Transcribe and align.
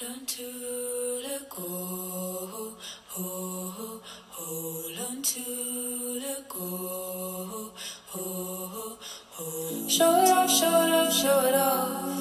Learn 0.00 0.24
to 0.24 1.22
let 1.22 1.50
go. 1.50 2.74
Hold, 3.08 4.00
hold 4.30 4.98
on 4.98 5.22
to 5.22 6.20
let 6.20 6.48
go. 6.48 7.70
Hold, 8.06 8.98
hold. 9.30 9.90
Show 9.90 10.22
it 10.22 10.30
off, 10.30 10.50
show 10.50 10.66
it 10.66 10.92
off, 10.92 11.12
show 11.12 11.40
it 11.46 11.54
off. 11.54 12.12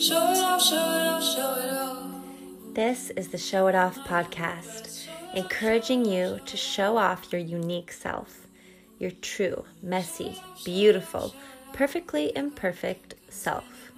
Show 0.00 0.32
it 0.32 0.38
off, 0.38 0.62
show 0.62 0.74
it 0.74 1.06
off, 1.06 1.22
show 1.22 1.54
it 1.54 1.72
off. 1.74 2.74
This 2.74 3.10
is 3.10 3.28
the 3.28 3.38
Show 3.38 3.66
It 3.68 3.74
Off 3.74 3.96
podcast, 4.08 5.06
encouraging 5.34 6.06
you 6.06 6.40
to 6.46 6.56
show 6.56 6.96
off 6.96 7.30
your 7.30 7.40
unique 7.42 7.92
self, 7.92 8.46
your 8.98 9.12
true, 9.22 9.64
messy, 9.82 10.40
beautiful, 10.64 11.34
perfectly 11.72 12.32
imperfect 12.34 13.14
self. 13.28 13.92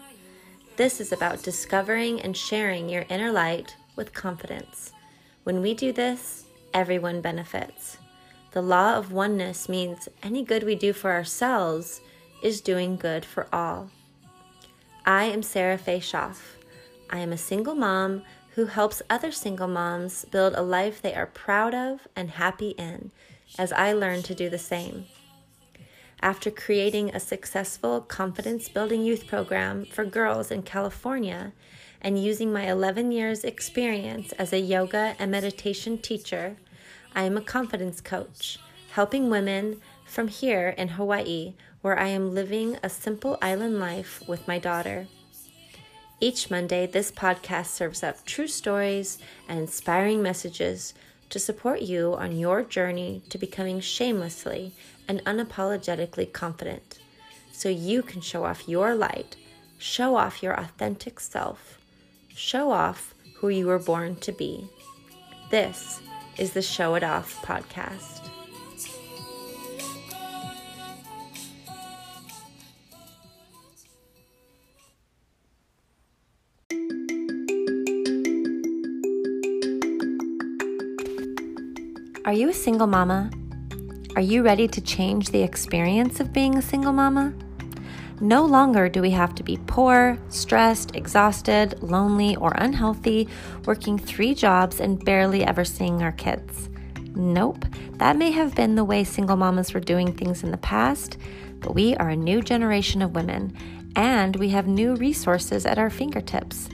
This 0.77 1.01
is 1.01 1.11
about 1.11 1.43
discovering 1.43 2.21
and 2.21 2.37
sharing 2.37 2.91
your 2.91 3.07
inner 3.09 3.33
light 3.33 3.75
with 3.97 4.13
confidence. 4.13 4.93
When 5.43 5.63
we 5.63 5.73
do 5.73 5.91
this, 5.91 6.45
everyone 6.75 7.23
benefits. 7.23 7.97
The 8.53 8.61
law 8.61 8.97
of 8.97 9.11
oneness 9.11 9.71
means 9.71 10.07
any 10.23 10.45
good 10.45 10.65
we 10.65 10.75
do 10.75 10.93
for 10.93 11.13
ourselves 11.13 12.03
is 12.43 12.61
doing 12.61 12.97
good 12.97 13.25
for 13.25 13.47
all. 13.55 13.91
I 15.07 15.25
am 15.25 15.43
Sarah 15.43 15.79
Faye 15.79 15.99
Schaff. 15.99 16.59
I 17.09 17.21
am 17.21 17.33
a 17.33 17.39
single 17.39 17.75
mom 17.75 18.23
who 18.55 18.67
helps 18.67 19.01
other 19.09 19.33
single 19.33 19.69
moms 19.69 20.27
build 20.27 20.55
a 20.55 20.63
life 20.63 21.01
they 21.01 21.15
are 21.15 21.27
proud 21.27 21.75
of 21.75 22.07
and 22.15 22.33
happy 22.33 22.71
in 22.71 23.13
as 23.59 23.73
I 23.73 23.95
learn 23.95 24.23
to 24.25 24.35
do 24.35 24.51
the 24.51 24.59
same 24.59 25.07
after 26.23 26.51
creating 26.51 27.11
a 27.11 27.21
successful 27.21 28.01
confidence 28.01 28.69
building 28.69 29.03
youth 29.03 29.27
program 29.27 29.85
for 29.85 30.05
girls 30.05 30.51
in 30.51 30.63
California 30.63 31.53
and 32.01 32.23
using 32.23 32.53
my 32.53 32.71
11 32.71 33.13
years' 33.13 33.45
experience 33.45 34.33
as 34.33 34.53
a 34.53 34.61
yoga 34.61 35.15
and 35.19 35.31
meditation 35.31 35.99
teacher, 35.99 36.57
I 37.15 37.25
am 37.25 37.37
a 37.37 37.43
confidence 37.43 38.01
coach, 38.01 38.59
helping 38.93 39.29
women 39.29 39.81
from 40.07 40.29
here 40.29 40.71
in 40.79 40.89
Hawaii, 40.89 41.55
where 41.83 41.99
I 41.99 42.09
am 42.09 42.35
living 42.35 42.79
a 42.83 42.89
simple 42.89 43.39
island 43.43 43.79
life 43.79 44.23
with 44.27 44.49
my 44.49 44.59
daughter. 44.59 45.07
Each 46.19 46.51
Monday, 46.51 46.87
this 46.87 47.13
podcast 47.13 47.67
serves 47.67 48.03
up 48.03 48.25
true 48.25 48.49
stories 48.49 49.19
and 49.49 49.59
inspiring 49.59 50.23
messages 50.23 50.95
to 51.29 51.39
support 51.39 51.83
you 51.83 52.15
on 52.15 52.39
your 52.39 52.63
journey 52.63 53.23
to 53.29 53.37
becoming 53.37 53.81
shamelessly 53.81 54.73
and 55.09 55.25
unapologetically 55.25 56.33
confident 56.33 56.99
so 57.53 57.69
you 57.69 58.03
can 58.03 58.21
show 58.21 58.45
off 58.45 58.69
your 58.69 58.95
light, 58.95 59.37
show 59.79 60.17
off 60.17 60.43
your 60.43 60.59
authentic 60.59 61.21
self, 61.21 61.79
show 62.29 62.71
off 62.71 63.15
who 63.37 63.49
you 63.49 63.67
were 63.67 63.79
born 63.79 64.17
to 64.17 64.33
be. 64.33 64.69
This 65.51 66.01
is 66.39 66.53
the 66.53 66.63
Show 66.63 66.95
It 66.97 67.05
Off 67.05 67.43
podcast. 67.43 68.31
Are 82.27 82.33
you 82.33 82.49
a 82.49 82.53
single 82.53 82.89
mama? 82.89 83.31
Are 84.17 84.23
you 84.23 84.43
ready 84.43 84.67
to 84.69 84.81
change 84.81 85.29
the 85.29 85.43
experience 85.43 86.21
of 86.21 86.33
being 86.33 86.57
a 86.57 86.63
single 86.63 86.95
mama? 86.95 87.35
No 88.19 88.47
longer 88.47 88.89
do 88.89 89.03
we 89.03 89.11
have 89.11 89.35
to 89.35 89.43
be 89.43 89.59
poor, 89.67 90.17
stressed, 90.31 90.97
exhausted, 90.97 91.83
lonely, 91.83 92.35
or 92.37 92.53
unhealthy, 92.57 93.29
working 93.67 93.99
three 93.99 94.33
jobs 94.33 94.81
and 94.81 95.05
barely 95.05 95.45
ever 95.45 95.67
seeing 95.67 96.03
our 96.03 96.13
kids. 96.13 96.71
Nope, 97.15 97.67
that 97.99 98.17
may 98.17 98.31
have 98.31 98.55
been 98.55 98.75
the 98.75 98.85
way 98.85 99.05
single 99.05 99.37
mamas 99.37 99.75
were 99.75 99.81
doing 99.81 100.15
things 100.15 100.43
in 100.43 100.51
the 100.51 100.57
past, 100.57 101.19
but 101.61 101.75
we 101.75 101.95
are 101.97 102.09
a 102.09 102.17
new 102.17 102.41
generation 102.41 103.03
of 103.03 103.15
women 103.15 103.55
and 103.97 104.35
we 104.37 104.49
have 104.49 104.67
new 104.67 104.95
resources 104.95 105.67
at 105.67 105.77
our 105.77 105.91
fingertips. 105.91 106.71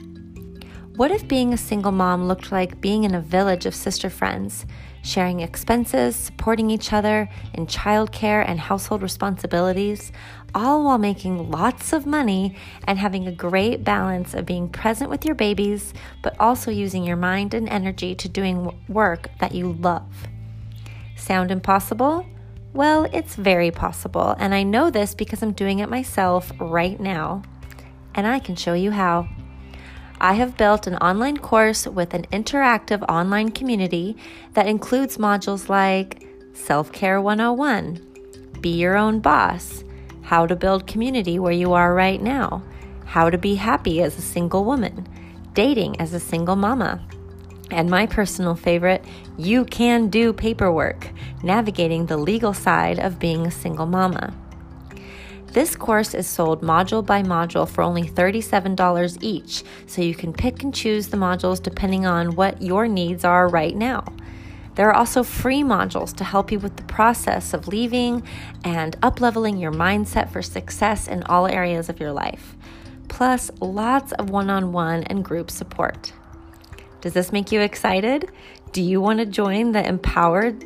What 0.95 1.11
if 1.11 1.27
being 1.27 1.53
a 1.53 1.57
single 1.57 1.91
mom 1.91 2.27
looked 2.27 2.51
like 2.51 2.79
being 2.79 3.03
in 3.03 3.15
a 3.15 3.21
village 3.21 3.65
of 3.65 3.75
sister 3.75 4.09
friends? 4.09 4.65
sharing 5.03 5.41
expenses, 5.41 6.15
supporting 6.15 6.69
each 6.69 6.93
other 6.93 7.29
in 7.53 7.67
childcare 7.67 8.43
and 8.47 8.59
household 8.59 9.03
responsibilities, 9.03 10.11
all 10.55 10.85
while 10.85 10.97
making 10.97 11.51
lots 11.51 11.93
of 11.93 12.05
money 12.05 12.55
and 12.87 12.97
having 12.97 13.27
a 13.27 13.31
great 13.31 13.83
balance 13.83 14.33
of 14.33 14.45
being 14.45 14.69
present 14.69 15.09
with 15.09 15.25
your 15.25 15.35
babies, 15.35 15.93
but 16.21 16.35
also 16.39 16.71
using 16.71 17.03
your 17.03 17.17
mind 17.17 17.53
and 17.53 17.67
energy 17.69 18.15
to 18.15 18.29
doing 18.29 18.81
work 18.87 19.29
that 19.39 19.53
you 19.53 19.73
love. 19.73 20.27
Sound 21.15 21.51
impossible? 21.51 22.25
Well, 22.73 23.07
it's 23.13 23.35
very 23.35 23.69
possible, 23.69 24.35
and 24.39 24.55
I 24.55 24.63
know 24.63 24.89
this 24.89 25.13
because 25.13 25.43
I'm 25.43 25.53
doing 25.53 25.79
it 25.79 25.89
myself 25.89 26.51
right 26.59 26.99
now. 26.99 27.43
And 28.15 28.25
I 28.25 28.39
can 28.39 28.55
show 28.55 28.73
you 28.73 28.91
how. 28.91 29.27
I 30.23 30.35
have 30.35 30.55
built 30.55 30.87
an 30.87 30.95
online 30.99 31.35
course 31.35 31.85
with 31.85 32.13
an 32.13 32.23
interactive 32.31 33.03
online 33.09 33.51
community 33.51 34.15
that 34.53 34.67
includes 34.67 35.17
modules 35.17 35.67
like 35.67 36.25
Self 36.53 36.93
Care 36.93 37.19
101, 37.19 37.99
Be 38.61 38.69
Your 38.69 38.95
Own 38.95 39.19
Boss, 39.19 39.83
How 40.21 40.47
to 40.47 40.55
Build 40.55 40.87
Community 40.87 41.39
Where 41.39 41.51
You 41.51 41.73
Are 41.73 41.93
Right 41.93 42.21
Now, 42.21 42.63
How 43.03 43.29
to 43.29 43.37
Be 43.37 43.55
Happy 43.55 44.01
as 44.01 44.17
a 44.17 44.21
Single 44.21 44.63
Woman, 44.63 45.09
Dating 45.53 45.99
as 45.99 46.13
a 46.13 46.21
Single 46.21 46.55
Mama, 46.55 47.05
and 47.69 47.89
my 47.89 48.05
personal 48.05 48.55
favorite, 48.55 49.03
You 49.37 49.65
Can 49.65 50.07
Do 50.07 50.31
Paperwork, 50.31 51.09
navigating 51.43 52.05
the 52.05 52.15
legal 52.15 52.53
side 52.53 52.97
of 52.97 53.19
being 53.19 53.45
a 53.45 53.51
single 53.51 53.87
mama. 53.87 54.33
This 55.53 55.75
course 55.75 56.15
is 56.15 56.25
sold 56.25 56.63
module 56.63 57.05
by 57.05 57.21
module 57.21 57.69
for 57.69 57.83
only 57.83 58.01
$37 58.01 59.19
each, 59.21 59.63
so 59.85 60.01
you 60.01 60.15
can 60.15 60.33
pick 60.33 60.63
and 60.63 60.73
choose 60.73 61.09
the 61.09 61.17
modules 61.17 61.61
depending 61.61 62.07
on 62.07 62.35
what 62.35 62.59
your 62.59 62.87
needs 62.87 63.23
are 63.23 63.47
right 63.47 63.75
now. 63.75 64.03
There 64.73 64.89
are 64.89 64.95
also 64.95 65.21
free 65.21 65.61
modules 65.61 66.15
to 66.15 66.23
help 66.23 66.51
you 66.51 66.57
with 66.57 66.75
the 66.77 66.83
process 66.85 67.53
of 67.53 67.67
leaving 67.67 68.23
and 68.63 68.99
upleveling 69.01 69.61
your 69.61 69.71
mindset 69.71 70.31
for 70.31 70.41
success 70.41 71.07
in 71.07 71.21
all 71.25 71.45
areas 71.45 71.87
of 71.87 71.99
your 71.99 72.11
life, 72.11 72.55
plus 73.07 73.51
lots 73.61 74.11
of 74.13 74.31
one 74.31 74.49
on 74.49 74.71
one 74.71 75.03
and 75.03 75.23
group 75.23 75.51
support. 75.51 76.13
Does 77.01 77.13
this 77.13 77.31
make 77.31 77.51
you 77.51 77.61
excited? 77.61 78.27
Do 78.71 78.81
you 78.81 78.99
want 78.99 79.19
to 79.19 79.27
join 79.27 79.73
the 79.73 79.87
empowered 79.87 80.63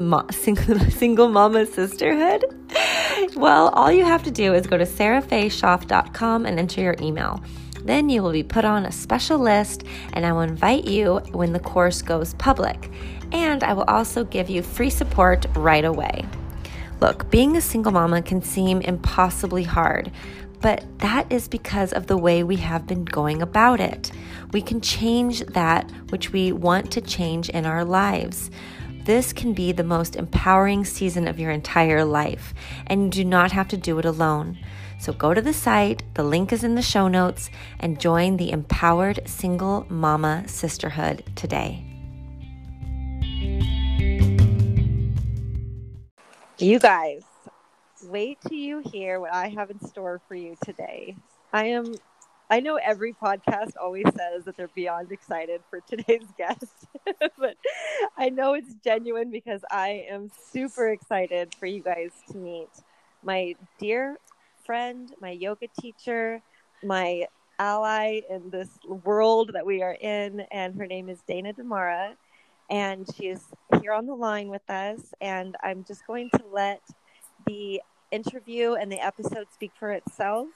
mo- 0.00 0.26
single, 0.32 0.80
single 0.90 1.28
mama 1.28 1.64
sisterhood? 1.64 2.44
Well, 3.36 3.68
all 3.70 3.92
you 3.92 4.04
have 4.04 4.22
to 4.24 4.30
do 4.30 4.54
is 4.54 4.66
go 4.66 4.78
to 4.78 4.84
sarahfayshoff.com 4.84 6.46
and 6.46 6.58
enter 6.58 6.80
your 6.80 6.96
email. 7.00 7.42
Then 7.84 8.08
you 8.08 8.22
will 8.22 8.32
be 8.32 8.42
put 8.42 8.64
on 8.64 8.84
a 8.84 8.92
special 8.92 9.38
list, 9.38 9.84
and 10.12 10.26
I 10.26 10.32
will 10.32 10.40
invite 10.40 10.84
you 10.84 11.18
when 11.32 11.52
the 11.52 11.60
course 11.60 12.02
goes 12.02 12.34
public. 12.34 12.90
And 13.32 13.62
I 13.62 13.72
will 13.72 13.84
also 13.84 14.24
give 14.24 14.50
you 14.50 14.62
free 14.62 14.90
support 14.90 15.46
right 15.54 15.84
away. 15.84 16.24
Look, 17.00 17.30
being 17.30 17.56
a 17.56 17.60
single 17.60 17.92
mama 17.92 18.20
can 18.22 18.42
seem 18.42 18.80
impossibly 18.82 19.62
hard, 19.62 20.12
but 20.60 20.84
that 20.98 21.30
is 21.32 21.48
because 21.48 21.92
of 21.92 22.06
the 22.06 22.18
way 22.18 22.42
we 22.42 22.56
have 22.56 22.86
been 22.86 23.04
going 23.04 23.40
about 23.40 23.80
it. 23.80 24.12
We 24.52 24.60
can 24.60 24.80
change 24.80 25.40
that 25.40 25.90
which 26.10 26.32
we 26.32 26.52
want 26.52 26.90
to 26.92 27.00
change 27.00 27.48
in 27.48 27.64
our 27.64 27.84
lives. 27.84 28.50
This 29.04 29.32
can 29.32 29.54
be 29.54 29.72
the 29.72 29.82
most 29.82 30.14
empowering 30.14 30.84
season 30.84 31.26
of 31.26 31.40
your 31.40 31.50
entire 31.50 32.04
life, 32.04 32.52
and 32.86 33.04
you 33.04 33.24
do 33.24 33.24
not 33.24 33.52
have 33.52 33.66
to 33.68 33.76
do 33.78 33.98
it 33.98 34.04
alone. 34.04 34.58
So 34.98 35.14
go 35.14 35.32
to 35.32 35.40
the 35.40 35.54
site, 35.54 36.02
the 36.12 36.22
link 36.22 36.52
is 36.52 36.62
in 36.62 36.74
the 36.74 36.82
show 36.82 37.08
notes, 37.08 37.48
and 37.78 37.98
join 37.98 38.36
the 38.36 38.50
Empowered 38.50 39.20
Single 39.26 39.86
Mama 39.88 40.44
Sisterhood 40.46 41.24
today. 41.34 41.82
You 46.58 46.78
guys, 46.78 47.22
wait 48.04 48.38
till 48.46 48.58
you 48.58 48.80
hear 48.80 49.18
what 49.18 49.32
I 49.32 49.48
have 49.48 49.70
in 49.70 49.80
store 49.80 50.20
for 50.28 50.34
you 50.34 50.56
today. 50.62 51.16
I 51.54 51.68
am 51.68 51.94
I 52.50 52.58
know 52.58 52.80
every 52.82 53.12
podcast 53.12 53.74
always 53.80 54.06
says 54.06 54.44
that 54.44 54.56
they're 54.56 54.68
beyond 54.74 55.12
excited 55.12 55.62
for 55.70 55.80
today's 55.80 56.26
guest, 56.36 56.79
but 57.38 57.56
I 58.16 58.28
know 58.28 58.54
it's 58.54 58.74
genuine 58.82 59.30
because 59.30 59.62
I 59.70 60.06
am 60.10 60.30
super 60.50 60.88
excited 60.88 61.54
for 61.54 61.66
you 61.66 61.80
guys 61.82 62.10
to 62.30 62.36
meet 62.36 62.68
my 63.22 63.54
dear 63.78 64.18
friend, 64.64 65.12
my 65.20 65.30
yoga 65.30 65.66
teacher, 65.80 66.40
my 66.82 67.26
ally 67.58 68.20
in 68.30 68.50
this 68.50 68.70
world 69.04 69.50
that 69.52 69.66
we 69.66 69.82
are 69.82 69.96
in, 70.00 70.40
and 70.50 70.74
her 70.76 70.86
name 70.86 71.08
is 71.08 71.20
Dana 71.26 71.52
Damara. 71.52 72.14
And 72.70 73.06
she 73.16 73.26
is 73.26 73.42
here 73.82 73.92
on 73.92 74.06
the 74.06 74.14
line 74.14 74.48
with 74.48 74.68
us. 74.70 75.12
And 75.20 75.56
I'm 75.62 75.84
just 75.84 76.06
going 76.06 76.30
to 76.30 76.42
let 76.52 76.80
the 77.46 77.82
interview 78.12 78.74
and 78.74 78.90
the 78.90 79.04
episode 79.04 79.46
speak 79.52 79.72
for 79.78 79.90
itself 79.92 80.48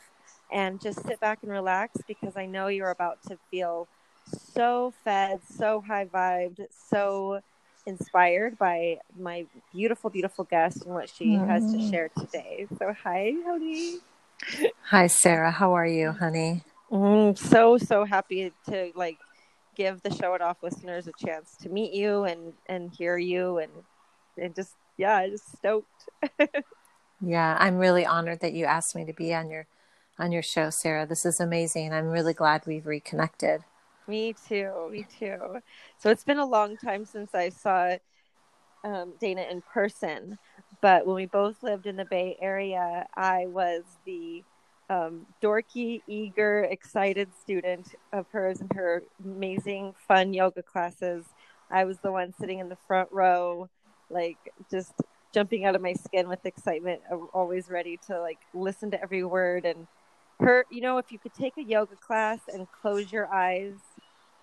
and 0.53 0.81
just 0.81 1.05
sit 1.05 1.19
back 1.21 1.41
and 1.43 1.51
relax 1.51 2.01
because 2.07 2.37
I 2.37 2.47
know 2.47 2.69
you're 2.69 2.91
about 2.91 3.19
to 3.29 3.37
feel 3.51 3.89
so 4.27 4.93
fed, 5.05 5.41
so 5.57 5.83
high 5.87 6.07
vibed, 6.07 6.67
so 6.91 7.41
inspired 7.87 8.59
by 8.59 8.99
my 9.19 9.47
beautiful, 9.73 10.11
beautiful 10.11 10.45
guest 10.45 10.85
and 10.85 10.95
what 10.95 11.09
she 11.09 11.37
mm. 11.37 11.47
has 11.47 11.71
to 11.73 11.79
mm. 11.79 11.91
share 11.91 12.11
today. 12.19 12.67
So, 12.79 12.95
hi, 13.03 13.33
honey. 13.45 13.99
Hi, 14.85 15.07
Sarah. 15.07 15.51
How 15.51 15.75
are 15.75 15.87
you, 15.87 16.13
honey? 16.13 16.63
Mm, 16.91 17.37
so, 17.37 17.79
so 17.79 18.05
happy 18.05 18.53
to 18.69 18.93
like 18.95 19.19
give 19.75 20.03
the 20.03 20.15
show 20.15 20.35
it 20.35 20.41
off 20.41 20.63
listeners 20.63 21.09
a 21.09 21.13
chance 21.25 21.57
to 21.63 21.69
meet 21.69 21.93
you 21.93 22.25
and 22.25 22.53
and 22.67 22.93
hear 22.93 23.19
you 23.19 23.59
and 23.59 23.73
and 24.39 24.55
just 24.55 24.75
yeah, 24.97 25.17
I 25.17 25.31
just 25.31 25.57
stoked. 25.57 26.09
yeah, 27.21 27.57
I'm 27.59 27.79
really 27.79 28.07
honored 28.07 28.41
that 28.41 28.53
you 28.53 28.65
asked 28.65 28.95
me 28.95 29.05
to 29.07 29.13
be 29.13 29.35
on 29.35 29.51
your 29.51 29.67
on 30.19 30.31
your 30.31 30.43
show, 30.43 30.71
Sarah. 30.71 31.07
This 31.07 31.25
is 31.25 31.41
amazing. 31.41 31.93
I'm 31.93 32.09
really 32.09 32.35
glad 32.35 32.67
we've 32.67 32.87
reconnected. 32.87 33.65
Me 34.07 34.35
too. 34.49 34.89
Me 34.91 35.05
too. 35.19 35.61
So 35.99 36.11
it's 36.11 36.25
been 36.25 36.39
a 36.39 36.47
long 36.47 36.77
time 36.77 37.05
since 37.05 37.35
I 37.35 37.49
saw 37.49 37.97
um, 38.85 39.15
Dana 39.21 39.47
in 39.51 39.63
person, 39.63 40.39
but 40.83 41.07
when 41.07 41.17
we 41.17 41.27
both 41.27 41.63
lived 41.63 41.87
in 41.87 41.97
the 41.97 42.05
Bay 42.05 42.37
Area, 42.41 43.07
I 43.17 43.47
was 43.47 43.83
the 44.05 44.45
um, 44.91 45.27
dorky, 45.43 46.03
eager, 46.07 46.65
excited 46.65 47.31
student 47.41 47.95
of 48.13 48.27
hers 48.33 48.61
and 48.61 48.71
her 48.75 49.03
amazing, 49.25 49.95
fun 50.07 50.35
yoga 50.35 50.63
classes. 50.63 51.25
I 51.71 51.85
was 51.85 51.99
the 52.01 52.13
one 52.13 52.35
sitting 52.39 52.59
in 52.59 52.69
the 52.69 52.77
front 52.87 53.09
row, 53.11 53.71
like 54.11 54.37
just 54.71 54.93
jumping 55.33 55.65
out 55.65 55.75
of 55.75 55.83
my 55.83 55.95
skin 55.95 56.29
with 56.29 56.45
excitement, 56.45 57.01
always 57.33 57.71
ready 57.71 57.99
to 58.09 58.21
like 58.21 58.39
listen 58.53 58.91
to 58.91 59.03
every 59.03 59.25
word. 59.25 59.65
And 59.65 59.87
her, 60.41 60.67
you 60.71 60.83
know, 60.83 60.99
if 60.99 61.11
you 61.11 61.19
could 61.19 61.35
take 61.35 61.55
a 61.59 61.63
yoga 61.63 61.97
class 61.97 62.41
and 62.53 62.67
close 62.83 63.11
your 63.11 63.33
eyes 63.33 63.75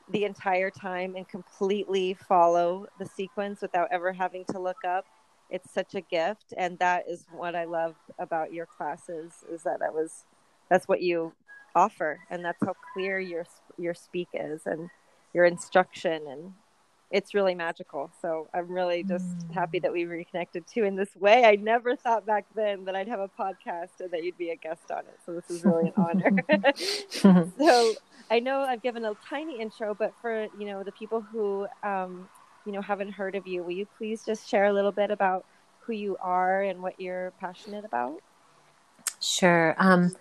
the 0.09 0.25
entire 0.25 0.69
time 0.69 1.15
and 1.15 1.27
completely 1.27 2.13
follow 2.13 2.88
the 3.00 3.06
sequence 3.06 3.62
without 3.62 3.88
ever 3.92 4.12
having 4.12 4.45
to 4.45 4.59
look 4.59 4.83
up, 4.88 5.06
it's 5.50 5.71
such 5.71 5.95
a 5.95 6.01
gift. 6.01 6.53
And 6.57 6.80
that 6.80 7.06
is 7.07 7.25
what 7.31 7.56
I 7.56 7.65
love 7.65 7.95
about 8.19 8.53
your 8.53 8.65
classes 8.65 9.44
is 9.51 9.63
that 9.63 9.81
I 9.81 9.89
was 9.89 10.25
that's 10.69 10.88
what 10.88 11.01
you 11.01 11.33
offer 11.75 12.19
and 12.30 12.44
that's 12.44 12.63
how 12.65 12.74
clear 12.94 13.19
your 13.19 13.45
your 13.77 13.94
speak 13.94 14.27
is 14.33 14.62
and 14.65 14.89
your 15.33 15.45
instruction 15.45 16.24
and 16.27 16.53
it's 17.12 17.33
really 17.33 17.56
magical 17.56 18.09
so 18.21 18.48
i'm 18.53 18.69
really 18.69 19.03
just 19.03 19.25
mm. 19.25 19.53
happy 19.53 19.80
that 19.80 19.92
we 19.92 20.06
reconnected 20.06 20.65
too 20.68 20.83
in 20.83 20.95
this 20.95 21.15
way 21.15 21.45
i 21.45 21.56
never 21.56 21.95
thought 21.95 22.25
back 22.25 22.45
then 22.56 22.86
that 22.86 22.95
i'd 22.95 23.07
have 23.07 23.19
a 23.19 23.30
podcast 23.39 24.00
and 24.00 24.12
that 24.12 24.24
you'd 24.24 24.38
be 24.38 24.50
a 24.50 24.56
guest 24.56 24.92
on 24.92 25.00
it 25.00 25.18
so 25.25 25.33
this 25.33 25.50
is 25.50 25.63
really 25.63 25.88
an 25.88 25.94
honor 25.98 26.71
so 27.57 27.94
i 28.31 28.39
know 28.39 28.62
i've 28.62 28.81
given 28.81 29.06
a 29.06 29.13
tiny 29.30 29.62
intro 29.62 29.94
but 29.94 30.13
for 30.22 30.48
you 30.57 30.66
know 30.66 30.81
the 30.81 30.92
people 30.94 31.22
who 31.22 31.68
um, 31.83 32.28
you 32.66 32.72
know 32.72 32.81
haven't 32.81 33.12
heard 33.12 33.36
of 33.36 33.45
you 33.45 33.62
will 33.62 33.72
you 33.72 33.88
please 33.98 34.24
just 34.25 34.50
share 34.50 34.66
a 34.66 34.74
little 34.74 34.92
bit 34.92 35.12
about 35.12 35.45
who 35.81 35.94
you 35.94 36.18
are 36.19 36.63
and 36.63 36.81
what 36.81 37.00
you're 37.00 37.31
passionate 37.39 37.86
about 37.86 38.19
sure 39.19 39.75
um, 39.78 40.16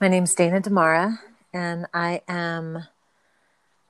my 0.00 0.06
name's 0.06 0.32
Dana 0.32 0.60
Damara, 0.60 1.18
and 1.52 1.86
I 1.92 2.22
am, 2.28 2.84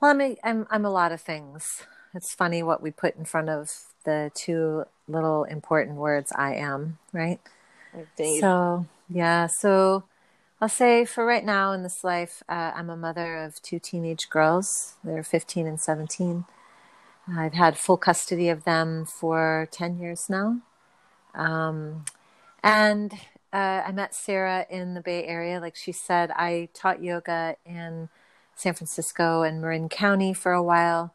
well, 0.01 0.11
I'm 0.11 0.21
a, 0.23 0.37
I'm, 0.43 0.67
I'm 0.71 0.87
a 0.87 0.91
lot 0.91 1.13
of 1.13 1.21
things. 1.21 1.83
It's 2.15 2.33
funny 2.33 2.63
what 2.63 2.83
we 2.83 2.91
put 2.91 3.15
in 3.17 3.27
front 3.27 3.51
of 3.51 3.71
the 4.07 4.31
two 4.35 4.85
little 5.07 5.45
important 5.45 5.99
words 5.99 6.33
I 6.35 6.55
am, 6.55 6.97
right? 7.13 7.41
Indeed. 7.93 8.41
So, 8.41 8.87
yeah, 9.11 9.49
so 9.49 10.05
I'll 10.61 10.69
say 10.69 11.05
for 11.05 11.25
right 11.25 11.45
now 11.45 11.71
in 11.71 11.85
this 11.85 12.03
life, 12.03 12.43
uh, 12.49 12.73
I'm 12.75 12.91
a 12.91 12.97
mother 12.97 13.37
of 13.37 13.63
two 13.63 13.79
teenage 13.79 14.29
girls. 14.29 14.97
They're 15.05 15.23
15 15.23 15.69
and 15.69 15.81
17. 15.81 16.47
I've 17.29 17.53
had 17.53 17.79
full 17.79 17.97
custody 17.97 18.49
of 18.49 18.65
them 18.65 19.05
for 19.05 19.69
10 19.71 20.01
years 20.01 20.29
now. 20.29 20.59
Um, 21.33 22.07
and 22.61 23.13
uh, 23.53 23.83
I 23.87 23.93
met 23.93 24.17
Sarah 24.17 24.67
in 24.69 24.95
the 24.95 25.01
Bay 25.01 25.25
Area. 25.27 25.61
Like 25.61 25.77
she 25.77 25.93
said, 25.93 26.33
I 26.33 26.71
taught 26.75 27.05
yoga 27.05 27.55
in 27.65 28.09
San 28.57 28.75
Francisco 28.75 29.43
and 29.43 29.61
Marin 29.61 29.89
County 29.89 30.35
for 30.35 30.51
a 30.51 30.63
while. 30.63 31.15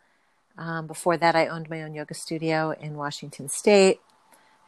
Um, 0.58 0.88
before 0.88 1.18
that, 1.18 1.36
I 1.36 1.48
owned 1.48 1.70
my 1.70 1.82
own 1.82 1.94
yoga 1.94 2.14
studio 2.14 2.72
in 2.80 2.96
Washington 2.96 3.50
State. 3.50 4.00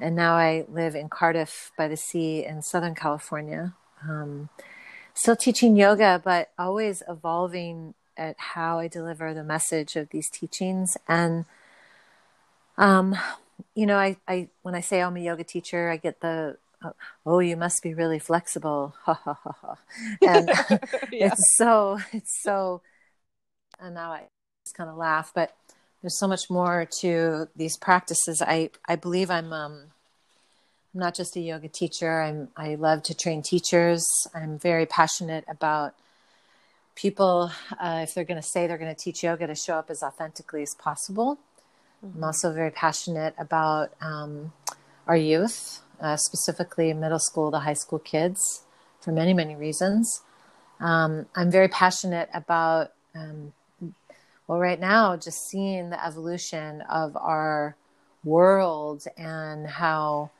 And 0.01 0.17
now 0.17 0.35
I 0.35 0.65
live 0.67 0.95
in 0.95 1.07
Cardiff 1.07 1.71
by 1.77 1.87
the 1.87 1.95
sea 1.95 2.43
in 2.43 2.61
Southern 2.61 2.93
California. 2.93 3.73
Um, 4.07 4.49
still 5.13 5.35
teaching 5.35 5.75
yoga, 5.75 6.21
but 6.23 6.51
always 6.57 7.01
evolving 7.07 7.93
at 8.17 8.35
how 8.37 8.79
I 8.79 8.87
deliver 8.87 9.33
the 9.33 9.43
message 9.43 9.95
of 9.95 10.09
these 10.09 10.29
teachings. 10.29 10.97
And, 11.07 11.45
um, 12.77 13.15
you 13.73 13.85
know, 13.85 13.97
I, 13.97 14.17
I, 14.27 14.49
when 14.61 14.75
I 14.75 14.81
say 14.81 15.01
I'm 15.01 15.17
a 15.17 15.21
yoga 15.21 15.43
teacher, 15.43 15.89
I 15.89 15.97
get 15.97 16.21
the 16.21 16.57
oh 17.25 17.39
you 17.39 17.57
must 17.57 17.81
be 17.81 17.93
really 17.93 18.19
flexible 18.19 18.93
ha 19.03 19.13
ha 19.13 19.33
ha 19.33 19.55
ha 19.61 19.75
and 20.21 20.47
yeah. 21.11 21.27
it's 21.27 21.55
so 21.57 21.99
it's 22.11 22.43
so 22.43 22.81
and 23.79 23.95
now 23.95 24.11
i 24.11 24.23
just 24.65 24.75
kind 24.75 24.89
of 24.89 24.95
laugh 24.95 25.31
but 25.33 25.55
there's 26.01 26.19
so 26.19 26.27
much 26.27 26.49
more 26.49 26.87
to 26.99 27.47
these 27.55 27.77
practices 27.77 28.41
i 28.45 28.69
i 28.87 28.95
believe 28.95 29.31
i'm 29.31 29.51
um 29.51 29.85
i'm 30.95 30.99
not 30.99 31.13
just 31.13 31.35
a 31.35 31.39
yoga 31.39 31.67
teacher 31.67 32.21
i'm 32.21 32.47
i 32.57 32.73
love 32.75 33.03
to 33.03 33.13
train 33.13 33.43
teachers 33.43 34.03
i'm 34.33 34.57
very 34.57 34.87
passionate 34.87 35.43
about 35.47 35.93
people 36.95 37.51
uh, 37.79 37.99
if 38.03 38.13
they're 38.13 38.23
going 38.23 38.41
to 38.41 38.47
say 38.47 38.65
they're 38.65 38.77
going 38.77 38.93
to 38.93 38.99
teach 38.99 39.21
yoga 39.21 39.45
to 39.45 39.55
show 39.55 39.75
up 39.75 39.91
as 39.91 40.01
authentically 40.01 40.63
as 40.63 40.73
possible 40.79 41.37
mm-hmm. 42.03 42.17
i'm 42.17 42.23
also 42.23 42.51
very 42.53 42.71
passionate 42.71 43.35
about 43.37 43.91
um, 44.01 44.53
our 45.05 45.17
youth 45.17 45.81
uh, 46.01 46.17
specifically 46.17 46.93
middle 46.93 47.19
school 47.19 47.51
to 47.51 47.59
high 47.59 47.73
school 47.73 47.99
kids, 47.99 48.63
for 48.99 49.11
many, 49.11 49.33
many 49.33 49.55
reasons. 49.55 50.21
Um, 50.79 51.25
I'm 51.35 51.51
very 51.51 51.67
passionate 51.67 52.29
about, 52.33 52.91
um, 53.13 53.53
well, 54.47 54.59
right 54.59 54.79
now, 54.79 55.15
just 55.15 55.47
seeing 55.49 55.89
the 55.89 56.05
evolution 56.05 56.81
of 56.81 57.15
our 57.15 57.75
world 58.23 59.03
and 59.17 59.67
how 59.67 60.31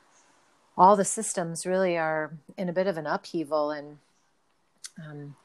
all 0.76 0.96
the 0.96 1.04
systems 1.04 1.66
really 1.66 1.96
are 1.96 2.32
in 2.56 2.68
a 2.68 2.72
bit 2.72 2.86
of 2.86 2.96
an 2.98 3.06
upheaval 3.06 3.70
and 3.70 3.98
um, 5.04 5.36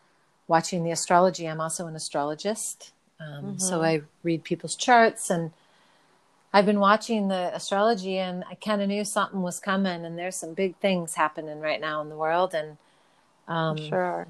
watching 0.47 0.83
the 0.83 0.91
astrology. 0.91 1.47
I'm 1.47 1.61
also 1.61 1.87
an 1.87 1.95
astrologist. 1.95 2.91
Um, 3.19 3.43
mm-hmm. 3.43 3.57
So 3.57 3.81
I 3.81 4.01
read 4.23 4.43
people's 4.43 4.75
charts 4.75 5.29
and 5.29 5.51
I've 6.53 6.65
been 6.65 6.79
watching 6.79 7.29
the 7.29 7.55
astrology 7.55 8.17
and 8.17 8.43
I 8.49 8.55
kind 8.55 8.81
of 8.81 8.89
knew 8.89 9.05
something 9.05 9.41
was 9.41 9.59
coming 9.59 10.05
and 10.05 10.17
there's 10.17 10.35
some 10.35 10.53
big 10.53 10.75
things 10.77 11.15
happening 11.15 11.59
right 11.61 11.79
now 11.79 12.01
in 12.01 12.09
the 12.09 12.17
world 12.17 12.53
and 12.53 12.77
um 13.47 13.77
sure. 13.77 14.27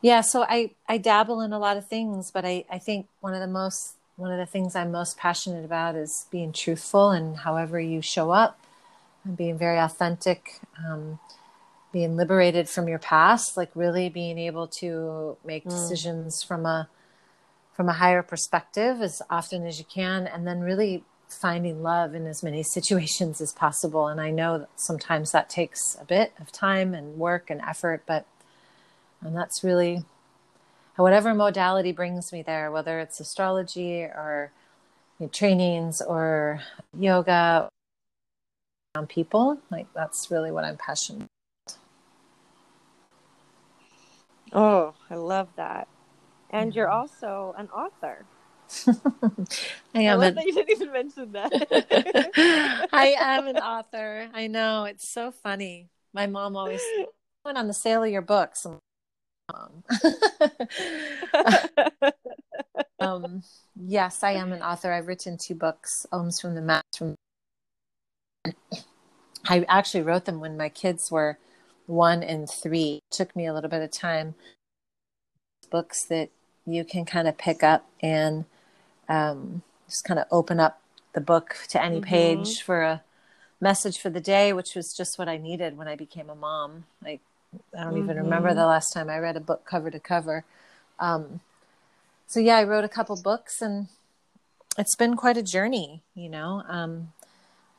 Yeah, 0.00 0.22
so 0.22 0.46
I 0.48 0.70
I 0.88 0.96
dabble 0.96 1.42
in 1.42 1.52
a 1.52 1.58
lot 1.58 1.76
of 1.76 1.86
things, 1.86 2.30
but 2.30 2.44
I 2.46 2.64
I 2.70 2.78
think 2.78 3.08
one 3.20 3.34
of 3.34 3.40
the 3.40 3.46
most 3.46 3.96
one 4.16 4.32
of 4.32 4.38
the 4.38 4.46
things 4.46 4.74
I'm 4.74 4.90
most 4.90 5.18
passionate 5.18 5.64
about 5.64 5.96
is 5.96 6.26
being 6.30 6.52
truthful 6.52 7.10
and 7.10 7.38
however 7.38 7.78
you 7.80 8.00
show 8.00 8.30
up 8.30 8.58
and 9.24 9.36
being 9.36 9.58
very 9.58 9.78
authentic 9.78 10.60
um, 10.86 11.18
being 11.92 12.16
liberated 12.16 12.68
from 12.68 12.88
your 12.88 12.98
past 12.98 13.56
like 13.56 13.70
really 13.74 14.08
being 14.08 14.38
able 14.38 14.66
to 14.66 15.36
make 15.44 15.64
mm. 15.64 15.70
decisions 15.70 16.42
from 16.42 16.66
a 16.66 16.88
from 17.74 17.88
a 17.88 17.94
higher 17.94 18.22
perspective 18.22 19.00
as 19.00 19.22
often 19.30 19.66
as 19.66 19.78
you 19.78 19.84
can 19.84 20.26
and 20.26 20.46
then 20.46 20.60
really 20.60 21.02
finding 21.32 21.82
love 21.82 22.14
in 22.14 22.26
as 22.26 22.42
many 22.42 22.62
situations 22.74 23.40
as 23.40 23.52
possible. 23.52 24.08
And 24.08 24.20
I 24.20 24.30
know 24.30 24.58
that 24.58 24.68
sometimes 24.76 25.32
that 25.32 25.48
takes 25.48 25.96
a 26.00 26.04
bit 26.04 26.32
of 26.40 26.52
time 26.52 26.94
and 26.94 27.16
work 27.16 27.50
and 27.50 27.60
effort, 27.60 28.02
but 28.06 28.26
and 29.22 29.36
that's 29.36 29.62
really 29.62 30.04
whatever 30.96 31.34
modality 31.34 31.92
brings 31.92 32.32
me 32.32 32.42
there, 32.42 32.70
whether 32.70 33.00
it's 33.00 33.20
astrology 33.20 34.02
or 34.02 34.52
you 35.18 35.26
know, 35.26 35.30
trainings 35.30 36.02
or 36.02 36.60
yoga 36.98 37.70
on 38.94 39.06
people, 39.06 39.58
like 39.70 39.86
that's 39.94 40.30
really 40.30 40.50
what 40.50 40.64
I'm 40.64 40.76
passionate. 40.76 41.28
Oh, 44.52 44.94
I 45.08 45.14
love 45.14 45.48
that. 45.56 45.86
And 46.50 46.74
you're 46.74 46.88
also 46.88 47.54
an 47.56 47.68
author. 47.68 48.24
I 49.94 50.00
am. 50.02 50.20
I 50.20 50.26
an... 50.26 50.34
that 50.34 50.44
you 50.44 50.54
didn't 50.54 50.70
even 50.70 50.92
mention 50.92 51.32
that. 51.32 52.88
I 52.92 53.14
am 53.18 53.46
an 53.46 53.56
author. 53.58 54.28
I 54.34 54.48
know 54.48 54.84
it's 54.84 55.08
so 55.08 55.30
funny. 55.30 55.88
My 56.12 56.26
mom 56.26 56.56
always 56.56 56.82
went 57.44 57.58
on 57.58 57.68
the 57.68 57.74
sale 57.74 58.02
of 58.02 58.10
your 58.10 58.22
books. 58.22 58.66
um, 62.98 63.42
yes, 63.76 64.24
I 64.24 64.32
am 64.32 64.52
an 64.52 64.62
author. 64.62 64.92
I've 64.92 65.06
written 65.06 65.38
two 65.38 65.54
books, 65.54 66.06
Oms 66.12 66.40
from 66.40 66.56
the 66.56 66.62
Mat. 66.62 66.84
From 66.96 67.14
I 69.48 69.64
actually 69.68 70.02
wrote 70.02 70.24
them 70.24 70.40
when 70.40 70.56
my 70.56 70.68
kids 70.68 71.10
were 71.10 71.38
one 71.86 72.22
and 72.22 72.48
three. 72.48 73.00
It 73.10 73.14
took 73.14 73.34
me 73.34 73.46
a 73.46 73.52
little 73.52 73.70
bit 73.70 73.82
of 73.82 73.90
time 73.90 74.34
books 75.70 76.04
that 76.06 76.30
you 76.66 76.84
can 76.84 77.04
kind 77.04 77.28
of 77.28 77.38
pick 77.38 77.62
up 77.62 77.88
and 78.00 78.44
um, 79.08 79.62
just 79.88 80.04
kind 80.04 80.18
of 80.18 80.26
open 80.30 80.60
up 80.60 80.80
the 81.14 81.20
book 81.20 81.56
to 81.68 81.82
any 81.82 82.00
Mhm. 82.00 82.04
page 82.04 82.62
for 82.62 82.82
a 82.82 83.02
message 83.60 83.98
for 83.98 84.10
the 84.10 84.20
day, 84.20 84.52
which 84.52 84.74
was 84.74 84.94
just 84.96 85.18
what 85.18 85.28
I 85.28 85.36
needed 85.36 85.76
when 85.76 85.88
I 85.88 85.96
became 85.96 86.30
a 86.30 86.34
mom. 86.34 86.86
Like, 87.02 87.20
I 87.76 87.84
don't 87.84 87.98
even 87.98 88.16
remember 88.16 88.50
Mhm. 88.50 88.56
the 88.56 88.66
last 88.66 88.92
time 88.92 89.08
I 89.10 89.18
read 89.18 89.36
a 89.36 89.40
book 89.40 89.64
cover 89.64 89.90
to 89.90 90.00
cover. 90.00 90.44
Um, 90.98 91.40
so 92.26 92.40
yeah, 92.40 92.56
I 92.56 92.64
wrote 92.64 92.84
a 92.84 92.88
couple 92.88 93.16
books 93.16 93.60
and 93.60 93.88
it's 94.78 94.96
been 94.96 95.16
quite 95.16 95.36
a 95.36 95.42
journey, 95.42 96.02
you 96.14 96.28
know, 96.28 96.62
um, 96.68 97.12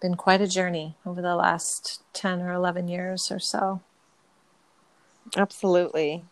been 0.02 0.16
quite 0.16 0.42
a 0.42 0.48
journey 0.48 0.96
over 1.06 1.22
the 1.22 1.36
last 1.36 2.02
10 2.14 2.42
or 2.42 2.52
11 2.52 2.88
years 2.88 3.32
or 3.32 3.40
so. 3.40 3.82
Absolutely. 5.38 6.24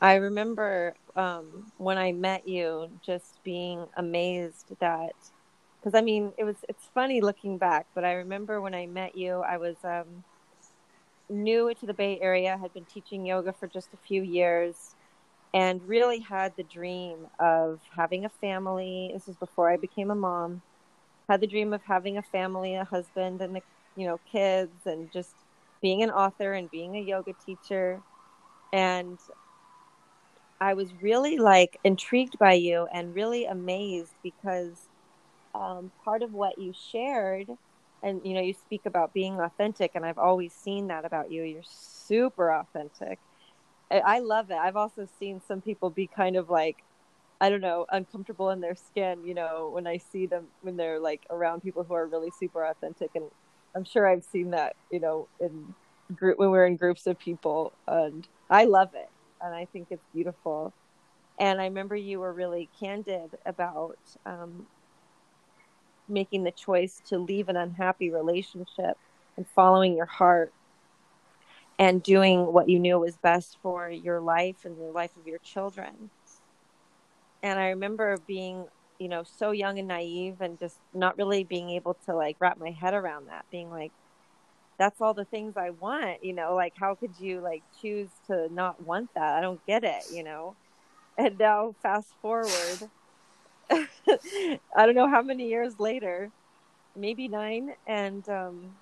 I 0.00 0.14
remember 0.14 0.94
um, 1.16 1.72
when 1.78 1.98
I 1.98 2.12
met 2.12 2.48
you 2.48 2.88
just 3.04 3.42
being 3.42 3.86
amazed 3.96 4.72
that, 4.80 5.14
because 5.80 5.94
I 5.94 6.00
mean, 6.00 6.32
it 6.38 6.44
was, 6.44 6.56
it's 6.68 6.84
funny 6.94 7.20
looking 7.20 7.58
back, 7.58 7.86
but 7.94 8.04
I 8.04 8.12
remember 8.12 8.60
when 8.60 8.74
I 8.74 8.86
met 8.86 9.16
you, 9.16 9.40
I 9.40 9.56
was 9.56 9.76
um, 9.84 10.24
new 11.28 11.72
to 11.74 11.86
the 11.86 11.94
Bay 11.94 12.18
Area, 12.20 12.56
had 12.56 12.72
been 12.72 12.84
teaching 12.84 13.26
yoga 13.26 13.52
for 13.52 13.66
just 13.66 13.88
a 13.92 14.06
few 14.06 14.22
years, 14.22 14.94
and 15.52 15.80
really 15.88 16.20
had 16.20 16.56
the 16.56 16.64
dream 16.64 17.26
of 17.38 17.80
having 17.94 18.24
a 18.24 18.28
family. 18.28 19.10
This 19.12 19.26
was 19.26 19.36
before 19.36 19.70
I 19.70 19.76
became 19.76 20.10
a 20.10 20.14
mom. 20.14 20.62
Had 21.28 21.40
the 21.40 21.46
dream 21.46 21.72
of 21.72 21.82
having 21.86 22.18
a 22.18 22.22
family, 22.22 22.74
a 22.74 22.84
husband, 22.84 23.40
and 23.40 23.56
the, 23.56 23.62
you 23.96 24.06
know 24.06 24.20
kids, 24.30 24.86
and 24.86 25.10
just 25.12 25.34
being 25.82 26.02
an 26.02 26.10
author 26.10 26.52
and 26.52 26.70
being 26.70 26.96
a 26.96 27.00
yoga 27.00 27.32
teacher. 27.46 28.00
And 28.72 29.18
I 30.60 30.74
was 30.74 30.92
really 31.02 31.38
like 31.38 31.78
intrigued 31.84 32.38
by 32.38 32.54
you 32.54 32.88
and 32.92 33.14
really 33.14 33.44
amazed 33.44 34.14
because 34.22 34.88
um, 35.54 35.90
part 36.04 36.22
of 36.22 36.32
what 36.32 36.58
you 36.58 36.72
shared, 36.92 37.48
and 38.02 38.20
you 38.24 38.34
know, 38.34 38.40
you 38.42 38.54
speak 38.54 38.82
about 38.86 39.12
being 39.14 39.40
authentic, 39.40 39.92
and 39.94 40.04
I've 40.04 40.18
always 40.18 40.52
seen 40.54 40.88
that 40.88 41.04
about 41.04 41.30
you. 41.30 41.42
You're 41.42 41.62
super 41.64 42.52
authentic. 42.52 43.18
I, 43.90 43.98
I 44.00 44.18
love 44.20 44.50
it. 44.50 44.56
I've 44.56 44.76
also 44.76 45.06
seen 45.18 45.40
some 45.46 45.60
people 45.60 45.90
be 45.90 46.08
kind 46.08 46.36
of 46.36 46.50
like, 46.50 46.76
I 47.40 47.50
don't 47.50 47.60
know, 47.60 47.86
uncomfortable 47.90 48.50
in 48.50 48.60
their 48.60 48.74
skin, 48.74 49.24
you 49.26 49.34
know, 49.34 49.70
when 49.72 49.86
I 49.86 49.98
see 49.98 50.26
them 50.26 50.46
when 50.62 50.76
they're 50.76 51.00
like 51.00 51.26
around 51.30 51.62
people 51.62 51.84
who 51.84 51.94
are 51.94 52.06
really 52.06 52.30
super 52.38 52.64
authentic. 52.64 53.10
And 53.14 53.24
I'm 53.74 53.84
sure 53.84 54.06
I've 54.08 54.24
seen 54.24 54.50
that, 54.50 54.76
you 54.90 55.00
know, 55.00 55.28
in 55.40 55.74
group 56.14 56.38
when 56.38 56.50
we're 56.50 56.66
in 56.66 56.76
groups 56.76 57.06
of 57.06 57.18
people. 57.18 57.72
And 57.86 58.26
I 58.48 58.64
love 58.64 58.94
it. 58.94 59.10
And 59.42 59.54
I 59.54 59.66
think 59.66 59.88
it's 59.90 60.04
beautiful. 60.14 60.72
And 61.38 61.60
I 61.60 61.64
remember 61.64 61.96
you 61.96 62.20
were 62.20 62.32
really 62.32 62.68
candid 62.78 63.30
about 63.44 63.98
um, 64.24 64.66
making 66.08 66.44
the 66.44 66.52
choice 66.52 67.02
to 67.08 67.18
leave 67.18 67.48
an 67.48 67.56
unhappy 67.56 68.10
relationship 68.10 68.96
and 69.36 69.46
following 69.54 69.96
your 69.96 70.06
heart 70.06 70.52
and 71.78 72.02
doing 72.02 72.52
what 72.52 72.68
you 72.68 72.78
knew 72.78 72.98
was 72.98 73.16
best 73.16 73.58
for 73.62 73.90
your 73.90 74.20
life 74.20 74.64
and 74.64 74.78
the 74.78 74.84
life 74.84 75.16
of 75.16 75.26
your 75.26 75.38
children. 75.38 76.10
And 77.44 77.60
I 77.60 77.70
remember 77.70 78.18
being, 78.28 78.66
you 78.98 79.08
know, 79.08 79.24
so 79.24 79.52
young 79.52 79.78
and 79.78 79.88
naive 79.88 80.38
and 80.40 80.58
just 80.60 80.80
not 80.94 81.18
really 81.18 81.44
being 81.44 81.70
able 81.72 81.96
to 82.06 82.16
like 82.16 82.38
wrap 82.40 82.58
my 82.58 82.72
head 82.72 82.94
around 82.94 83.28
that, 83.28 83.46
being 83.52 83.70
like, 83.70 83.92
that's 84.78 85.00
all 85.00 85.14
the 85.14 85.26
things 85.26 85.54
I 85.56 85.70
want, 85.70 86.24
you 86.24 86.34
know, 86.34 86.54
like 86.54 86.74
how 86.80 86.96
could 86.96 87.18
you 87.18 87.40
like 87.42 87.64
choose 87.80 88.10
to 88.28 88.48
not 88.52 88.82
want 88.82 89.10
that? 89.14 89.36
I 89.36 89.40
don't 89.42 89.64
get 89.66 89.84
it, 89.84 90.04
you 90.12 90.24
know. 90.24 90.56
And 91.18 91.38
now 91.38 91.74
fast 91.82 92.14
forward 92.22 92.90
I 93.70 94.86
don't 94.86 94.94
know 94.94 95.08
how 95.08 95.22
many 95.22 95.48
years 95.48 95.76
later, 95.78 96.30
maybe 96.96 97.28
9 97.28 97.70
and 97.86 98.28
um 98.28 98.72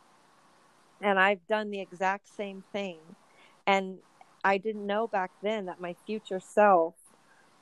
and 1.03 1.19
I've 1.19 1.47
done 1.49 1.71
the 1.71 1.81
exact 1.81 2.29
same 2.29 2.65
thing. 2.73 3.01
And 3.67 3.99
I 4.45 4.59
didn't 4.59 4.87
know 4.87 5.07
back 5.07 5.31
then 5.43 5.67
that 5.67 5.81
my 5.81 5.95
future 6.07 6.41
self 6.41 6.95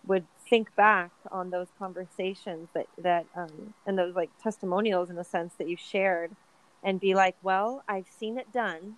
would 0.04 0.26
think 0.50 0.74
back 0.74 1.12
on 1.30 1.50
those 1.50 1.68
conversations 1.78 2.68
that 2.74 2.86
that 2.98 3.24
um, 3.36 3.72
and 3.86 3.96
those 3.96 4.16
like 4.16 4.30
testimonials 4.42 5.08
in 5.08 5.16
a 5.16 5.24
sense 5.24 5.54
that 5.54 5.68
you 5.68 5.76
shared 5.76 6.32
and 6.82 6.98
be 6.98 7.14
like 7.14 7.36
well 7.42 7.84
i've 7.88 8.08
seen 8.18 8.36
it 8.36 8.52
done 8.52 8.96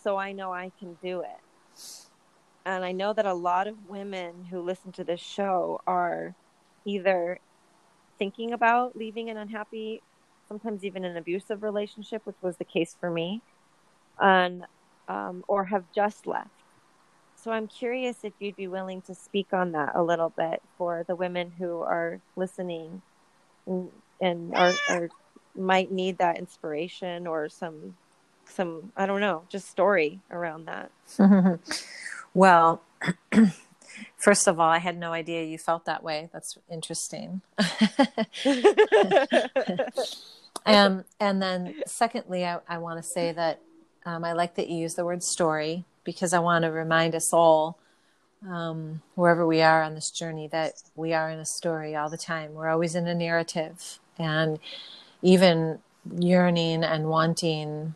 so 0.00 0.18
i 0.18 0.30
know 0.30 0.52
i 0.52 0.70
can 0.78 0.96
do 1.02 1.22
it. 1.22 1.40
And 2.66 2.84
i 2.84 2.92
know 2.92 3.14
that 3.14 3.24
a 3.24 3.34
lot 3.34 3.66
of 3.66 3.88
women 3.88 4.44
who 4.50 4.60
listen 4.60 4.92
to 4.92 5.04
this 5.04 5.20
show 5.20 5.80
are 5.86 6.34
either 6.84 7.38
thinking 8.18 8.52
about 8.52 8.94
leaving 8.94 9.30
an 9.30 9.38
unhappy 9.38 10.02
sometimes 10.46 10.84
even 10.84 11.04
an 11.04 11.16
abusive 11.16 11.62
relationship 11.62 12.20
which 12.26 12.36
was 12.42 12.58
the 12.58 12.64
case 12.64 12.94
for 13.00 13.10
me 13.10 13.40
and 14.20 14.66
um, 15.08 15.44
or 15.48 15.64
have 15.64 15.84
just 15.94 16.26
left 16.26 16.63
so 17.44 17.52
I'm 17.52 17.68
curious 17.68 18.24
if 18.24 18.32
you'd 18.40 18.56
be 18.56 18.68
willing 18.68 19.02
to 19.02 19.14
speak 19.14 19.52
on 19.52 19.72
that 19.72 19.92
a 19.94 20.02
little 20.02 20.30
bit 20.30 20.62
for 20.78 21.04
the 21.06 21.14
women 21.14 21.52
who 21.58 21.82
are 21.82 22.20
listening 22.36 23.02
and, 23.66 23.90
and 24.18 24.54
are, 24.54 24.72
are 24.88 25.10
might 25.54 25.92
need 25.92 26.16
that 26.18 26.38
inspiration 26.38 27.26
or 27.26 27.50
some 27.50 27.98
some 28.46 28.92
I 28.96 29.04
don't 29.04 29.20
know, 29.20 29.42
just 29.50 29.68
story 29.68 30.20
around 30.30 30.66
that. 30.68 30.90
well, 32.34 32.80
first 34.16 34.48
of 34.48 34.58
all, 34.58 34.70
I 34.70 34.78
had 34.78 34.96
no 34.96 35.12
idea 35.12 35.44
you 35.44 35.58
felt 35.58 35.84
that 35.84 36.02
way. 36.02 36.30
That's 36.32 36.56
interesting. 36.70 37.42
um, 40.64 41.04
and 41.20 41.42
then, 41.42 41.74
secondly, 41.86 42.46
I, 42.46 42.60
I 42.66 42.78
want 42.78 43.02
to 43.02 43.02
say 43.02 43.32
that 43.32 43.60
um, 44.06 44.24
I 44.24 44.32
like 44.32 44.54
that 44.54 44.68
you 44.68 44.78
use 44.78 44.94
the 44.94 45.04
word 45.04 45.22
story 45.22 45.84
because 46.04 46.32
I 46.32 46.38
want 46.38 46.64
to 46.64 46.70
remind 46.70 47.14
us 47.14 47.32
all, 47.32 47.78
um, 48.48 49.02
wherever 49.14 49.46
we 49.46 49.62
are 49.62 49.82
on 49.82 49.94
this 49.94 50.10
journey, 50.10 50.48
that 50.48 50.74
we 50.94 51.12
are 51.12 51.30
in 51.30 51.38
a 51.38 51.46
story 51.46 51.96
all 51.96 52.10
the 52.10 52.18
time. 52.18 52.54
We're 52.54 52.68
always 52.68 52.94
in 52.94 53.06
a 53.06 53.14
narrative, 53.14 53.98
and 54.18 54.58
even 55.22 55.80
yearning 56.18 56.84
and 56.84 57.08
wanting 57.08 57.94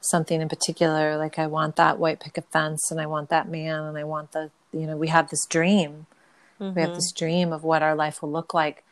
something 0.00 0.40
in 0.40 0.48
particular, 0.48 1.16
like 1.16 1.38
I 1.38 1.46
want 1.46 1.76
that 1.76 1.98
white 1.98 2.20
picket 2.20 2.46
fence, 2.50 2.90
and 2.90 3.00
I 3.00 3.06
want 3.06 3.28
that 3.30 3.48
man, 3.48 3.82
and 3.82 3.96
I 3.96 4.04
want 4.04 4.32
the, 4.32 4.50
you 4.72 4.86
know, 4.86 4.96
we 4.96 5.08
have 5.08 5.30
this 5.30 5.46
dream. 5.46 6.06
Mm-hmm. 6.60 6.74
We 6.74 6.82
have 6.82 6.94
this 6.94 7.12
dream 7.12 7.52
of 7.52 7.64
what 7.64 7.82
our 7.82 7.94
life 7.94 8.22
will 8.22 8.32
look 8.32 8.54
like. 8.54 8.82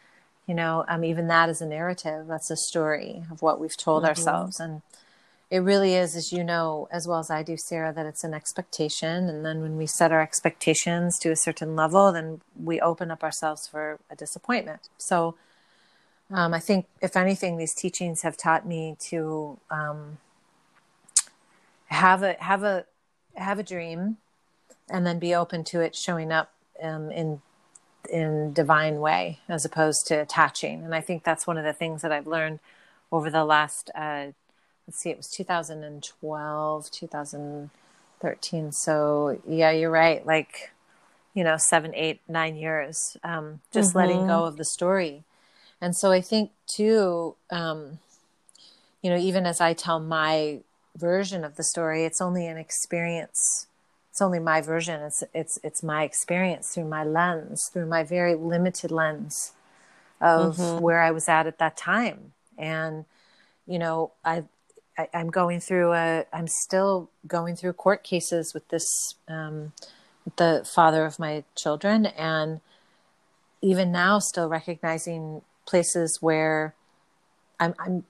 You 0.47 0.55
know, 0.55 0.85
um, 0.89 1.05
even 1.05 1.29
that 1.29 1.49
is 1.49 1.61
a 1.61 1.67
narrative. 1.67 2.27
That's 2.27 2.51
a 2.51 2.57
story 2.57 3.23
of 3.31 3.43
what 3.43 3.59
we've 3.59 3.77
told 3.77 4.03
mm-hmm. 4.03 4.11
ourselves, 4.11 4.61
and 4.61 4.83
it 5.51 5.59
really 5.59 5.95
is, 5.95 6.17
as 6.17 6.33
you 6.33 6.43
know, 6.43 6.89
as 6.91 7.07
well 7.07 7.19
as 7.19 7.31
I 7.31 7.43
do, 7.43 7.57
Sarah, 7.57 7.93
that 7.93 8.07
it's 8.07 8.25
an 8.25 8.35
expectation. 8.35 9.29
And 9.29 9.45
then 9.45 9.61
when 9.61 9.77
we 9.77 9.87
set 9.87 10.11
our 10.11 10.21
expectations 10.23 11.19
to 11.21 11.31
a 11.31 11.37
certain 11.37 11.77
level, 11.77 12.13
then 12.13 12.41
we 12.61 12.81
open 12.81 13.11
up 13.11 13.23
ourselves 13.23 13.69
for 13.69 13.99
a 14.11 14.17
disappointment. 14.17 14.89
So 14.99 15.37
um, 16.31 16.55
I 16.55 16.61
think, 16.61 16.87
if 17.03 17.17
anything, 17.17 17.57
these 17.57 17.75
teachings 17.75 18.23
have 18.23 18.37
taught 18.37 18.67
me 18.67 18.97
to 19.11 19.59
um, 19.71 20.19
have 21.87 22.23
a 22.23 22.37
have 22.41 22.63
a 22.63 22.87
have 23.37 23.59
a 23.59 23.63
dream, 23.63 24.17
and 24.89 25.07
then 25.07 25.19
be 25.19 25.35
open 25.35 25.63
to 25.65 25.81
it 25.81 25.95
showing 25.95 26.33
up 26.33 26.53
um, 26.83 27.11
in 27.11 27.43
in 28.11 28.53
divine 28.53 29.01
way 29.01 29.41
as 29.49 29.65
opposed 29.65 30.07
to 30.07 30.15
attaching. 30.15 30.85
And 30.85 30.95
I 30.95 31.01
think 31.01 31.23
that's 31.23 31.47
one 31.47 31.59
of 31.59 31.65
the 31.65 31.73
things 31.73 32.03
that 32.03 32.13
I've 32.13 32.27
learned 32.27 32.61
over 33.13 33.31
the 33.31 33.45
last. 33.45 33.91
Uh, 33.95 34.29
let's 34.87 35.00
see, 35.00 35.11
it 35.11 35.17
was 35.17 35.29
2012, 35.29 36.91
2013. 36.91 38.73
So 38.73 39.41
yeah, 39.49 39.71
you're 39.71 39.91
right. 39.91 40.25
Like, 40.26 40.73
you 41.35 41.45
know, 41.45 41.57
seven, 41.57 41.95
eight, 41.95 42.21
nine 42.29 42.57
years, 42.57 43.17
um, 43.25 43.61
just 43.73 43.91
mm-hmm. 43.91 43.99
letting 43.99 44.26
go 44.26 44.45
of 44.45 44.57
the 44.57 44.64
story. 44.64 45.25
And 45.81 45.97
so 45.97 46.12
I 46.12 46.21
think 46.21 46.50
too, 46.67 47.35
um, 47.50 47.99
you 49.03 49.11
know, 49.11 49.19
even 49.19 49.47
as 49.47 49.61
I 49.61 49.75
tell 49.75 50.00
my 50.00 50.61
version 50.97 51.45
of 51.45 51.57
the 51.57 51.64
story, 51.64 52.05
it's 52.05 52.21
only 52.21 52.47
an 52.47 52.57
experience. 52.57 53.67
It's 54.11 54.23
only 54.23 54.38
my 54.38 54.61
version. 54.61 55.03
It's 55.03 55.25
it's 55.35 55.59
it's 55.64 55.83
my 55.83 56.05
experience 56.05 56.73
through 56.73 56.85
my 56.85 57.05
lens, 57.05 57.69
through 57.73 57.87
my 57.87 58.05
very 58.05 58.35
limited 58.35 58.93
lens 58.93 59.53
of 60.21 60.57
mm-hmm. 60.57 60.83
where 60.83 61.03
I 61.03 61.11
was 61.11 61.29
at 61.29 61.47
at 61.47 61.59
that 61.59 61.76
time. 61.76 62.33
And 62.57 63.05
you 63.67 63.79
know, 63.79 64.12
I 64.25 64.45
I, 64.99 65.09
am 65.13 65.31
going 65.31 65.61
through 65.61 65.93
a, 65.93 66.25
I'm 66.33 66.47
still 66.47 67.11
going 67.27 67.57
through 67.57 67.75
court 67.75 68.05
cases 68.05 68.53
with 68.55 68.69
this, 68.69 68.87
um, 69.29 69.73
the 70.37 70.69
father 70.75 71.05
of 71.05 71.19
my 71.19 71.45
children, 71.55 72.07
and 72.07 72.61
even 73.61 73.91
now, 73.91 74.19
still 74.19 74.49
recognizing 74.49 75.43
places 75.67 76.19
where 76.21 76.75
I'm, 77.59 77.75
I'm 77.79 78.05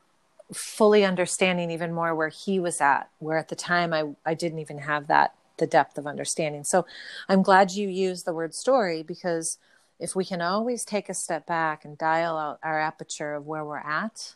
fully 0.53 1.05
understanding 1.05 1.71
even 1.71 1.93
more 1.93 2.15
where 2.15 2.29
he 2.29 2.59
was 2.59 2.81
at, 2.81 3.09
where 3.19 3.39
at 3.39 3.49
the 3.49 3.57
time 3.57 3.93
I, 3.93 4.11
I 4.27 4.35
didn't 4.35 4.59
even 4.59 4.79
have 4.79 5.07
that 5.07 5.35
the 5.59 5.67
depth 5.67 5.99
of 5.99 6.07
understanding. 6.07 6.65
So 6.65 6.85
I'm 7.29 7.43
glad 7.43 7.73
you 7.73 7.89
used 7.89 8.25
the 8.25 8.35
word 8.35 8.55
story 8.55 9.03
because 9.03 9.59
if 10.01 10.17
we 10.17 10.25
can 10.25 10.43
always 10.43 10.85
take 10.85 11.09
a 11.09 11.15
step 11.15 11.47
back 11.47 11.85
and 11.85 11.97
dial 11.97 12.37
out 12.37 12.59
our 12.63 12.81
aperture 12.81 13.35
of 13.35 13.47
where 13.47 13.65
we're 13.65 13.79
at 13.79 14.35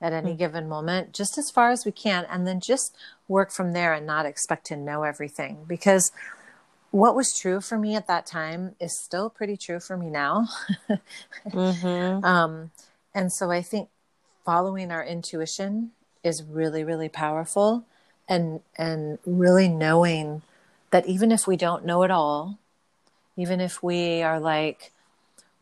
at 0.00 0.12
any 0.12 0.30
mm-hmm. 0.30 0.38
given 0.38 0.68
moment, 0.68 1.12
just 1.12 1.38
as 1.38 1.50
far 1.50 1.70
as 1.70 1.84
we 1.84 1.92
can, 1.92 2.26
and 2.30 2.46
then 2.46 2.60
just 2.60 2.96
work 3.28 3.50
from 3.50 3.72
there 3.72 3.92
and 3.92 4.06
not 4.06 4.26
expect 4.26 4.66
to 4.66 4.76
know 4.76 5.02
everything. 5.02 5.64
Because 5.66 6.12
what 6.90 7.14
was 7.16 7.36
true 7.38 7.60
for 7.60 7.78
me 7.78 7.94
at 7.94 8.06
that 8.06 8.26
time 8.26 8.74
is 8.80 8.98
still 9.02 9.30
pretty 9.30 9.56
true 9.56 9.80
for 9.80 9.96
me 9.96 10.10
now. 10.10 10.48
mm-hmm. 11.48 12.24
um, 12.24 12.70
and 13.14 13.32
so 13.32 13.50
I 13.50 13.62
think 13.62 13.88
following 14.44 14.90
our 14.90 15.04
intuition 15.04 15.92
is 16.22 16.42
really, 16.42 16.84
really 16.84 17.08
powerful 17.08 17.84
and 18.28 18.60
and 18.76 19.18
really 19.24 19.68
knowing 19.68 20.42
that 20.90 21.06
even 21.06 21.30
if 21.30 21.46
we 21.46 21.56
don't 21.56 21.84
know 21.84 22.02
it 22.02 22.10
all, 22.10 22.58
even 23.36 23.60
if 23.60 23.82
we 23.82 24.22
are 24.22 24.40
like, 24.40 24.92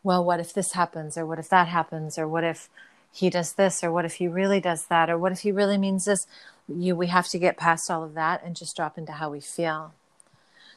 well, 0.03 0.23
what 0.23 0.39
if 0.39 0.53
this 0.53 0.73
happens, 0.73 1.17
or 1.17 1.25
what 1.25 1.39
if 1.39 1.49
that 1.49 1.67
happens, 1.67 2.17
or 2.17 2.27
what 2.27 2.43
if 2.43 2.69
he 3.15 3.29
does 3.29 3.53
this, 3.53 3.83
or 3.83 3.91
what 3.91 4.05
if 4.05 4.15
he 4.15 4.27
really 4.27 4.59
does 4.59 4.85
that, 4.87 5.09
or 5.09 5.17
what 5.17 5.31
if 5.31 5.39
he 5.39 5.51
really 5.51 5.77
means 5.77 6.05
this, 6.05 6.27
you 6.67 6.95
we 6.95 7.07
have 7.07 7.27
to 7.29 7.39
get 7.39 7.57
past 7.57 7.89
all 7.89 8.03
of 8.03 8.13
that 8.15 8.43
and 8.43 8.55
just 8.55 8.75
drop 8.75 8.97
into 8.97 9.13
how 9.13 9.29
we 9.29 9.39
feel. 9.39 9.93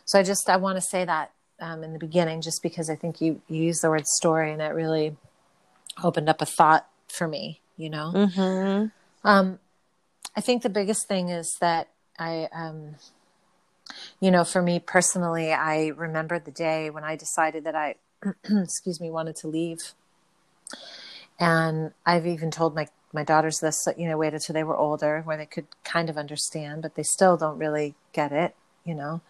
So 0.04 0.18
I 0.18 0.22
just 0.22 0.48
I 0.48 0.56
want 0.56 0.76
to 0.76 0.82
say 0.82 1.04
that 1.04 1.32
um, 1.60 1.82
in 1.82 1.92
the 1.92 1.98
beginning, 1.98 2.40
just 2.40 2.62
because 2.62 2.88
I 2.88 2.94
think 2.94 3.20
you 3.20 3.42
you 3.48 3.64
use 3.64 3.80
the 3.80 3.90
word 3.90 4.06
story 4.06 4.52
and 4.52 4.62
it 4.62 4.74
really 4.74 5.16
opened 6.02 6.28
up 6.28 6.40
a 6.40 6.46
thought 6.46 6.86
for 7.08 7.26
me. 7.26 7.60
You 7.76 7.90
know. 7.90 8.12
Mm-hmm. 8.14 8.86
Um, 9.28 9.58
I 10.36 10.40
think 10.40 10.62
the 10.62 10.68
biggest 10.68 11.08
thing 11.08 11.30
is 11.30 11.56
that 11.60 11.88
I, 12.18 12.48
um, 12.52 12.94
you 14.20 14.30
know, 14.30 14.44
for 14.44 14.62
me 14.62 14.78
personally, 14.78 15.52
I 15.52 15.88
remember 15.88 16.38
the 16.38 16.52
day 16.52 16.90
when 16.90 17.02
I 17.02 17.16
decided 17.16 17.64
that 17.64 17.74
I, 17.74 17.96
excuse 18.44 19.00
me, 19.00 19.10
wanted 19.10 19.34
to 19.36 19.48
leave. 19.48 19.78
And 21.38 21.92
I've 22.04 22.26
even 22.26 22.50
told 22.50 22.74
my, 22.74 22.88
my 23.12 23.24
daughters 23.24 23.60
this, 23.60 23.86
you 23.96 24.08
know, 24.08 24.16
waited 24.16 24.40
till 24.40 24.54
they 24.54 24.64
were 24.64 24.76
older 24.76 25.22
where 25.24 25.36
they 25.36 25.46
could 25.46 25.66
kind 25.84 26.10
of 26.10 26.16
understand, 26.16 26.82
but 26.82 26.94
they 26.94 27.02
still 27.02 27.36
don't 27.36 27.58
really 27.58 27.94
get 28.12 28.32
it, 28.32 28.54
you 28.84 28.94
know. 28.94 29.20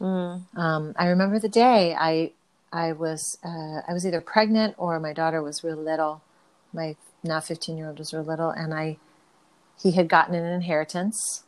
Mm. 0.00 0.42
Um, 0.56 0.94
I 0.96 1.08
remember 1.08 1.38
the 1.38 1.48
day 1.48 1.96
I, 1.98 2.32
I 2.72 2.92
was, 2.92 3.38
uh, 3.44 3.80
I 3.88 3.92
was 3.92 4.06
either 4.06 4.20
pregnant 4.20 4.74
or 4.78 5.00
my 5.00 5.12
daughter 5.12 5.42
was 5.42 5.64
real 5.64 5.76
little. 5.76 6.22
My 6.72 6.96
now 7.24 7.40
15 7.40 7.76
year 7.76 7.88
old 7.88 7.98
was 7.98 8.14
real 8.14 8.22
little. 8.22 8.50
And 8.50 8.72
I, 8.72 8.98
he 9.82 9.92
had 9.92 10.08
gotten 10.08 10.34
an 10.34 10.46
inheritance 10.46 11.44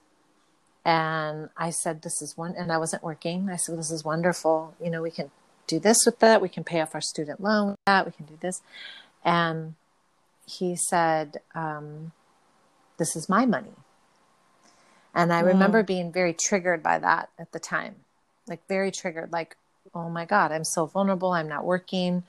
and 0.85 1.51
i 1.57 1.71
said 1.71 2.03
this 2.03 2.23
is 2.23 2.37
one 2.37 2.55
and 2.57 2.73
i 2.73 2.79
wasn't 2.79 3.03
working 3.03 3.49
i 3.51 3.57
said 3.57 3.79
this 3.79 3.91
is 3.91 4.05
wonderful 4.05 4.75
you 4.83 4.91
know 4.91 5.03
we 5.03 5.11
can 5.11 5.31
do 5.67 5.79
this 5.79 5.99
with 6.07 6.19
that 6.21 6.41
we 6.41 6.49
can 6.49 6.65
pay 6.65 6.81
off 6.81 6.95
our 6.95 7.01
student 7.01 7.41
loan 7.41 7.71
with 7.71 7.79
that 7.87 8.07
we 8.07 8.13
can 8.13 8.25
do 8.25 8.37
this 8.41 8.63
and 9.25 9.75
he 10.51 10.77
said 10.77 11.41
um, 11.55 12.13
this 12.99 13.17
is 13.17 13.29
my 13.29 13.47
money 13.47 13.75
and 15.15 15.33
i 15.33 15.41
remember 15.41 15.83
being 15.83 16.13
very 16.13 16.33
triggered 16.33 16.83
by 16.83 16.99
that 16.99 17.29
at 17.39 17.51
the 17.53 17.59
time 17.59 17.97
like 18.49 18.67
very 18.69 18.91
triggered 18.91 19.33
like 19.33 19.57
oh 19.95 20.09
my 20.09 20.25
god 20.25 20.53
i'm 20.53 20.65
so 20.65 20.87
vulnerable 20.87 21.33
i'm 21.33 21.49
not 21.49 21.65
working 21.65 22.23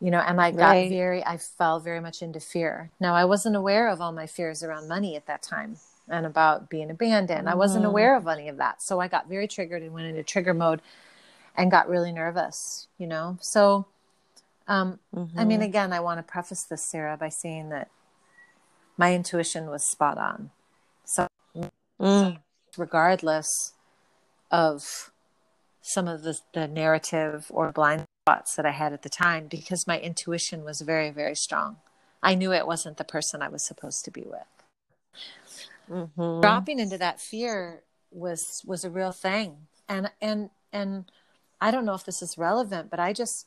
you 0.00 0.10
know 0.10 0.20
and 0.20 0.40
i 0.40 0.50
got 0.50 0.70
right. 0.70 0.90
very 0.90 1.24
i 1.24 1.36
fell 1.36 1.78
very 1.80 2.00
much 2.00 2.22
into 2.22 2.40
fear 2.40 2.90
now 3.00 3.14
i 3.14 3.24
wasn't 3.24 3.54
aware 3.54 3.88
of 3.88 4.00
all 4.00 4.12
my 4.12 4.26
fears 4.26 4.62
around 4.62 4.88
money 4.88 5.16
at 5.16 5.26
that 5.26 5.42
time 5.42 5.76
and 6.08 6.26
about 6.26 6.70
being 6.70 6.90
abandoned 6.90 7.40
mm-hmm. 7.40 7.48
i 7.48 7.54
wasn't 7.54 7.82
mm-hmm. 7.82 7.90
aware 7.90 8.16
of 8.16 8.26
any 8.26 8.48
of 8.48 8.56
that 8.56 8.82
so 8.82 9.00
i 9.00 9.08
got 9.08 9.28
very 9.28 9.46
triggered 9.46 9.82
and 9.82 9.92
went 9.92 10.06
into 10.06 10.22
trigger 10.22 10.54
mode 10.54 10.80
and 11.56 11.70
got 11.70 11.88
really 11.88 12.12
nervous 12.12 12.88
you 12.98 13.06
know 13.06 13.36
so 13.40 13.86
um, 14.68 14.98
mm-hmm. 15.14 15.38
i 15.38 15.44
mean 15.44 15.58
mm-hmm. 15.58 15.68
again 15.68 15.92
i 15.92 16.00
want 16.00 16.18
to 16.18 16.22
preface 16.22 16.64
this 16.64 16.88
sarah 16.88 17.16
by 17.16 17.28
saying 17.28 17.70
that 17.70 17.90
my 18.96 19.14
intuition 19.14 19.68
was 19.68 19.82
spot 19.82 20.18
on 20.18 20.50
so 21.04 21.26
mm. 22.00 22.38
regardless 22.76 23.72
of 24.50 25.10
some 25.82 26.06
of 26.06 26.22
the, 26.22 26.38
the 26.52 26.68
narrative 26.68 27.46
or 27.50 27.72
blind 27.72 28.04
spots 28.28 28.56
that 28.56 28.66
I 28.66 28.72
had 28.72 28.92
at 28.92 29.02
the 29.02 29.08
time 29.08 29.46
because 29.46 29.86
my 29.86 29.98
intuition 29.98 30.62
was 30.62 30.82
very, 30.82 31.10
very 31.10 31.34
strong. 31.34 31.78
I 32.22 32.34
knew 32.34 32.52
it 32.52 32.66
wasn't 32.66 32.98
the 32.98 33.04
person 33.04 33.40
I 33.40 33.48
was 33.48 33.66
supposed 33.66 34.04
to 34.04 34.10
be 34.10 34.26
with. 34.26 35.20
Mm-hmm. 35.90 36.42
Dropping 36.42 36.78
into 36.78 36.98
that 36.98 37.20
fear 37.20 37.82
was 38.10 38.62
was 38.66 38.84
a 38.84 38.90
real 38.90 39.12
thing, 39.12 39.68
and 39.88 40.10
and 40.20 40.50
and 40.70 41.10
I 41.60 41.70
don't 41.70 41.86
know 41.86 41.94
if 41.94 42.04
this 42.04 42.20
is 42.20 42.36
relevant, 42.36 42.90
but 42.90 43.00
I 43.00 43.14
just, 43.14 43.46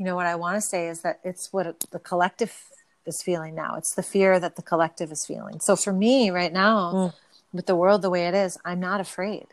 you 0.00 0.06
know, 0.06 0.16
what 0.16 0.24
I 0.24 0.34
want 0.34 0.56
to 0.56 0.62
say 0.62 0.88
is 0.88 1.02
that 1.02 1.20
it's 1.22 1.52
what 1.52 1.78
the 1.90 1.98
collective 1.98 2.56
is 3.04 3.22
feeling 3.22 3.54
now. 3.54 3.74
It's 3.76 3.94
the 3.94 4.02
fear 4.02 4.40
that 4.40 4.56
the 4.56 4.62
collective 4.62 5.12
is 5.12 5.26
feeling. 5.26 5.60
So 5.60 5.76
for 5.76 5.92
me 5.92 6.30
right 6.30 6.54
now, 6.54 6.92
mm. 6.94 7.14
with 7.52 7.66
the 7.66 7.76
world 7.76 8.00
the 8.00 8.08
way 8.08 8.26
it 8.26 8.32
is, 8.32 8.56
I'm 8.64 8.80
not 8.80 9.02
afraid 9.02 9.48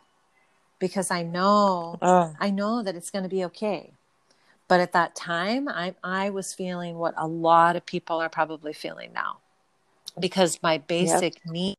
because 0.80 1.12
I 1.12 1.24
know 1.24 1.98
uh. 2.02 2.32
I 2.40 2.50
know 2.50 2.82
that 2.82 2.96
it's 2.96 3.12
going 3.12 3.24
to 3.24 3.30
be 3.30 3.44
okay. 3.44 3.92
But 4.70 4.80
at 4.80 4.94
that 4.94 5.18
time, 5.18 5.68
I, 5.68 5.96
I 6.02 6.30
was 6.30 6.54
feeling 6.54 6.98
what 6.98 7.14
a 7.18 7.28
lot 7.28 7.76
of 7.76 7.86
people 7.86 8.22
are 8.22 8.30
probably 8.30 8.72
feeling 8.72 9.12
now 9.14 9.40
because 10.18 10.64
my 10.64 10.78
basic 10.78 11.42
yep. 11.44 11.54
need 11.54 11.76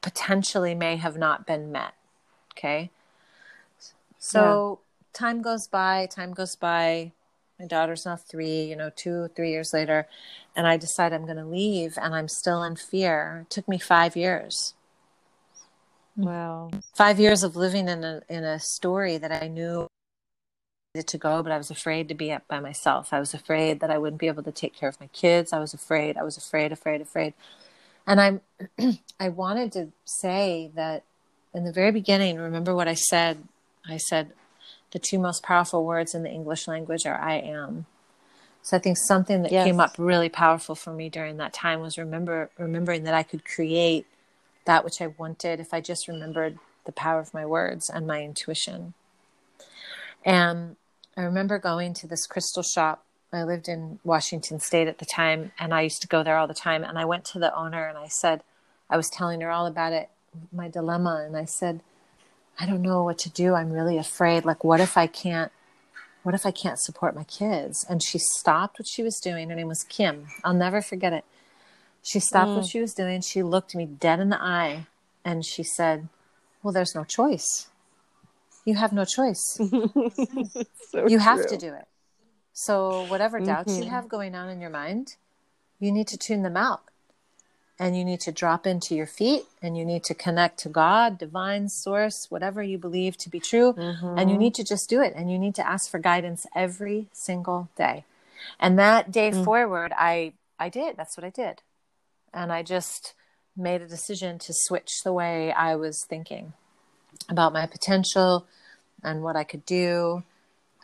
potentially 0.00 0.74
may 0.74 0.96
have 0.96 1.18
not 1.18 1.46
been 1.46 1.70
met. 1.70 1.92
Okay. 2.54 2.88
So. 4.18 4.80
Time 5.16 5.42
goes 5.42 5.66
by, 5.66 6.06
time 6.06 6.32
goes 6.32 6.56
by. 6.56 7.12
My 7.58 7.66
daughter's 7.66 8.04
now 8.04 8.16
three, 8.16 8.64
you 8.64 8.76
know, 8.76 8.90
two, 8.94 9.28
three 9.34 9.50
years 9.50 9.72
later. 9.72 10.06
And 10.54 10.66
I 10.66 10.76
decide 10.76 11.12
I'm 11.12 11.24
going 11.24 11.38
to 11.38 11.46
leave 11.46 11.96
and 12.00 12.14
I'm 12.14 12.28
still 12.28 12.62
in 12.62 12.76
fear. 12.76 13.46
It 13.46 13.50
took 13.50 13.66
me 13.66 13.78
five 13.78 14.14
years. 14.14 14.74
Wow. 16.16 16.70
Five 16.94 17.18
years 17.18 17.42
of 17.42 17.56
living 17.56 17.88
in 17.88 18.04
a, 18.04 18.22
in 18.28 18.44
a 18.44 18.60
story 18.60 19.16
that 19.16 19.32
I 19.32 19.48
knew 19.48 19.86
needed 20.94 21.08
to 21.08 21.18
go, 21.18 21.42
but 21.42 21.52
I 21.52 21.58
was 21.58 21.70
afraid 21.70 22.08
to 22.08 22.14
be 22.14 22.32
up 22.32 22.46
by 22.48 22.60
myself. 22.60 23.12
I 23.12 23.20
was 23.20 23.34
afraid 23.34 23.80
that 23.80 23.90
I 23.90 23.98
wouldn't 23.98 24.20
be 24.20 24.28
able 24.28 24.42
to 24.42 24.52
take 24.52 24.74
care 24.74 24.88
of 24.88 25.00
my 25.00 25.08
kids. 25.08 25.52
I 25.52 25.58
was 25.58 25.74
afraid. 25.74 26.16
I 26.16 26.22
was 26.22 26.36
afraid, 26.36 26.72
afraid, 26.72 27.00
afraid. 27.00 27.34
And 28.06 28.20
I'm 28.20 28.40
I 29.20 29.28
wanted 29.30 29.72
to 29.72 29.88
say 30.04 30.70
that 30.74 31.04
in 31.54 31.64
the 31.64 31.72
very 31.72 31.90
beginning, 31.90 32.36
remember 32.36 32.74
what 32.74 32.88
I 32.88 32.94
said? 32.94 33.44
I 33.88 33.96
said 33.98 34.32
the 34.96 35.00
two 35.00 35.18
most 35.18 35.42
powerful 35.42 35.84
words 35.84 36.14
in 36.14 36.22
the 36.22 36.30
English 36.30 36.66
language 36.66 37.04
are 37.04 37.20
I 37.20 37.34
am. 37.34 37.84
So 38.62 38.78
I 38.78 38.80
think 38.80 38.96
something 38.96 39.42
that 39.42 39.52
yes. 39.52 39.66
came 39.66 39.78
up 39.78 39.94
really 39.98 40.30
powerful 40.30 40.74
for 40.74 40.90
me 40.90 41.10
during 41.10 41.36
that 41.36 41.52
time 41.52 41.80
was 41.82 41.98
remember 41.98 42.48
remembering 42.56 43.04
that 43.04 43.12
I 43.12 43.22
could 43.22 43.44
create 43.44 44.06
that 44.64 44.86
which 44.86 45.02
I 45.02 45.08
wanted 45.18 45.60
if 45.60 45.74
I 45.74 45.82
just 45.82 46.08
remembered 46.08 46.58
the 46.86 46.92
power 46.92 47.20
of 47.20 47.34
my 47.34 47.44
words 47.44 47.90
and 47.90 48.06
my 48.06 48.22
intuition. 48.22 48.94
And 50.24 50.76
I 51.14 51.24
remember 51.24 51.58
going 51.58 51.92
to 51.92 52.06
this 52.06 52.26
crystal 52.26 52.62
shop. 52.62 53.04
I 53.34 53.44
lived 53.44 53.68
in 53.68 53.98
Washington 54.02 54.60
State 54.60 54.88
at 54.88 54.96
the 54.96 55.04
time, 55.04 55.52
and 55.58 55.74
I 55.74 55.82
used 55.82 56.00
to 56.00 56.08
go 56.08 56.22
there 56.22 56.38
all 56.38 56.46
the 56.46 56.54
time. 56.54 56.82
And 56.84 56.98
I 56.98 57.04
went 57.04 57.26
to 57.26 57.38
the 57.38 57.54
owner 57.54 57.86
and 57.86 57.98
I 57.98 58.08
said, 58.08 58.42
I 58.88 58.96
was 58.96 59.10
telling 59.10 59.42
her 59.42 59.50
all 59.50 59.66
about 59.66 59.92
it, 59.92 60.08
my 60.50 60.68
dilemma. 60.68 61.22
And 61.26 61.36
I 61.36 61.44
said, 61.44 61.82
I 62.58 62.66
don't 62.66 62.82
know 62.82 63.04
what 63.04 63.18
to 63.18 63.30
do. 63.30 63.54
I'm 63.54 63.72
really 63.72 63.98
afraid. 63.98 64.44
Like, 64.44 64.64
what 64.64 64.80
if 64.80 64.96
I 64.96 65.06
can't? 65.06 65.52
What 66.22 66.34
if 66.34 66.44
I 66.44 66.50
can't 66.50 66.78
support 66.78 67.14
my 67.14 67.24
kids? 67.24 67.86
And 67.88 68.02
she 68.02 68.18
stopped 68.18 68.78
what 68.78 68.88
she 68.88 69.02
was 69.02 69.20
doing. 69.20 69.48
Her 69.48 69.54
name 69.54 69.68
was 69.68 69.84
Kim. 69.84 70.26
I'll 70.42 70.54
never 70.54 70.82
forget 70.82 71.12
it. 71.12 71.24
She 72.02 72.18
stopped 72.18 72.50
mm. 72.50 72.56
what 72.56 72.66
she 72.66 72.80
was 72.80 72.94
doing. 72.94 73.20
She 73.20 73.42
looked 73.42 73.74
me 73.74 73.86
dead 73.86 74.20
in 74.20 74.30
the 74.30 74.42
eye 74.42 74.86
and 75.24 75.44
she 75.44 75.62
said, 75.62 76.08
Well, 76.62 76.72
there's 76.72 76.94
no 76.94 77.04
choice 77.04 77.68
you 78.66 78.74
have 78.74 78.92
no 78.92 79.04
choice. 79.06 79.40
so 79.58 81.06
you 81.08 81.18
have 81.18 81.46
to 81.46 81.56
do 81.56 81.72
it. 81.72 81.86
So, 82.52 83.06
whatever 83.06 83.38
doubts 83.40 83.72
mm-hmm. 83.72 83.84
you 83.84 83.90
have 83.90 84.08
going 84.08 84.34
on 84.34 84.48
in 84.50 84.60
your 84.60 84.70
mind, 84.70 85.16
you 85.78 85.92
need 85.92 86.08
to 86.08 86.18
tune 86.18 86.42
them 86.42 86.56
out. 86.56 86.82
And 87.78 87.96
you 87.96 88.04
need 88.04 88.20
to 88.20 88.32
drop 88.32 88.66
into 88.66 88.94
your 88.94 89.06
feet 89.06 89.42
and 89.60 89.76
you 89.76 89.84
need 89.84 90.02
to 90.04 90.14
connect 90.14 90.58
to 90.60 90.70
God, 90.70 91.18
divine 91.18 91.68
source, 91.68 92.26
whatever 92.30 92.62
you 92.62 92.78
believe 92.78 93.18
to 93.18 93.28
be 93.28 93.38
true. 93.38 93.74
Mm-hmm. 93.74 94.18
And 94.18 94.30
you 94.30 94.38
need 94.38 94.54
to 94.54 94.64
just 94.64 94.88
do 94.88 95.02
it. 95.02 95.12
And 95.14 95.30
you 95.30 95.38
need 95.38 95.54
to 95.56 95.66
ask 95.66 95.90
for 95.90 95.98
guidance 95.98 96.46
every 96.54 97.08
single 97.12 97.68
day. 97.76 98.04
And 98.58 98.78
that 98.78 99.12
day 99.12 99.30
mm-hmm. 99.30 99.44
forward, 99.44 99.92
I, 99.96 100.32
I 100.58 100.70
did. 100.70 100.96
That's 100.96 101.18
what 101.18 101.24
I 101.24 101.30
did. 101.30 101.60
And 102.32 102.50
I 102.50 102.62
just 102.62 103.12
made 103.56 103.82
a 103.82 103.86
decision 103.86 104.38
to 104.38 104.52
switch 104.54 105.02
the 105.04 105.12
way 105.12 105.52
I 105.52 105.76
was 105.76 106.04
thinking 106.08 106.54
about 107.28 107.52
my 107.52 107.66
potential 107.66 108.46
and 109.02 109.22
what 109.22 109.36
I 109.36 109.44
could 109.44 109.64
do 109.64 110.24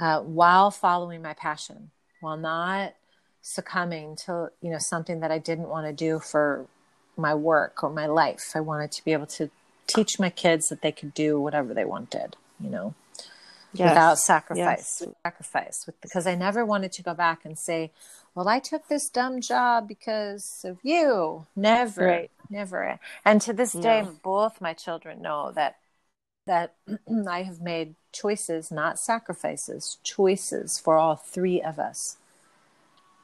uh, 0.01 0.21
while 0.21 0.71
following 0.71 1.23
my 1.23 1.35
passion, 1.35 1.91
while 2.21 2.37
not 2.37 2.95
succumbing 3.43 4.15
to 4.15 4.51
you 4.61 4.71
know 4.71 4.79
something 4.79 5.21
that 5.21 5.33
I 5.33 5.39
didn't 5.39 5.69
want 5.69 5.87
to 5.87 5.93
do 5.93 6.21
for 6.21 6.67
my 7.17 7.35
work 7.35 7.83
or 7.83 7.91
my 7.91 8.07
life. 8.07 8.53
I 8.55 8.61
wanted 8.61 8.93
to 8.93 9.05
be 9.05 9.13
able 9.13 9.27
to 9.27 9.51
teach 9.87 10.19
my 10.19 10.31
kids 10.31 10.69
that 10.69 10.83
they 10.83 10.93
could 10.93 11.15
do 11.15 11.41
whatever 11.41 11.75
they 11.75 11.85
wanted, 11.85 12.37
you 12.61 12.71
know, 12.71 12.95
Yes. 13.73 13.91
without 13.91 14.19
sacrifice, 14.19 15.03
Yes. 15.03 15.09
sacrifice, 15.25 15.87
with, 15.87 16.01
because 16.01 16.27
I 16.27 16.35
never 16.35 16.65
wanted 16.65 16.93
to 16.93 17.03
go 17.03 17.15
back 17.15 17.45
and 17.45 17.59
say, 17.59 17.91
well, 18.35 18.49
I 18.49 18.59
took 18.61 18.89
this 18.89 19.09
dumb 19.09 19.41
job 19.41 19.89
because 19.89 20.63
of 20.65 20.79
you. 20.83 21.47
Never, 21.55 22.05
Right. 22.07 22.31
never. 22.49 22.99
And 23.25 23.41
to 23.43 23.53
this 23.53 23.73
day, 23.73 24.03
No. 24.03 24.17
both 24.23 24.61
my 24.61 24.73
children 24.73 25.23
know 25.23 25.53
that 25.53 25.77
that 26.47 26.75
I 27.29 27.43
have 27.43 27.61
made 27.61 27.95
choices, 28.13 28.71
not 28.71 28.99
sacrifices, 28.99 29.99
choices 30.03 30.81
for 30.83 30.97
all 30.97 31.17
three 31.17 31.63
of 31.63 31.79
us. 31.79 32.17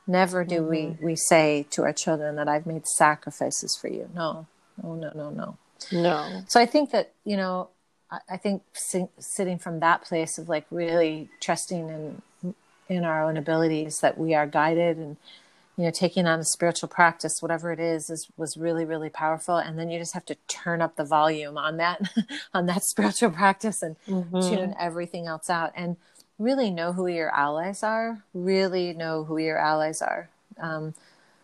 Never 0.09 0.43
do 0.45 0.65
we, 0.65 0.97
we 1.03 1.17
say 1.17 1.67
to 1.73 1.83
our 1.83 1.93
children 1.93 2.37
that 2.37 2.49
I've 2.49 2.67
made 2.67 2.87
sacrifices 2.89 3.77
for 3.81 3.89
you. 3.89 4.09
No, 4.15 4.47
no, 4.83 4.95
no, 4.97 5.13
no, 5.15 5.31
no. 5.31 5.59
No. 5.93 6.45
So 6.49 6.59
I 6.61 6.67
think 6.67 6.93
that, 6.93 7.13
you 7.25 7.37
know, 7.37 7.69
I, 8.11 8.21
I 8.31 8.37
think 8.39 8.63
si- 8.73 9.09
sitting 9.19 9.59
from 9.59 9.81
that 9.81 10.03
place 10.03 10.39
of 10.39 10.49
like 10.49 10.67
really 10.71 11.29
trusting 11.41 11.91
in, 11.91 12.55
in 12.89 13.05
our 13.05 13.23
own 13.29 13.37
abilities 13.37 13.99
that 14.01 14.19
we 14.19 14.35
are 14.35 14.47
guided 14.47 14.97
and, 14.97 15.19
you 15.77 15.85
know, 15.85 15.91
taking 15.91 16.27
on 16.27 16.41
a 16.41 16.45
spiritual 16.45 16.89
practice, 16.89 17.43
whatever 17.43 17.71
it 17.71 17.79
is, 17.79 18.11
is 18.11 18.29
was 18.39 18.57
really, 18.57 18.87
really 18.87 19.11
powerful. 19.11 19.57
And 19.59 19.79
then 19.79 19.91
you 19.91 19.99
just 19.99 20.15
have 20.15 20.25
to 20.27 20.37
turn 20.49 20.81
up 20.83 20.97
the 20.97 21.05
volume 21.05 21.59
on 21.59 21.77
that, 21.77 22.01
on 22.55 22.67
that 22.67 22.83
spiritual 22.85 23.31
practice 23.31 23.83
and 23.83 23.97
Mhm. 24.09 24.49
tune 24.49 24.75
everything 24.81 25.27
else 25.27 25.51
out 25.51 25.73
and 25.77 25.97
really 26.39 26.71
know 26.71 26.93
who 26.93 27.07
your 27.07 27.31
allies 27.35 27.83
are 27.83 28.23
really 28.35 28.93
know 28.93 29.25
who 29.25 29.39
your 29.39 29.59
allies 29.59 30.01
are 30.03 30.29
um, 30.61 30.95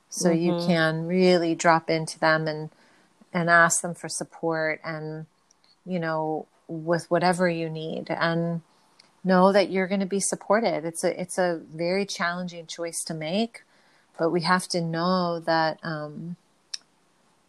so 0.08 0.30
you 0.30 0.52
Mhm. 0.52 0.66
can 0.66 1.06
really 1.06 1.54
drop 1.54 1.90
into 1.90 2.18
them 2.18 2.46
and 2.48 2.70
and 3.32 3.50
ask 3.50 3.82
them 3.82 3.94
for 3.94 4.08
support 4.08 4.80
and 4.84 5.26
you 5.84 5.98
know 5.98 6.46
with 6.68 7.10
whatever 7.10 7.48
you 7.48 7.68
need 7.68 8.10
and 8.10 8.62
know 9.24 9.52
that 9.52 9.70
you're 9.70 9.88
going 9.88 10.00
to 10.00 10.06
be 10.06 10.20
supported 10.20 10.84
it's 10.84 11.04
a 11.04 11.20
it's 11.20 11.38
a 11.38 11.60
very 11.74 12.06
challenging 12.06 12.66
choice 12.66 13.02
to 13.04 13.14
make 13.14 13.62
but 14.18 14.30
we 14.30 14.42
have 14.42 14.68
to 14.68 14.80
know 14.80 15.40
that 15.40 15.78
um, 15.82 16.36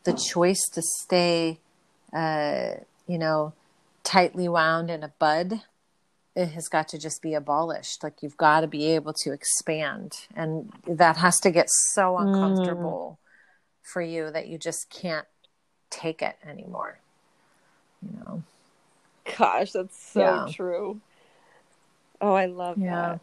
the 0.04 0.14
choice 0.14 0.64
to 0.74 0.82
stay 0.82 1.60
uh, 2.14 2.72
you 3.08 3.18
know 3.18 3.54
tightly 4.04 4.48
wound 4.48 4.90
in 4.90 5.04
a 5.04 5.10
bud 5.20 5.62
it 6.36 6.50
has 6.50 6.68
got 6.68 6.88
to 6.90 7.00
just 7.00 7.22
be 7.22 7.34
abolished 7.34 8.04
like 8.04 8.22
you've 8.22 8.38
got 8.38 8.62
to 8.62 8.68
be 8.68 8.86
able 8.88 9.14
to 9.14 9.32
expand 9.32 10.28
and 10.36 10.72
that 10.88 11.18
has 11.18 11.40
to 11.40 11.52
get 11.52 11.68
so 11.70 12.16
mm. 12.16 12.28
uncomfortable 12.28 13.20
for 13.82 14.02
you 14.02 14.32
that 14.32 14.48
you 14.48 14.58
just 14.58 14.90
can't 14.90 15.28
take 15.90 16.22
it 16.22 16.36
anymore 16.46 17.00
you 18.02 18.18
know 18.20 18.44
Gosh, 19.38 19.72
that's 19.72 20.14
so 20.14 20.22
Yeah. 20.22 20.48
true. 20.50 21.02
Oh, 22.22 22.34
I 22.34 22.46
love 22.46 22.78
Yeah. 22.78 23.18
that. 23.18 23.20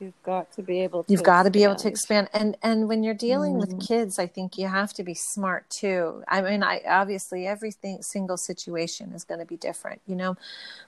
You've 0.00 0.22
got 0.22 0.52
to 0.52 0.62
be 0.62 0.82
able 0.82 1.04
to 1.04 1.12
you've 1.12 1.22
got 1.22 1.44
to 1.44 1.50
be 1.50 1.64
able 1.64 1.74
to 1.76 1.88
expand. 1.88 2.28
expand 2.28 2.56
and 2.62 2.80
and 2.80 2.88
when 2.88 3.02
you're 3.02 3.14
dealing 3.14 3.58
with 3.58 3.70
mm. 3.70 3.84
kids 3.84 4.18
i 4.18 4.26
think 4.28 4.56
you 4.56 4.68
have 4.68 4.92
to 4.92 5.02
be 5.02 5.14
smart 5.14 5.68
too 5.70 6.22
i 6.28 6.40
mean 6.40 6.62
i 6.62 6.80
obviously 6.86 7.46
everything 7.48 8.00
single 8.02 8.36
situation 8.36 9.10
is 9.12 9.24
going 9.24 9.40
to 9.40 9.46
be 9.46 9.56
different 9.56 10.00
you 10.06 10.14
know 10.14 10.36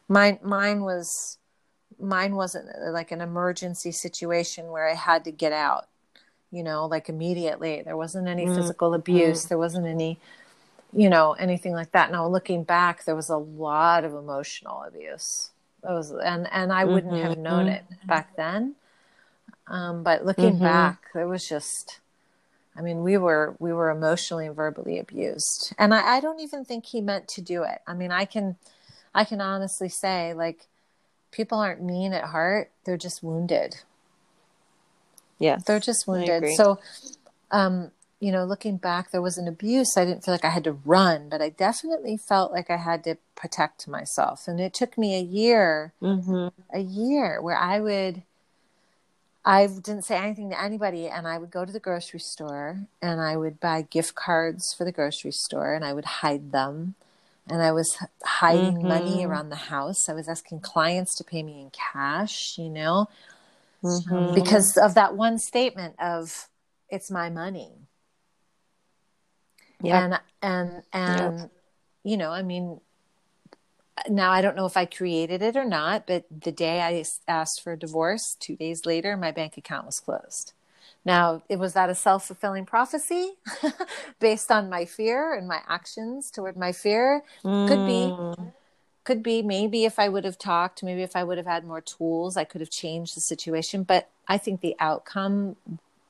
mine 0.07 0.39
mine 0.43 0.83
was 0.83 1.39
mine 2.01 2.35
wasn't 2.37 2.69
uh, 2.69 2.91
like 2.93 3.13
an 3.13 3.21
emergency 3.21 3.93
situation 3.93 4.69
where 4.71 4.89
i 4.89 4.95
had 4.95 5.25
to 5.25 5.31
get 5.33 5.53
out 5.53 5.87
you 6.51 6.63
know 6.63 6.87
like 6.87 7.09
immediately. 7.09 7.83
There 7.85 7.97
wasn't 7.97 8.29
any 8.29 8.47
physical 8.47 8.95
abuse. 8.95 9.45
There 9.45 9.59
wasn't 9.59 9.87
any 9.87 10.19
you 10.93 11.09
know 11.09 11.33
anything 11.35 11.73
like 11.73 11.93
that. 11.93 12.11
Now 12.11 12.27
looking 12.27 12.65
back 12.65 13.05
there 13.05 13.17
was 13.17 13.29
a 13.31 13.37
lot 13.37 14.05
of 14.05 14.15
emotional 14.15 14.83
abuse. 14.83 15.51
It 15.85 15.91
was 15.91 16.11
and 16.13 16.49
and 16.53 16.73
i 16.73 16.85
wouldn't 16.85 17.17
have 17.17 17.39
known 17.39 17.69
it 17.69 17.85
back 18.09 18.37
then. 18.37 18.75
Um, 19.69 20.03
but 20.03 20.25
looking 20.27 20.55
Mhm. 20.55 20.63
back 20.63 21.05
it 21.15 21.25
was 21.27 21.49
just 21.49 22.01
i 22.77 22.83
mean 22.83 23.03
we 23.03 23.17
were 23.17 23.57
we 23.59 23.73
were 23.73 23.91
emotionally 23.91 24.47
and 24.47 24.57
verbally 24.57 24.99
abused. 24.99 25.73
And 25.79 25.95
I, 25.95 26.17
I 26.17 26.21
don't 26.21 26.41
even 26.41 26.65
think 26.65 26.87
he 26.87 27.01
meant 27.01 27.29
to 27.29 27.41
do 27.41 27.63
it. 27.63 27.81
I 27.87 27.95
mean 27.95 28.11
i 28.13 28.25
can 28.25 28.57
i 29.15 29.25
can 29.25 29.41
honestly 29.41 29.89
say 29.89 30.35
like 30.35 30.67
people 31.31 31.59
aren't 31.59 31.83
mean 31.83 32.13
at 32.13 32.25
heart 32.25 32.71
they're 32.85 32.97
just 32.97 33.23
wounded. 33.23 33.77
Yeah 35.39 35.59
they're 35.67 35.81
just 35.81 36.07
wounded. 36.07 36.45
so 36.57 36.79
um 37.51 37.91
you 38.21 38.31
know 38.31 38.45
looking 38.45 38.77
back 38.77 39.11
there 39.11 39.23
was 39.23 39.39
an 39.39 39.49
abuse 39.49 39.97
i 39.97 40.05
didn't 40.05 40.23
feel 40.25 40.35
like 40.35 40.45
i 40.45 40.51
had 40.51 40.65
to 40.65 40.73
run 40.73 41.29
but 41.31 41.41
i 41.41 41.49
definitely 41.49 42.17
felt 42.17 42.53
like 42.53 42.71
i 42.71 42.77
had 42.77 43.03
to 43.05 43.17
protect 43.35 43.89
myself. 43.89 44.47
And 44.47 44.61
it 44.61 44.75
took 44.75 44.99
me 44.99 45.17
a 45.17 45.23
year 45.23 45.93
hmm 46.01 46.49
a 46.73 46.81
year 46.81 47.41
where 47.43 47.57
I 47.57 47.81
would 47.81 48.23
I 49.45 49.67
didn't 49.67 50.05
say 50.05 50.19
anything 50.19 50.51
to 50.51 50.61
anybody 50.61 51.09
and 51.09 51.27
I 51.27 51.39
would 51.39 51.51
go 51.51 51.65
to 51.65 51.73
the 51.73 51.81
grocery 51.81 52.21
store 52.21 52.81
and 53.01 53.21
I 53.21 53.37
would 53.37 53.59
buy 53.59 53.83
gift 53.83 54.15
cards 54.15 54.75
for 54.77 54.85
the 54.85 54.93
grocery 54.93 55.33
store 55.33 55.75
and 55.75 55.85
I 55.85 55.93
would 55.95 56.05
hide 56.05 56.53
them 56.53 56.95
and 57.51 57.63
I 57.63 57.73
was 57.73 57.97
hiding 58.25 58.87
money 58.87 59.19
Mhm. 59.19 59.29
around 59.29 59.49
the 59.51 59.57
house. 59.57 60.09
I 60.09 60.13
was 60.15 60.29
asking 60.29 60.61
clients 60.61 61.15
to 61.17 61.25
pay 61.25 61.43
me 61.43 61.61
in 61.61 61.71
cash, 61.71 62.57
you 62.59 62.71
know, 62.71 63.09
Mhm. 63.83 64.35
because 64.35 64.77
of 64.77 64.95
that 64.95 65.17
one 65.17 65.39
statement 65.39 65.97
of 66.01 66.49
it's 66.89 67.11
my 67.11 67.31
money. 67.31 67.73
Yeah. 69.83 70.05
And 70.05 70.21
and 70.43 70.83
and 70.93 71.51
you 72.05 72.17
know, 72.17 72.31
I 72.31 72.43
mean 72.43 72.81
now 74.09 74.31
I 74.31 74.41
don't 74.41 74.57
know 74.57 74.67
if 74.67 74.77
I 74.77 74.87
created 74.87 75.43
it 75.43 75.57
or 75.57 75.65
not, 75.65 76.07
but 76.07 76.25
the 76.31 76.53
day 76.53 76.81
I 76.81 77.05
asked 77.29 77.61
for 77.63 77.73
a 77.73 77.79
divorce, 77.79 78.37
2 78.41 78.57
days 78.57 78.87
later 78.87 79.17
my 79.17 79.31
bank 79.31 79.57
account 79.57 79.87
was 79.87 80.01
closed. 80.01 80.53
Now, 81.05 81.43
it 81.49 81.59
was 81.59 81.73
that 81.75 81.89
a 81.89 81.95
self-fulfilling 81.95 82.67
prophecy 82.67 83.33
based 84.21 84.51
on 84.51 84.69
my 84.69 84.85
fear 84.85 85.35
and 85.35 85.49
my 85.49 85.61
actions 85.67 86.31
toward 86.31 86.57
my 86.57 86.73
fear? 86.73 87.23
Could 87.43 87.85
be. 87.87 88.15
Mm. 88.17 88.53
Could 89.03 89.23
be 89.23 89.43
maybe 89.43 89.87
if 89.87 89.99
I 89.99 90.11
would 90.11 90.25
have 90.25 90.39
talked, 90.39 90.83
maybe 90.83 91.03
if 91.03 91.17
I 91.17 91.25
would 91.25 91.39
have 91.39 91.47
had 91.47 91.65
more 91.65 91.81
tools, 91.81 92.37
I 92.37 92.45
could 92.45 92.61
have 92.61 92.71
changed 92.71 93.17
the 93.17 93.23
situation, 93.23 93.83
but 93.83 94.09
I 94.29 94.37
think 94.37 94.61
the 94.61 94.77
outcome 94.79 95.57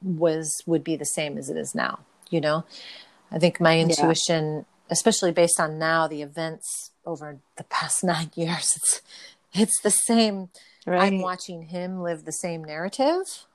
was 0.03 0.61
would 0.66 0.83
be 0.83 0.96
the 0.96 1.05
same 1.05 1.38
as 1.38 1.48
it 1.48 1.57
is 1.57 1.72
now, 1.72 2.00
you 2.31 2.40
know? 2.40 2.64
I 3.31 3.38
think 3.38 3.61
my 3.61 3.79
intuition, 3.79 4.66
especially 4.90 5.31
based 5.31 5.61
on 5.61 5.79
now 5.79 6.09
the 6.09 6.20
events 6.20 6.90
over 7.07 7.38
the 7.57 7.64
past 7.64 8.03
9 8.05 8.33
years, 8.35 8.72
it's 8.74 9.03
it's 9.53 9.81
the 9.83 9.90
same 9.90 10.48
Right. 10.87 11.12
I'm 11.12 11.20
watching 11.20 11.62
him 11.62 12.03
live 12.03 12.24
the 12.24 12.33
same 12.33 12.64
narrative, 12.64 13.46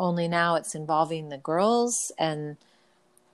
only 0.00 0.26
now 0.26 0.56
it's 0.56 0.74
involving 0.74 1.28
the 1.28 1.38
girls. 1.38 2.10
And 2.18 2.56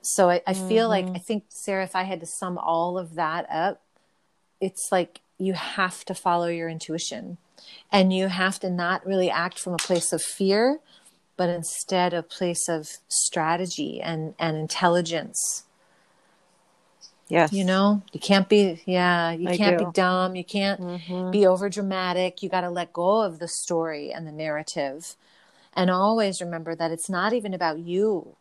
so 0.01 0.29
I, 0.29 0.41
I 0.45 0.53
feel 0.53 0.89
like, 0.89 1.07
I 1.15 1.19
think, 1.19 1.45
Sarah, 1.49 1.83
if 1.85 1.95
I 1.95 2.03
had 2.03 2.19
to 2.19 2.25
sum 2.27 2.57
all 2.57 2.97
of 2.97 3.15
that 3.15 3.49
up, 3.49 3.81
it's 4.61 4.89
like 4.91 5.21
you 5.37 5.53
have 5.53 6.03
to 6.05 6.13
follow 6.13 6.47
your 6.47 6.69
intuition 6.69 7.37
and 7.91 8.13
you 8.13 8.27
have 8.27 8.59
to 8.59 8.69
not 8.69 9.05
really 9.05 9.29
act 9.31 9.59
from 9.59 9.73
a 9.73 9.77
place 9.77 10.11
of 10.13 10.21
fear, 10.21 10.79
but 11.37 11.49
instead 11.49 12.13
a 12.13 12.23
place 12.23 12.67
of 12.67 12.89
strategy 13.07 14.01
and, 14.01 14.35
and 14.39 14.57
intelligence. 14.57 15.63
yes. 17.29 17.53
You 17.53 17.63
know, 17.65 18.01
you 18.11 18.19
can't 18.19 18.49
be, 18.49 18.81
yeah, 18.85 19.31
you 19.31 19.49
I 19.49 19.57
can't 19.57 19.77
do. 19.77 19.85
be 19.85 19.91
dumb. 19.93 20.35
You 20.35 20.43
can't 20.43 20.79
Mhm. 20.81 21.31
be 21.31 21.45
over 21.45 21.69
dramatic. 21.69 22.41
You 22.43 22.49
got 22.49 22.61
to 22.61 22.69
let 22.69 22.93
go 22.93 23.21
of 23.21 23.39
the 23.39 23.47
story 23.47 24.11
and 24.11 24.25
the 24.27 24.31
narrative. 24.31 25.15
And 25.77 25.91
always 25.91 26.41
remember 26.41 26.73
that 26.75 26.91
it's 26.91 27.07
not 27.07 27.33
even 27.33 27.53
about 27.53 27.77
you, 27.77 28.35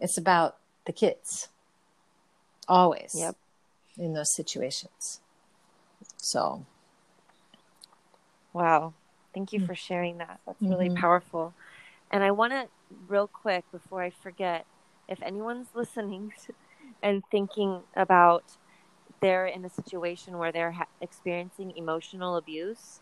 it's 0.00 0.18
about 0.18 0.56
the 0.84 0.92
kids. 0.92 1.48
Always. 2.68 3.14
Yep. 3.14 3.36
In 3.96 4.12
those 4.14 4.34
situations. 4.34 5.20
So, 6.16 6.66
Wow. 8.52 8.94
Thank 9.32 9.52
you 9.52 9.60
for 9.60 9.74
sharing 9.74 10.16
that. 10.18 10.40
That's 10.46 10.62
really 10.62 10.88
Mhm. 10.88 10.96
powerful. 10.96 11.52
And 12.10 12.24
I 12.24 12.30
want 12.30 12.52
to, 12.54 12.68
real 13.06 13.28
quick, 13.28 13.70
before 13.70 14.02
I 14.02 14.08
forget, 14.10 14.66
if 15.08 15.22
anyone's 15.22 15.68
listening 15.74 16.32
and 17.02 17.22
thinking 17.30 17.82
about 17.94 18.56
they're 19.20 19.46
in 19.46 19.64
a 19.64 19.70
situation 19.70 20.38
where 20.38 20.52
they're 20.52 20.72
ha- 20.72 20.86
experiencing 21.02 21.76
emotional 21.76 22.36
abuse, 22.36 23.00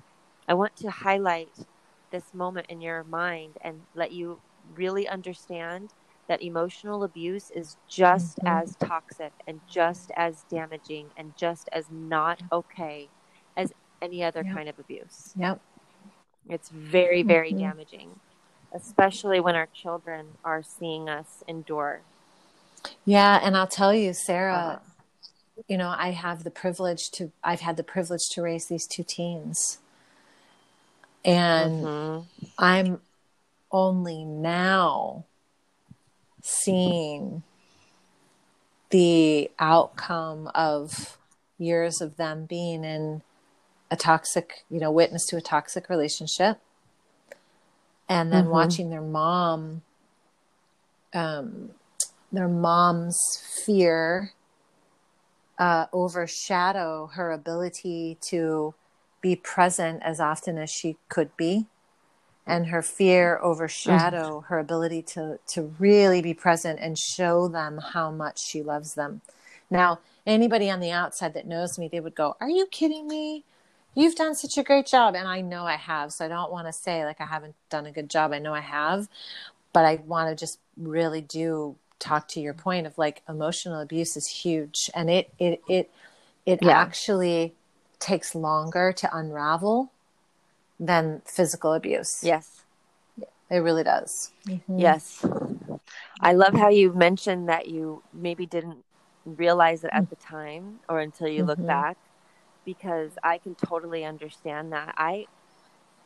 I 0.49 0.55
want 0.55 0.75
to 0.77 0.91
highlight 0.91 1.67
this 2.15 2.33
moment 2.33 2.67
in 2.69 2.81
your 2.81 3.03
mind 3.05 3.57
and 3.63 3.81
let 3.97 4.13
you 4.13 4.39
really 4.77 5.09
understand 5.09 5.91
that 6.29 6.41
emotional 6.43 7.03
abuse 7.03 7.51
is 7.51 7.77
just 7.89 8.39
Mhm. 8.39 8.47
as 8.63 8.77
toxic 8.77 9.33
and 9.49 9.61
just 9.67 10.13
as 10.17 10.45
damaging 10.49 11.11
and 11.17 11.37
just 11.37 11.69
as 11.73 11.91
not 11.91 12.41
okay 12.53 13.09
as 13.57 13.73
any 14.01 14.23
other 14.23 14.45
Yep. 14.45 14.55
kind 14.55 14.69
of 14.69 14.79
abuse. 14.79 15.35
yep. 15.37 15.61
It's 16.49 16.69
very, 16.69 17.23
very 17.25 17.53
Mhm. 17.53 17.59
damaging, 17.59 18.21
especially 18.73 19.41
when 19.41 19.57
our 19.57 19.67
children 19.83 20.39
are 20.45 20.63
seeing 20.63 21.09
us 21.09 21.43
endure. 21.49 22.03
Yeah. 23.05 23.41
And 23.43 23.57
I'll 23.57 23.67
tell 23.67 23.93
you, 23.93 24.13
Sarah, 24.15 24.81
Uh-huh. 24.83 25.63
you 25.69 25.77
know, 25.79 25.93
I 25.97 26.11
have 26.13 26.45
the 26.45 26.51
privilege 26.51 27.11
to, 27.13 27.33
I've 27.43 27.61
had 27.61 27.77
the 27.77 27.85
privilege 27.85 28.29
to 28.33 28.43
raise 28.43 28.67
these 28.69 28.87
two 28.87 29.03
teens. 29.03 29.79
And 31.25 31.89
Mm-hmm. 31.89 32.21
I'm 32.59 33.01
only 33.73 34.25
now 34.25 35.25
seeing 36.43 37.43
the 38.91 39.51
outcome 39.59 40.49
of 40.55 41.19
years 41.59 42.01
of 42.01 42.17
them 42.17 42.45
being 42.47 42.85
in 42.85 43.23
a 43.91 43.97
toxic, 43.97 44.65
you 44.71 44.79
know, 44.81 44.91
witness 44.91 45.27
to 45.27 45.37
a 45.37 45.41
toxic 45.41 45.89
relationship. 45.89 46.59
And 48.09 48.33
then 48.33 48.45
Mhm. 48.47 48.51
watching 48.51 48.91
their 48.91 49.01
mom, 49.01 49.83
um, 51.15 51.71
their 52.31 52.49
mom's 52.49 53.19
fear 53.65 54.33
uh, 55.59 55.87
overshadow 55.93 57.07
her 57.15 57.31
ability 57.31 58.19
to 58.21 58.75
be 59.25 59.35
present 59.35 60.03
as 60.03 60.21
often 60.21 60.59
as 60.59 60.69
she 60.71 60.99
could 61.09 61.35
be. 61.35 61.65
And 62.47 62.67
her 62.67 62.83
fear 62.83 63.39
overshadow 63.43 64.41
mm. 64.41 64.45
her 64.49 64.59
ability 64.59 65.01
to 65.15 65.39
to 65.55 65.75
really 65.79 66.21
be 66.21 66.35
present 66.35 66.79
and 66.79 66.99
show 66.99 67.49
them 67.49 67.81
how 67.95 68.11
much 68.11 68.39
she 68.39 68.63
loves 68.63 68.93
them. 68.95 69.23
Now 69.71 70.01
anybody 70.27 70.69
on 70.69 70.81
the 70.81 70.91
outside 70.91 71.33
that 71.35 71.47
knows 71.47 71.79
me 71.79 71.89
they 71.89 72.01
would 72.01 72.15
go 72.15 72.37
are 72.39 72.51
you 72.51 72.67
kidding 72.67 73.09
me? 73.09 73.45
You've 73.95 74.15
done 74.15 74.35
such 74.35 74.59
a 74.59 74.63
great 74.63 74.85
job. 74.87 75.15
And 75.15 75.27
i 75.27 75.41
know 75.41 75.65
i 75.65 75.77
have 75.77 76.13
so 76.13 76.27
i 76.27 76.29
don't 76.29 76.53
want 76.53 76.67
to 76.67 76.73
say 76.75 77.07
like 77.07 77.21
i 77.23 77.25
haven't 77.27 77.55
done 77.71 77.87
a 77.87 77.93
good 77.93 78.11
job. 78.11 78.33
I 78.33 78.41
know 78.41 78.53
i 78.53 78.61
have 78.61 79.09
but 79.73 79.87
i 79.87 79.95
want 80.07 80.29
to 80.29 80.37
just 80.45 80.59
really 80.77 81.23
do 81.23 81.77
talk 81.99 82.29
to 82.29 82.41
your 82.41 82.53
point 82.53 82.87
of 82.87 82.99
like 82.99 83.23
emotional 83.27 83.81
abuse 83.81 84.19
is 84.19 84.27
huge 84.27 84.91
and 84.95 85.09
it 85.09 85.33
it 85.39 85.63
it 85.67 85.91
it 86.45 86.59
Yeah. 86.63 86.79
actually 86.79 87.55
takes 88.05 88.35
longer 88.35 88.93
to 88.93 89.09
unravel 89.17 89.91
than 90.79 91.23
physical 91.27 91.73
abuse 91.73 92.23
Yes. 92.23 92.63
it 93.51 93.59
really 93.59 93.83
does 93.85 94.31
Yes. 94.77 95.25
I 96.21 96.33
love 96.33 96.55
how 96.55 96.69
you 96.69 96.93
mentioned 96.93 97.49
that 97.49 97.69
you 97.69 98.03
maybe 98.13 98.47
didn't 98.47 98.85
realize 99.25 99.85
it 99.85 99.91
at 99.93 100.11
the 100.11 100.17
time 100.17 100.81
or 100.89 101.01
until 101.01 101.29
you 101.29 101.45
look 101.45 101.59
Mhm. 101.59 101.67
back 101.67 101.97
because 102.65 103.13
I 103.23 103.39
can 103.39 103.55
totally 103.55 104.05
understand 104.05 104.73
that. 104.73 104.95
I 104.99 105.27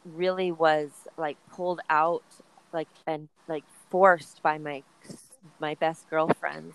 really 0.04 0.52
was 0.52 0.90
like 1.16 1.38
pulled 1.50 1.80
out 1.90 2.24
like 2.72 2.88
and 3.06 3.28
like 3.48 3.64
forced 3.90 4.42
by 4.42 4.58
my 4.58 4.82
my 5.58 5.74
best 5.74 6.08
girlfriends 6.08 6.74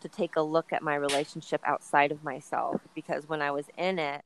to 0.00 0.08
take 0.08 0.36
a 0.36 0.42
look 0.42 0.72
at 0.72 0.82
my 0.82 0.94
relationship 0.94 1.60
outside 1.64 2.12
of 2.12 2.22
myself 2.24 2.80
because 2.94 3.28
when 3.28 3.42
I 3.42 3.50
was 3.50 3.66
in 3.78 3.98
it 3.98 4.22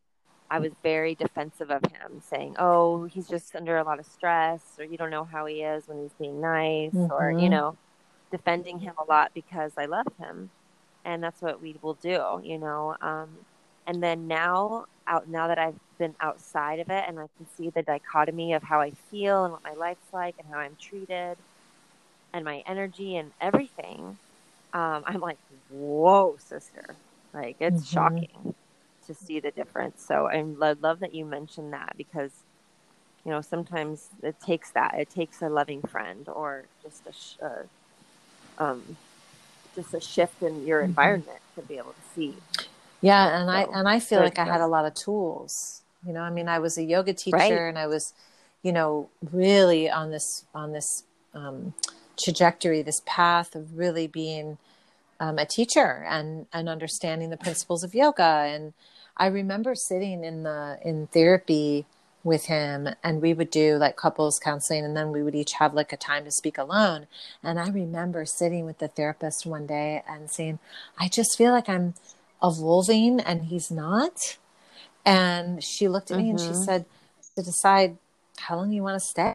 I 0.50 0.60
was 0.60 0.78
very 0.82 1.14
defensive 1.14 1.70
of 1.70 1.82
him, 1.92 2.20
saying, 2.20 2.56
"Oh, 2.58 3.04
he's 3.04 3.28
just 3.28 3.54
under 3.54 3.76
a 3.76 3.84
lot 3.84 3.98
of 4.00 4.06
stress, 4.06 4.76
or 4.78 4.84
you 4.84 4.96
don't 4.98 5.10
know 5.10 5.24
how 5.24 5.46
he 5.46 5.62
is 5.62 5.86
when 5.88 5.98
he's 6.00 6.14
being 6.18 6.40
nice, 6.40 7.06
or 7.10 7.32
you 7.36 7.48
Mhm. 7.48 7.50
know, 7.50 7.76
defending 8.32 8.78
him 8.80 8.94
a 8.98 9.04
lot 9.04 9.32
because 9.34 9.74
I 9.78 9.86
love 9.86 10.06
him, 10.18 10.52
and 11.04 11.22
that's 11.24 11.42
what 11.42 11.60
we 11.60 11.78
will 11.82 11.94
do, 11.96 12.40
you 12.44 12.58
know." 12.58 12.96
Um, 13.02 13.44
and 13.86 14.02
then 14.02 14.26
now, 14.28 14.86
out 15.08 15.28
now 15.28 15.48
that 15.48 15.58
I've 15.58 15.78
been 15.98 16.14
outside 16.20 16.80
of 16.80 16.90
it, 16.90 17.04
and 17.08 17.18
I 17.20 17.28
can 17.36 17.46
see 17.46 17.70
the 17.70 17.82
dichotomy 17.84 18.54
of 18.54 18.62
how 18.64 18.80
I 18.80 18.92
feel 18.92 19.44
and 19.44 19.52
what 19.52 19.64
my 19.64 19.74
life's 19.74 20.08
like, 20.12 20.36
and 20.38 20.48
how 20.52 20.58
I'm 20.60 20.76
treated, 20.80 21.38
and 22.32 22.44
my 22.44 22.62
energy 22.66 23.16
and 23.16 23.32
everything, 23.40 24.18
um, 24.74 25.04
I'm 25.06 25.20
like, 25.20 25.38
"Whoa, 25.68 26.36
sister!" 26.38 27.00
Like 27.34 27.56
it's 27.60 27.84
Mhm. 27.86 27.88
shocking 27.88 28.54
to 29.08 29.14
see 29.14 29.40
the 29.40 29.50
difference. 29.50 30.04
So 30.06 30.26
I 30.26 30.42
lo- 30.42 30.76
love 30.80 31.00
that 31.00 31.14
you 31.14 31.24
mentioned 31.24 31.72
that 31.72 31.94
because, 31.96 32.30
you 33.24 33.32
know, 33.32 33.40
sometimes 33.40 34.08
it 34.22 34.36
takes 34.40 34.70
that. 34.72 34.94
It 34.94 35.10
takes 35.10 35.42
a 35.42 35.48
loving 35.48 35.82
friend 35.82 36.28
or 36.28 36.64
just 36.82 37.06
a, 37.06 37.12
sh- 37.12 37.38
uh, 37.42 38.62
um, 38.62 38.96
just 39.74 39.94
a 39.94 40.00
shift 40.00 40.42
in 40.42 40.66
your 40.66 40.82
Mhm. 40.82 40.86
environment 40.86 41.40
to 41.56 41.62
be 41.62 41.78
able 41.78 41.92
to 41.94 42.02
see. 42.14 42.36
Yeah, 43.00 43.40
and 43.40 43.50
I 43.50 43.62
and 43.62 43.88
I 43.88 44.00
feel 44.00 44.20
like 44.20 44.38
I 44.38 44.44
had 44.44 44.60
a 44.60 44.66
lot 44.66 44.84
of 44.84 44.94
tools. 44.94 45.82
You 46.06 46.12
know, 46.12 46.20
I 46.20 46.30
mean, 46.30 46.48
I 46.48 46.58
was 46.58 46.76
a 46.78 46.82
yoga 46.82 47.12
teacher, 47.12 47.36
Right. 47.36 47.52
and 47.52 47.78
I 47.78 47.86
was, 47.86 48.12
you 48.62 48.72
know, 48.72 49.08
really 49.32 49.88
on 49.90 50.10
this 50.10 50.44
on 50.54 50.72
this 50.72 51.04
um, 51.32 51.74
trajectory, 52.16 52.82
this 52.82 53.02
path 53.06 53.54
of 53.54 53.78
really 53.78 54.06
being 54.08 54.58
um, 55.20 55.38
a 55.38 55.46
teacher 55.46 56.04
and 56.08 56.46
and 56.52 56.68
understanding 56.68 57.30
the 57.30 57.36
principles 57.36 57.84
of 57.84 57.94
yoga. 57.94 58.22
And 58.48 58.74
I 59.18 59.26
remember 59.26 59.74
sitting 59.74 60.24
in 60.24 60.42
the 60.44 60.78
in 60.84 61.08
therapy 61.08 61.86
with 62.24 62.46
him, 62.46 62.88
and 63.02 63.22
we 63.22 63.32
would 63.34 63.50
do 63.50 63.76
like 63.76 63.96
couples 63.96 64.38
counseling, 64.38 64.84
and 64.84 64.96
then 64.96 65.12
we 65.12 65.22
would 65.22 65.34
each 65.34 65.54
have 65.54 65.74
like 65.74 65.92
a 65.92 65.96
time 65.96 66.24
to 66.24 66.30
speak 66.30 66.58
alone. 66.58 67.06
And 67.42 67.58
I 67.58 67.68
remember 67.68 68.24
sitting 68.26 68.64
with 68.66 68.78
the 68.78 68.88
therapist 68.88 69.46
one 69.46 69.66
day 69.66 70.02
and 70.08 70.30
saying, 70.30 70.58
"I 70.98 71.08
just 71.08 71.36
feel 71.38 71.52
like 71.52 71.68
I'm." 71.68 71.94
evolving 72.42 73.20
and 73.20 73.46
he's 73.46 73.70
not. 73.70 74.38
And 75.04 75.62
she 75.62 75.88
looked 75.88 76.10
at 76.10 76.16
me 76.18 76.30
and 76.30 76.40
she 76.40 76.52
Mhm. 76.52 76.64
said, 76.64 76.86
to 77.36 77.42
decide 77.42 77.98
how 78.38 78.56
long 78.56 78.72
you 78.72 78.82
want 78.82 79.00
to 79.00 79.06
stay. 79.06 79.32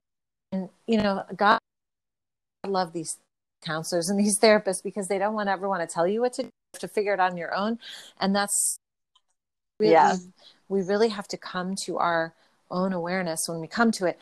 And, 0.52 0.70
you 0.88 0.98
know, 0.98 1.26
God, 1.36 1.60
I 2.64 2.68
love 2.68 2.94
these 2.94 3.18
counselors 3.62 4.10
and 4.10 4.20
these 4.20 4.40
therapists 4.40 4.84
because 4.84 5.08
they 5.08 5.18
don't 5.18 5.34
want 5.34 5.50
ever 5.50 5.68
want 5.68 5.88
to 5.88 5.94
tell 5.94 6.08
you 6.08 6.22
what 6.22 6.34
to 6.34 6.44
do, 6.44 6.50
to 6.80 6.88
figure 6.88 7.14
it 7.14 7.20
out 7.20 7.32
on 7.32 7.38
your 7.38 7.54
own. 7.56 7.80
And 8.20 8.36
that's 8.36 8.78
really, 9.84 9.94
Yeah. 9.94 10.16
we 10.70 10.82
really 10.82 11.10
have 11.10 11.28
to 11.30 11.38
come 11.38 11.76
to 11.86 11.98
our 11.98 12.34
own 12.72 12.94
awareness 12.94 13.48
when 13.48 13.60
we 13.60 13.68
come 13.68 13.92
to 13.92 14.06
it. 14.06 14.20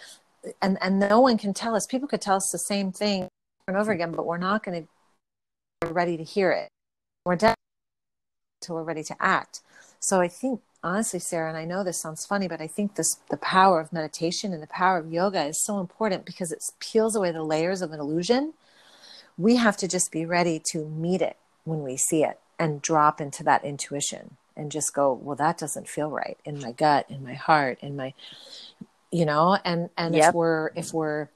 And, 0.62 0.78
and 0.82 1.00
no 1.00 1.20
one 1.20 1.38
can 1.38 1.54
tell 1.54 1.76
us, 1.76 1.86
people 1.86 2.08
could 2.08 2.22
tell 2.22 2.36
us 2.36 2.50
the 2.52 2.58
same 2.60 2.92
thing 2.92 3.24
over 3.24 3.30
and 3.68 3.78
over 3.78 3.92
again, 3.92 4.12
but 4.12 4.26
we're 4.26 4.38
not 4.38 4.64
going 4.64 4.84
to 4.84 5.88
be 5.88 5.94
ready 5.94 6.18
to 6.18 6.24
hear 6.24 6.52
it. 6.52 6.68
We're 7.26 7.36
dead 7.36 7.56
until 8.62 8.76
we're 8.76 8.84
ready 8.84 9.04
to 9.04 9.16
act. 9.20 9.62
So 10.00 10.20
I 10.20 10.28
think 10.28 10.62
honestly, 10.84 11.20
Sarah, 11.20 11.50
and 11.50 11.58
I 11.58 11.66
know 11.66 11.84
this 11.84 12.02
sounds 12.02 12.26
funny, 12.26 12.48
but 12.48 12.62
I 12.62 12.68
think 12.68 12.96
this 12.96 13.18
the 13.30 13.38
power 13.38 13.80
of 13.80 13.94
meditation 13.94 14.54
and 14.54 14.64
the 14.64 14.68
power 14.68 14.98
of 14.98 15.12
yoga 15.12 15.46
is 15.46 15.64
so 15.64 15.80
important 15.80 16.26
because 16.26 16.52
it 16.52 16.64
peels 16.80 17.16
away 17.16 17.32
the 17.32 17.44
layers 17.44 17.82
of 17.82 17.92
an 17.92 18.00
illusion. 18.00 18.54
We 19.38 19.58
have 19.58 19.78
to 19.78 19.88
just 19.88 20.12
be 20.12 20.26
ready 20.26 20.62
to 20.72 20.86
meet 20.86 21.22
it 21.22 21.38
when 21.64 21.84
we 21.84 21.98
see 21.98 22.24
it 22.24 22.40
and 22.58 22.82
drop 22.82 23.22
into 23.22 23.44
that 23.44 23.64
intuition 23.64 24.38
and 24.56 24.72
just 24.72 24.94
go, 24.94 25.14
well, 25.14 25.36
that 25.36 25.58
doesn't 25.58 25.88
feel 25.88 26.10
right 26.10 26.38
in 26.46 26.60
my 26.60 26.72
gut, 26.72 27.10
in 27.10 27.24
my 27.24 27.34
heart, 27.34 27.80
in 27.82 27.96
my 27.96 28.14
you 29.12 29.26
know, 29.26 29.58
and 29.66 29.90
and 29.98 30.16
if 30.16 30.34
we're 30.34 30.72
if 30.76 30.94
we're 30.94 31.28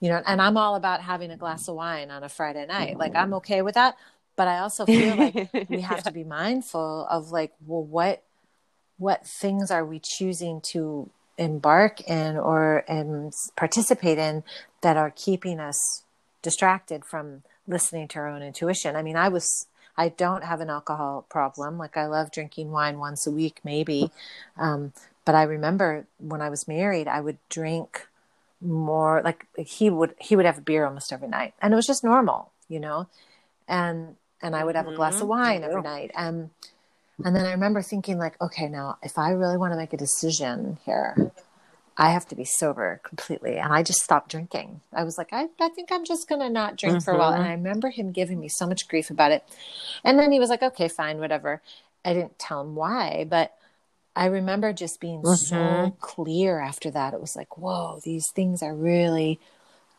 you 0.00 0.10
know, 0.10 0.22
and 0.26 0.40
I'm 0.40 0.56
all 0.56 0.76
about 0.76 1.00
having 1.00 1.30
a 1.30 1.36
glass 1.36 1.68
of 1.68 1.74
wine 1.74 2.10
on 2.10 2.22
a 2.22 2.28
Friday 2.28 2.66
night. 2.66 2.98
Like 2.98 3.16
I'm 3.16 3.34
okay 3.34 3.62
with 3.62 3.74
that, 3.74 3.96
but 4.36 4.46
I 4.46 4.58
also 4.58 4.86
feel 4.86 5.16
like 5.16 5.50
we 5.68 5.80
have 5.80 6.02
to 6.04 6.12
be 6.12 6.24
mindful 6.24 7.06
of 7.10 7.30
like 7.30 7.52
well 7.66 7.82
what 7.82 8.22
what 8.98 9.26
things 9.26 9.70
are 9.70 9.84
we 9.84 10.00
choosing 10.02 10.60
to 10.72 11.10
embark 11.38 12.00
in 12.02 12.36
or 12.36 12.84
and 12.88 13.32
participate 13.56 14.18
in 14.18 14.42
that 14.82 14.96
are 14.96 15.12
keeping 15.14 15.60
us 15.60 16.04
distracted 16.42 17.04
from 17.04 17.42
listening 17.66 18.08
to 18.08 18.18
our 18.18 18.28
own 18.28 18.42
intuition? 18.42 18.96
I 18.96 19.02
mean 19.02 19.16
i 19.16 19.28
was 19.28 19.66
i 19.96 20.08
don't 20.08 20.44
have 20.44 20.60
an 20.60 20.70
alcohol 20.70 21.24
problem. 21.28 21.78
Like 21.78 21.96
i 21.96 22.06
love 22.06 22.30
drinking 22.30 22.70
wine 22.70 22.98
once 22.98 23.26
a 23.26 23.30
week 23.30 23.60
maybe. 23.64 24.10
Um, 24.56 24.92
but 25.24 25.34
i 25.34 25.42
remember 25.42 26.06
when 26.18 26.40
i 26.42 26.48
was 26.50 26.68
married 26.68 27.08
i 27.08 27.20
would 27.20 27.38
drink 27.48 28.06
more 28.60 29.22
like 29.22 29.46
he 29.56 29.90
would 29.90 30.14
he 30.20 30.36
would 30.36 30.46
have 30.46 30.58
a 30.58 30.62
beer 30.62 30.86
almost 30.86 31.12
every 31.12 31.28
night 31.28 31.54
and 31.60 31.72
it 31.72 31.76
was 31.76 31.86
just 31.86 32.04
normal 32.04 32.52
you 32.68 32.80
know? 32.80 33.06
And 33.68 34.16
and 34.42 34.56
i 34.56 34.64
would 34.64 34.76
have 34.76 34.88
a 34.88 34.92
glass 34.92 35.20
of 35.20 35.28
Mhm, 35.28 35.30
wine 35.30 35.64
every 35.64 35.82
night. 35.82 36.10
And 36.16 36.50
and 37.24 37.34
then 37.36 37.46
i 37.46 37.52
remember 37.52 37.82
thinking 37.82 38.18
like 38.18 38.40
okay 38.40 38.68
now 38.68 38.98
if 39.02 39.18
i 39.18 39.30
really 39.30 39.56
want 39.56 39.72
to 39.72 39.76
make 39.76 39.92
a 39.92 39.96
decision 39.96 40.78
here 40.84 41.18
i 41.98 42.10
have 42.10 42.26
to 42.26 42.34
be 42.34 42.44
sober 42.44 43.00
completely 43.04 43.56
and 43.56 43.72
i 43.72 43.82
just 43.82 44.00
stopped 44.02 44.30
drinking 44.30 44.80
i 44.92 45.02
was 45.04 45.16
like 45.18 45.32
i, 45.32 45.46
I 45.60 45.68
think 45.70 45.90
i'm 45.92 46.04
just 46.04 46.28
gonna 46.28 46.50
not 46.50 46.76
drink 46.76 47.02
for 47.02 47.12
a 47.12 47.18
while 47.18 47.32
and 47.32 47.42
i 47.42 47.52
remember 47.52 47.90
him 47.90 48.12
giving 48.12 48.40
me 48.40 48.48
so 48.48 48.66
much 48.66 48.88
grief 48.88 49.10
about 49.10 49.32
it 49.32 49.44
and 50.04 50.18
then 50.18 50.32
he 50.32 50.38
was 50.40 50.50
like 50.50 50.62
okay 50.62 50.88
fine 50.88 51.18
whatever 51.18 51.62
i 52.04 52.12
didn't 52.12 52.38
tell 52.38 52.60
him 52.60 52.74
why 52.74 53.26
but 53.28 53.54
I 54.18 54.26
remember 54.28 54.72
just 54.72 54.98
being 54.98 55.22
so 55.26 55.58
Mhm. 55.58 55.98
clear 56.00 56.58
after 56.58 56.90
that. 56.90 57.12
It 57.12 57.20
was 57.20 57.36
like, 57.36 57.58
whoa, 57.58 58.00
these 58.02 58.24
things 58.34 58.62
are 58.62 58.74
really 58.74 59.38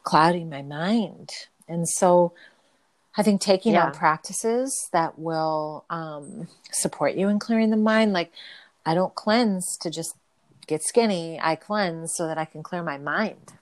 clouding 0.01 0.49
my 0.49 0.63
mind. 0.63 1.29
And 1.67 1.87
so 1.87 2.33
I 3.15 3.21
think 3.21 3.41
taking 3.41 3.73
Yeah. 3.73 3.85
on 3.85 3.91
practices 3.91 4.89
that 4.91 5.19
will 5.19 5.85
um, 5.91 6.47
support 6.71 7.13
you 7.13 7.27
in 7.29 7.37
clearing 7.37 7.69
the 7.69 7.77
mind, 7.77 8.11
like 8.11 8.31
I 8.87 8.95
don't 8.95 9.13
cleanse 9.13 9.77
to 9.81 9.91
just 9.91 10.15
get 10.67 10.83
skinny, 10.83 11.39
I 11.41 11.55
cleanse 11.55 12.15
so 12.15 12.27
that 12.27 12.37
I 12.37 12.45
can 12.45 12.63
clear 12.63 12.83
my 12.83 12.97
mind. 12.97 13.53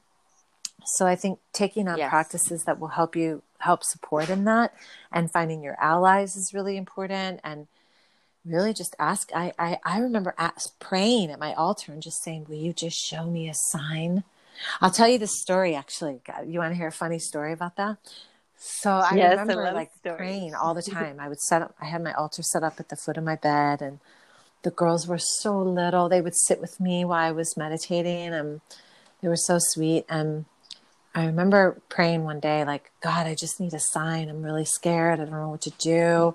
So 0.85 1.07
I 1.07 1.15
think 1.15 1.39
taking 1.53 1.87
on 1.87 1.97
Yes. 1.97 2.09
practices 2.09 2.63
that 2.65 2.79
will 2.79 2.89
help 2.89 3.15
you 3.15 3.41
help 3.59 3.83
support 3.83 4.29
in 4.29 4.43
that 4.45 4.73
and 5.11 5.31
finding 5.31 5.63
your 5.63 5.77
allies 5.81 6.35
is 6.35 6.53
really 6.53 6.77
important 6.77 7.39
and 7.43 7.67
really 8.45 8.73
just 8.73 8.95
ask. 8.99 9.31
I, 9.35 9.53
I, 9.57 9.79
I 9.83 9.99
remember 9.99 10.35
ask, 10.37 10.77
praying 10.79 11.31
at 11.31 11.39
my 11.39 11.53
altar 11.55 11.91
and 11.91 12.03
just 12.03 12.23
saying, 12.23 12.45
Will 12.47 12.55
you 12.57 12.73
just 12.73 12.97
show 12.97 13.25
me 13.25 13.49
a 13.49 13.53
sign? 13.55 14.23
I'll 14.81 14.91
tell 14.91 15.07
you 15.07 15.17
this 15.17 15.39
story 15.41 15.75
actually. 15.75 16.21
You 16.45 16.59
want 16.59 16.71
to 16.73 16.77
hear 16.77 16.87
a 16.87 16.91
funny 16.91 17.19
story 17.19 17.51
about 17.53 17.75
that? 17.77 17.97
So 18.57 18.91
I 18.91 19.15
Yes, 19.15 19.39
remember 19.39 19.55
love 19.63 19.73
like 19.73 19.91
stories. 19.99 20.17
praying 20.17 20.55
all 20.55 20.73
the 20.73 20.81
time. 20.83 21.19
I 21.19 21.27
would 21.29 21.41
set 21.41 21.61
up, 21.61 21.75
I 21.81 21.85
had 21.85 22.03
my 22.03 22.13
altar 22.13 22.43
set 22.43 22.63
up 22.63 22.79
at 22.79 22.89
the 22.89 22.95
foot 22.95 23.17
of 23.17 23.23
my 23.23 23.35
bed, 23.35 23.81
and 23.81 23.99
the 24.65 24.71
girls 24.71 25.07
were 25.07 25.19
so 25.19 25.57
little. 25.61 26.09
They 26.09 26.21
would 26.21 26.35
sit 26.35 26.59
with 26.59 26.79
me 26.79 27.05
while 27.05 27.23
I 27.23 27.31
was 27.31 27.55
meditating, 27.55 28.33
and 28.33 28.61
they 29.21 29.27
were 29.27 29.35
so 29.37 29.57
sweet. 29.59 30.05
And 30.09 30.45
I 31.13 31.25
remember 31.27 31.79
praying 31.87 32.23
one 32.23 32.39
day, 32.39 32.65
like, 32.65 32.91
God, 33.01 33.27
I 33.27 33.35
just 33.35 33.59
need 33.59 33.73
a 33.75 33.79
sign. 33.79 34.27
I'm 34.27 34.41
really 34.43 34.65
scared. 34.65 35.19
I 35.19 35.23
don't 35.25 35.31
know 35.31 35.49
what 35.49 35.61
to 35.61 35.69
do. 35.77 36.33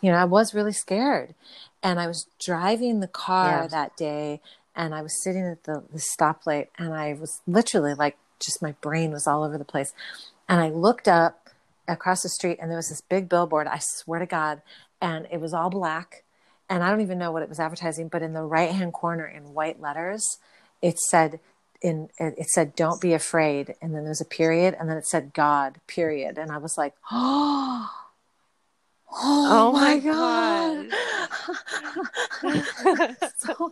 You 0.00 0.12
know, 0.12 0.16
I 0.16 0.24
was 0.24 0.54
really 0.54 0.72
scared. 0.72 1.34
And 1.82 1.98
I 1.98 2.06
was 2.06 2.28
driving 2.40 3.00
the 3.00 3.08
car 3.08 3.62
Yeah. 3.62 3.66
that 3.66 3.96
day, 3.96 4.40
and 4.76 4.94
I 4.94 5.02
was 5.02 5.20
sitting 5.22 5.42
at 5.44 5.64
the, 5.64 5.82
the 5.92 6.00
stoplight, 6.00 6.68
and 6.78 6.94
I 6.94 7.14
was 7.14 7.40
literally 7.48 7.94
like, 7.94 8.16
just 8.38 8.62
my 8.62 8.72
brain 8.80 9.10
was 9.10 9.26
all 9.26 9.42
over 9.42 9.58
the 9.58 9.64
place. 9.64 9.92
And 10.48 10.60
I 10.60 10.68
looked 10.70 11.08
up 11.08 11.48
across 11.88 12.22
the 12.22 12.28
street, 12.28 12.58
and 12.60 12.70
there 12.70 12.78
was 12.78 12.90
this 12.90 13.00
big 13.00 13.28
billboard, 13.28 13.66
I 13.66 13.80
swear 13.80 14.20
to 14.20 14.26
God, 14.26 14.62
and 15.00 15.26
it 15.32 15.40
was 15.40 15.52
all 15.52 15.68
black. 15.68 16.22
And 16.72 16.82
I 16.82 16.90
don't 16.90 17.02
even 17.02 17.18
know 17.18 17.32
what 17.32 17.42
it 17.42 17.50
was 17.50 17.60
advertising, 17.60 18.08
but 18.08 18.22
in 18.22 18.32
the 18.32 18.42
right 18.42 18.70
hand 18.70 18.94
corner 18.94 19.26
in 19.26 19.52
white 19.52 19.78
letters, 19.78 20.38
it 20.80 20.98
said, 20.98 21.38
in 21.82 22.08
it, 22.18 22.48
said 22.48 22.74
don't 22.74 22.98
be 22.98 23.12
afraid. 23.12 23.74
And 23.82 23.94
then 23.94 24.04
there's 24.04 24.22
a 24.22 24.24
period 24.24 24.74
and 24.80 24.88
then 24.88 24.96
it 24.96 25.06
said 25.06 25.34
god 25.34 25.80
period. 25.86 26.38
And 26.38 26.50
i 26.50 26.56
was 26.56 26.78
like 26.78 26.94
oh 27.10 27.90
oh, 29.14 29.68
Oh 29.68 29.72
my, 29.72 29.94
my 29.94 29.98
god, 30.00 30.86
so, 33.38 33.70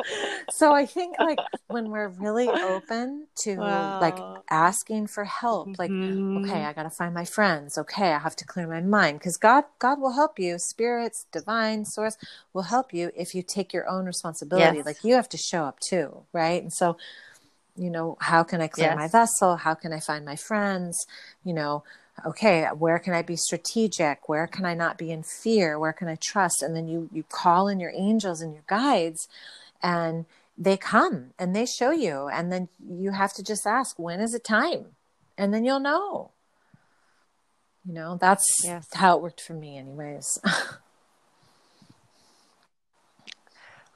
so 0.50 0.72
i 0.72 0.86
think 0.86 1.16
like 1.20 1.40
when 1.68 1.90
we're 1.90 2.08
really 2.08 2.50
open 2.62 3.26
to 3.36 3.60
like 4.00 4.18
asking 4.50 5.06
for 5.06 5.24
help 5.24 5.68
like 5.78 5.90
Mhm. 5.90 6.44
okay 6.44 6.64
i 6.64 6.72
gotta 6.72 6.90
find 6.90 7.14
my 7.14 7.24
friends. 7.24 7.78
Okay 7.78 8.12
i 8.12 8.18
have 8.18 8.34
to 8.36 8.44
clear 8.44 8.66
my 8.66 8.80
mind. 8.80 9.18
Because 9.18 9.36
god 9.36 9.64
god 9.78 10.00
will 10.00 10.12
help 10.14 10.38
you. 10.38 10.58
Spirits 10.58 11.26
divine 11.32 11.84
source 11.84 12.16
will 12.52 12.62
help 12.62 12.92
you 12.92 13.10
if 13.16 13.34
you 13.34 13.42
take 13.42 13.72
your 13.72 13.88
own 13.88 14.06
responsibility. 14.06 14.78
Yes. 14.78 14.86
like 14.86 15.04
you 15.04 15.14
have 15.14 15.28
to 15.30 15.36
show 15.38 15.64
up 15.64 15.78
too 15.80 16.24
right? 16.32 16.60
And 16.62 16.72
so 16.72 16.96
you 17.76 17.90
know 17.90 18.16
how 18.20 18.42
can 18.42 18.60
i 18.60 18.66
clear 18.68 18.88
Yes. 18.88 18.96
my 18.96 19.08
vessel? 19.08 19.56
How 19.56 19.74
can 19.74 19.92
i 19.92 20.00
find 20.00 20.24
my 20.24 20.36
friends? 20.36 21.06
You 21.44 21.54
know 21.54 21.84
okay 22.26 22.66
where 22.76 22.98
can 22.98 23.14
i 23.14 23.22
be 23.22 23.36
strategic? 23.36 24.28
Where 24.28 24.46
can 24.46 24.64
i 24.64 24.74
not 24.74 24.98
be 24.98 25.10
in 25.10 25.22
fear? 25.22 25.78
Where 25.78 25.92
can 25.92 26.08
i 26.08 26.16
trust? 26.16 26.62
And 26.62 26.74
then 26.76 26.88
you 26.88 27.08
you 27.12 27.24
call 27.24 27.68
in 27.68 27.80
your 27.80 27.92
angels 27.94 28.40
and 28.40 28.52
your 28.54 28.64
guides 28.66 29.28
and 29.82 30.26
they 30.58 30.76
come 30.76 31.30
and 31.38 31.56
they 31.56 31.64
show 31.66 31.90
you. 31.90 32.28
And 32.28 32.52
then 32.52 32.68
you 32.86 33.12
have 33.12 33.32
to 33.34 33.42
just 33.42 33.66
ask 33.66 33.98
when 33.98 34.20
is 34.20 34.34
it 34.34 34.44
time? 34.44 34.86
And 35.38 35.54
then 35.54 35.64
you'll 35.64 35.80
know. 35.80 36.32
You 37.86 37.94
know 37.94 38.18
that's 38.20 38.46
Yes. 38.62 38.86
how 38.92 39.16
it 39.16 39.22
worked 39.22 39.40
for 39.40 39.54
me 39.54 39.78
anyways 39.78 40.26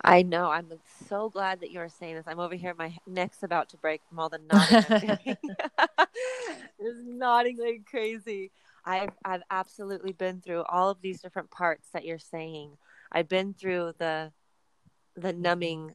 I 0.04 0.22
know. 0.22 0.50
I'm 0.50 0.70
so 1.08 1.30
glad 1.30 1.60
that 1.60 1.70
you're 1.70 1.88
saying 1.88 2.16
this. 2.16 2.26
I'm 2.26 2.38
over 2.38 2.54
here. 2.54 2.74
My 2.78 2.94
neck's 3.06 3.42
about 3.42 3.70
to 3.70 3.78
break 3.78 4.02
from 4.08 4.18
all 4.18 4.28
the 4.28 4.38
nodding. 4.38 4.84
Just 6.78 7.00
nodding 7.06 7.58
like 7.58 7.86
crazy. 7.86 8.52
I've 8.84 9.14
I've 9.24 9.42
absolutely 9.50 10.12
been 10.12 10.42
through 10.42 10.64
all 10.64 10.90
of 10.90 11.00
these 11.00 11.22
different 11.22 11.50
parts 11.50 11.88
that 11.94 12.04
you're 12.04 12.18
saying. 12.18 12.76
I've 13.10 13.28
been 13.28 13.54
through 13.54 13.94
the 13.98 14.30
the 15.16 15.32
numbing 15.32 15.94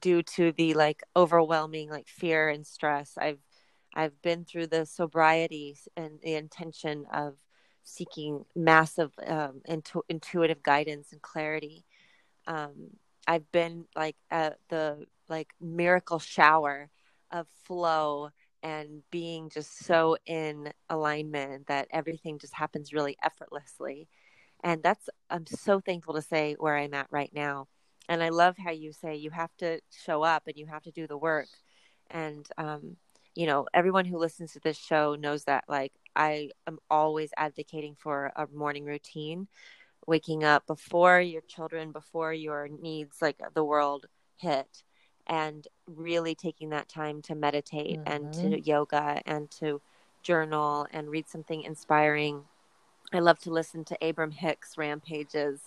due 0.00 0.22
to 0.22 0.52
the 0.52 0.72
like 0.72 1.02
overwhelming 1.14 1.90
like 1.90 2.08
fear 2.08 2.48
and 2.48 2.66
stress. 2.66 3.18
I've 3.20 3.40
I've 3.94 4.20
been 4.22 4.46
through 4.46 4.68
the 4.68 4.86
sobriety 4.86 5.76
and 5.94 6.20
the 6.22 6.34
intention 6.34 7.04
of 7.12 7.34
seeking 7.82 8.46
massive 8.54 9.12
um, 9.26 9.60
intu- 9.66 10.02
intuitive 10.08 10.62
guidance 10.62 11.12
and 11.12 11.20
clarity. 11.20 11.84
Um, 12.46 12.90
I've 13.26 13.50
been 13.52 13.86
like 13.96 14.16
at 14.30 14.58
the 14.68 15.06
like 15.28 15.48
miracle 15.60 16.18
shower 16.18 16.90
of 17.30 17.46
flow 17.64 18.30
and 18.62 19.02
being 19.10 19.50
just 19.50 19.84
so 19.84 20.16
in 20.26 20.72
alignment 20.88 21.66
that 21.68 21.88
everything 21.90 22.38
just 22.38 22.54
happens 22.54 22.92
really 22.92 23.16
effortlessly. 23.22 24.08
And 24.62 24.82
that's 24.82 25.08
I'm 25.30 25.46
so 25.46 25.80
thankful 25.80 26.14
to 26.14 26.22
say 26.22 26.56
where 26.58 26.76
I'm 26.76 26.94
at 26.94 27.08
right 27.10 27.30
now. 27.34 27.68
And 28.08 28.22
I 28.22 28.28
love 28.30 28.56
how 28.58 28.70
you 28.70 28.92
say 28.92 29.16
you 29.16 29.30
have 29.30 29.50
to 29.58 29.80
show 29.90 30.22
up 30.22 30.44
and 30.46 30.56
you 30.56 30.66
have 30.66 30.82
to 30.84 30.90
do 30.92 31.06
the 31.06 31.18
work. 31.18 31.48
And 32.10 32.46
um, 32.56 32.96
you 33.34 33.46
know, 33.46 33.66
everyone 33.74 34.06
who 34.06 34.18
listens 34.18 34.52
to 34.52 34.60
this 34.60 34.78
show 34.78 35.14
knows 35.14 35.44
that 35.44 35.64
like 35.68 35.92
I 36.14 36.50
am 36.66 36.78
always 36.90 37.30
advocating 37.36 37.94
for 37.98 38.32
a 38.36 38.46
morning 38.52 38.84
routine 38.84 39.48
waking 40.06 40.44
up 40.44 40.66
before 40.66 41.20
your 41.20 41.42
children, 41.42 41.92
before 41.92 42.32
your 42.32 42.68
needs 42.68 43.20
like 43.20 43.40
the 43.54 43.64
world 43.64 44.06
hit, 44.36 44.82
and 45.26 45.66
really 45.86 46.34
taking 46.34 46.70
that 46.70 46.88
time 46.88 47.20
to 47.22 47.34
meditate 47.34 47.98
and 48.06 48.32
to 48.32 48.60
yoga 48.60 49.20
and 49.26 49.50
to 49.50 49.80
journal 50.22 50.86
and 50.92 51.08
read 51.10 51.28
something 51.28 51.62
inspiring. 51.62 52.44
I 53.12 53.20
love 53.20 53.38
to 53.40 53.50
listen 53.50 53.84
to 53.84 53.98
Abraham 54.00 54.32
Hicks 54.32 54.76
rampages 54.76 55.60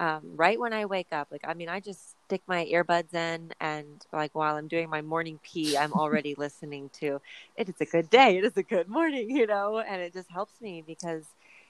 um, 0.00 0.22
right 0.34 0.58
when 0.58 0.72
I 0.72 0.86
wake 0.86 1.08
up. 1.12 1.28
Like, 1.30 1.44
I 1.46 1.52
mean, 1.52 1.68
I 1.68 1.78
just 1.78 2.16
stick 2.26 2.40
my 2.46 2.64
earbuds 2.72 3.12
in, 3.12 3.52
and 3.60 4.04
like 4.12 4.34
while 4.34 4.56
I'm 4.56 4.66
doing 4.66 4.88
my 4.88 5.02
morning 5.02 5.38
pee, 5.42 5.76
I'm 5.76 5.92
already 6.02 6.34
listening 6.36 6.90
to 7.00 7.20
it 7.56 7.68
is 7.68 7.80
a 7.80 7.84
good 7.84 8.08
day, 8.08 8.38
it 8.38 8.44
is 8.44 8.56
a 8.56 8.62
good 8.62 8.88
morning, 8.88 9.30
you 9.30 9.46
know, 9.46 9.78
and 9.78 10.00
it 10.00 10.14
just 10.14 10.30
helps 10.30 10.58
me 10.60 10.82
because 10.84 11.24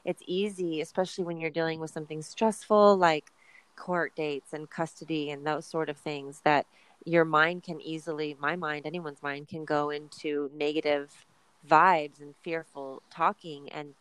it's 0.04 0.22
easy, 0.26 0.80
especially 0.80 1.24
when 1.24 1.38
you're 1.38 1.50
dealing 1.50 1.80
with 1.80 1.90
something 1.90 2.22
stressful 2.22 2.96
like 2.96 3.32
court 3.76 4.14
dates 4.14 4.52
and 4.52 4.68
custody 4.68 5.30
and 5.30 5.46
those 5.46 5.66
sort 5.66 5.88
of 5.88 5.96
things 5.96 6.40
that 6.44 6.66
your 7.04 7.24
mind 7.24 7.62
can 7.62 7.80
easily, 7.80 8.36
my 8.38 8.56
mind, 8.56 8.86
anyone's 8.86 9.22
mind 9.22 9.48
can 9.48 9.64
go 9.64 9.90
into 9.90 10.50
negative 10.54 11.26
vibes 11.68 12.20
and 12.20 12.34
fearful 12.42 13.02
talking. 13.10 13.70
And 13.72 13.94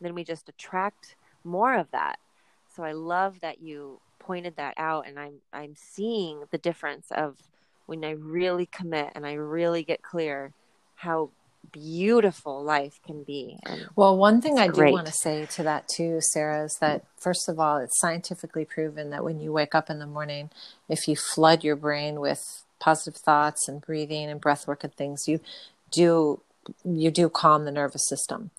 then 0.00 0.14
we 0.14 0.24
just 0.24 0.48
attract 0.48 1.16
more 1.44 1.74
of 1.74 1.90
that. 1.92 2.18
So 2.68 2.82
I 2.82 2.92
love 2.92 3.40
that 3.40 3.62
you 3.62 4.00
pointed 4.18 4.56
that 4.56 4.74
out 4.76 5.06
and 5.06 5.18
I'm 5.18 5.34
I'm 5.52 5.74
seeing 5.76 6.44
the 6.50 6.58
difference 6.58 7.10
of 7.10 7.36
when 7.86 8.04
I 8.04 8.12
really 8.12 8.66
commit 8.66 9.10
and 9.14 9.26
I 9.26 9.32
really 9.32 9.82
get 9.82 10.02
clear 10.02 10.52
how 10.94 11.30
beautiful 11.70 12.62
life 12.62 13.00
can 13.06 13.22
be. 13.22 13.58
And 13.64 13.86
Well, 13.94 14.16
one 14.16 14.40
thing 14.40 14.58
I 14.58 14.68
do 14.68 14.84
want 14.90 15.06
to 15.06 15.12
say 15.12 15.46
to 15.46 15.62
that 15.62 15.88
too, 15.88 16.20
Sarah, 16.20 16.64
is 16.64 16.76
that 16.80 17.04
first 17.16 17.48
of 17.48 17.60
all, 17.60 17.78
it's 17.78 18.00
scientifically 18.00 18.64
proven 18.64 19.10
that 19.10 19.24
when 19.24 19.40
you 19.40 19.52
wake 19.52 19.74
up 19.74 19.88
in 19.88 19.98
the 19.98 20.06
morning, 20.06 20.50
if 20.88 21.06
you 21.06 21.16
flood 21.16 21.62
your 21.64 21.76
brain 21.76 22.20
with 22.20 22.64
positive 22.78 23.20
thoughts 23.20 23.68
and 23.68 23.80
breathing 23.80 24.28
and 24.28 24.40
breath 24.40 24.66
work 24.66 24.82
and 24.82 24.94
things, 24.94 25.28
you 25.28 25.40
do 25.90 26.40
you 26.84 27.10
do 27.10 27.28
calm 27.28 27.64
the 27.64 27.72
nervous 27.72 28.06
system. 28.08 28.50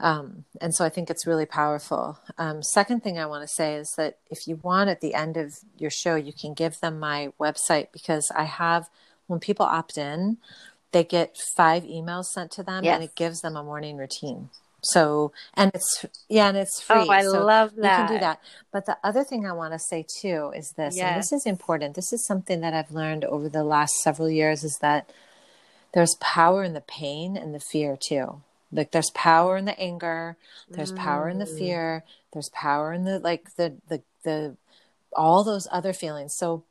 Um, 0.00 0.44
and 0.60 0.74
so 0.74 0.84
I 0.84 0.88
think 0.88 1.10
it's 1.10 1.28
really 1.28 1.46
powerful. 1.46 2.18
Um, 2.36 2.62
second 2.62 3.04
thing 3.04 3.18
I 3.18 3.26
want 3.26 3.42
to 3.42 3.54
say 3.54 3.76
is 3.76 3.92
that 3.96 4.18
if 4.30 4.48
you 4.48 4.56
want 4.56 4.90
at 4.90 5.00
the 5.00 5.14
end 5.14 5.36
of 5.36 5.54
your 5.78 5.90
show, 5.90 6.16
you 6.16 6.32
can 6.32 6.54
give 6.54 6.80
them 6.80 6.98
my 6.98 7.32
website 7.38 7.92
because 7.92 8.28
I 8.34 8.44
have, 8.44 8.90
when 9.28 9.38
people 9.38 9.64
opt 9.64 9.96
in, 9.96 10.38
they 10.92 11.04
get 11.04 11.36
five 11.56 11.84
emails 11.84 12.26
sent 12.26 12.50
to 12.52 12.62
them 12.62 12.84
Yes. 12.84 12.94
and 12.94 13.04
it 13.04 13.14
gives 13.14 13.40
them 13.40 13.56
a 13.56 13.62
morning 13.62 13.96
routine. 13.96 14.50
So, 14.84 15.32
and 15.54 15.70
it's, 15.74 16.06
yeah, 16.28 16.48
and 16.48 16.56
it's 16.56 16.80
free. 16.80 16.96
Oh, 16.96 17.10
I 17.10 17.22
so 17.22 17.44
love 17.44 17.72
You 17.76 17.82
can 17.82 18.06
do 18.08 18.14
that. 18.14 18.20
that. 18.20 18.40
But 18.72 18.86
the 18.86 18.98
other 19.04 19.22
thing 19.22 19.46
I 19.46 19.52
want 19.52 19.72
to 19.74 19.78
say 19.78 20.04
too 20.20 20.52
is 20.56 20.72
this, 20.76 20.98
and 20.98 21.16
this 21.16 21.32
is 21.32 21.46
important. 21.46 21.94
This 21.94 22.12
is 22.12 22.26
something 22.26 22.60
that 22.62 22.74
I've 22.74 22.90
learned 22.90 23.24
over 23.24 23.48
the 23.48 23.62
last 23.64 23.94
several 24.02 24.28
years 24.28 24.64
is 24.64 24.78
that 24.80 25.08
there's 25.94 26.16
power 26.20 26.64
in 26.64 26.72
the 26.72 26.80
pain 26.80 27.36
and 27.36 27.54
the 27.54 27.60
fear 27.60 27.96
too. 28.00 28.42
Like 28.72 28.90
there's 28.90 29.10
power 29.10 29.56
in 29.56 29.66
the 29.66 29.78
anger, 29.78 30.36
there's 30.70 30.92
power 30.92 31.28
in 31.28 31.38
the 31.38 31.44
Mm. 31.44 31.58
fear, 31.58 32.04
there's 32.32 32.48
power 32.48 32.92
in 32.92 33.04
the 33.04 33.18
like 33.18 33.54
the 33.56 33.74
the 33.88 34.02
the 34.24 34.56
all 35.14 35.44
those 35.44 35.68
other 35.70 35.92
feelings. 35.92 36.34
So 36.36 36.64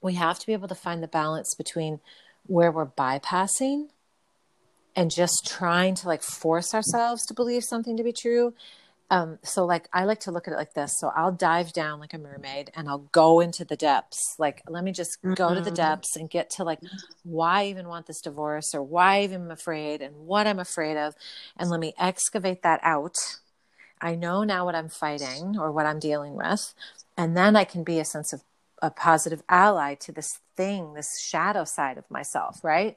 we 0.00 0.14
have 0.14 0.38
to 0.38 0.46
be 0.46 0.52
able 0.52 0.68
to 0.68 0.74
find 0.74 1.02
the 1.02 1.08
balance 1.08 1.54
between 1.54 2.00
where 2.46 2.72
we're 2.72 2.86
bypassing 2.86 3.88
and 4.94 5.10
just 5.10 5.46
trying 5.46 5.94
to 5.96 6.06
like 6.06 6.22
force 6.22 6.74
ourselves 6.74 7.24
to 7.26 7.34
believe 7.34 7.64
something 7.64 7.96
to 7.96 8.02
be 8.04 8.12
true. 8.12 8.54
Um, 9.10 9.38
so 9.42 9.64
like 9.66 9.88
I 9.92 10.04
like 10.04 10.20
to 10.20 10.30
look 10.30 10.48
at 10.48 10.54
it 10.54 10.56
like 10.56 10.74
this. 10.74 10.94
So 10.98 11.12
I'll 11.14 11.32
dive 11.32 11.72
down 11.72 12.00
like 12.00 12.14
a 12.14 12.18
mermaid 12.18 12.70
and 12.74 12.88
I'll 12.88 13.08
go 13.12 13.40
into 13.40 13.64
the 13.64 13.76
depths. 13.76 14.36
Like 14.38 14.62
let 14.68 14.84
me 14.84 14.92
just 14.92 15.18
go 15.34 15.54
to 15.54 15.60
the 15.60 15.70
Mhm. 15.70 15.76
depths 15.76 16.16
and 16.16 16.30
get 16.30 16.50
to 16.50 16.64
like 16.64 16.80
why 17.24 17.62
I 17.62 17.66
even 17.66 17.88
want 17.88 18.06
this 18.06 18.20
divorce 18.20 18.74
or 18.74 18.82
why 18.82 19.16
I 19.16 19.22
even 19.22 19.42
am 19.42 19.50
afraid 19.50 20.00
and 20.02 20.26
what 20.26 20.46
I'm 20.46 20.58
afraid 20.58 20.96
of. 20.96 21.14
And 21.58 21.70
let 21.70 21.80
me 21.80 21.94
excavate 21.98 22.62
that 22.62 22.80
out 22.82 23.16
I 24.00 24.16
know 24.16 24.42
now 24.42 24.64
what 24.64 24.74
I'm 24.74 24.88
fighting 24.88 25.56
or 25.58 25.70
what 25.70 25.86
I'm 25.86 26.00
dealing 26.00 26.34
with. 26.34 26.74
And 27.16 27.36
then 27.36 27.54
I 27.54 27.64
can 27.64 27.84
be 27.84 28.00
a 28.00 28.04
sense 28.04 28.32
of 28.32 28.42
a 28.82 28.90
positive 28.90 29.44
ally 29.48 29.94
to 29.94 30.10
this 30.10 30.40
thing, 30.56 30.94
this 30.94 31.20
shadow 31.20 31.64
side 31.64 31.98
of 31.98 32.10
myself, 32.10 32.62
right? 32.62 32.96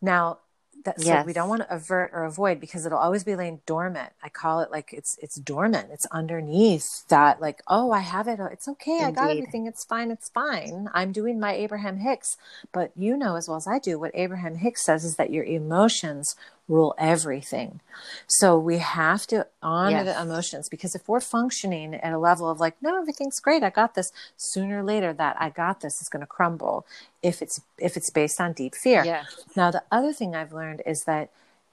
Now, 0.00 0.38
that 0.84 1.00
so 1.00 1.22
we 1.24 1.32
don't 1.32 1.48
want 1.48 1.62
to 1.62 1.74
avert 1.74 2.10
or 2.12 2.24
avoid 2.24 2.60
because 2.60 2.84
it'll 2.84 2.98
always 2.98 3.24
be 3.24 3.36
laying 3.36 3.60
dormant. 3.66 4.12
I 4.22 4.28
call 4.28 4.60
it 4.60 4.70
like 4.70 4.92
it's 4.92 5.16
it's 5.22 5.36
dormant. 5.36 5.88
It's 5.90 6.06
underneath 6.10 7.06
that 7.08 7.40
like, 7.40 7.62
oh, 7.66 7.90
I 7.90 8.00
have 8.00 8.28
it. 8.28 8.38
It's 8.52 8.68
okay. 8.68 9.00
I 9.02 9.10
got 9.10 9.30
everything. 9.30 9.66
It's 9.66 9.84
fine. 9.84 10.10
It's 10.10 10.28
fine. 10.28 10.88
I'm 10.92 11.12
doing 11.12 11.40
my 11.40 11.54
Abraham 11.54 11.98
Hicks. 11.98 12.36
But 12.72 12.92
you 12.96 13.16
know 13.16 13.36
as 13.36 13.48
well 13.48 13.56
as 13.56 13.66
I 13.66 13.78
do 13.78 13.98
what 13.98 14.10
Abraham 14.14 14.56
Hicks 14.56 14.84
says 14.84 15.04
is 15.04 15.16
that 15.16 15.30
your 15.30 15.44
emotions 15.44 16.36
rule 16.68 16.94
everything. 16.98 17.80
So 18.26 18.58
we 18.58 18.78
have 18.78 19.26
to 19.28 19.46
honor 19.62 20.02
Yes. 20.02 20.06
the 20.16 20.22
emotions 20.22 20.68
because 20.68 20.94
if 20.94 21.08
we're 21.08 21.20
functioning 21.20 21.94
at 21.94 22.12
a 22.12 22.18
level 22.18 22.48
of 22.48 22.58
like, 22.58 22.74
no, 22.80 22.98
everything's 22.98 23.38
great, 23.40 23.62
I 23.62 23.70
got 23.70 23.94
this, 23.94 24.10
sooner 24.36 24.80
or 24.80 24.82
later 24.82 25.12
that 25.12 25.36
I 25.38 25.50
got 25.50 25.80
this 25.80 26.00
is 26.00 26.08
going 26.08 26.20
to 26.20 26.26
crumble 26.26 26.86
if 27.22 27.42
it's 27.42 27.60
if 27.78 27.96
it's 27.96 28.10
based 28.10 28.40
on 28.40 28.52
deep 28.54 28.74
fear. 28.74 29.04
Yes. 29.04 29.44
Now 29.54 29.70
the 29.70 29.82
other 29.92 30.12
thing 30.12 30.34
I've 30.34 30.52
learned 30.52 30.82
is 30.86 31.04
that 31.06 31.30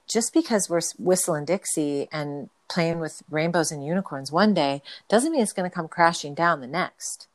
just 0.08 0.34
because 0.34 0.68
we're 0.68 0.80
whistling 0.98 1.46
Dixie 1.46 2.08
and 2.12 2.50
playing 2.68 2.98
with 3.00 3.22
rainbows 3.30 3.70
and 3.72 3.84
unicorns 3.84 4.30
one 4.32 4.52
day 4.54 4.82
doesn't 5.08 5.32
mean 5.32 5.42
it's 5.42 5.52
going 5.52 5.68
to 5.68 5.74
come 5.74 5.88
crashing 5.88 6.34
down 6.34 6.60
the 6.60 6.66
next. 6.66 7.26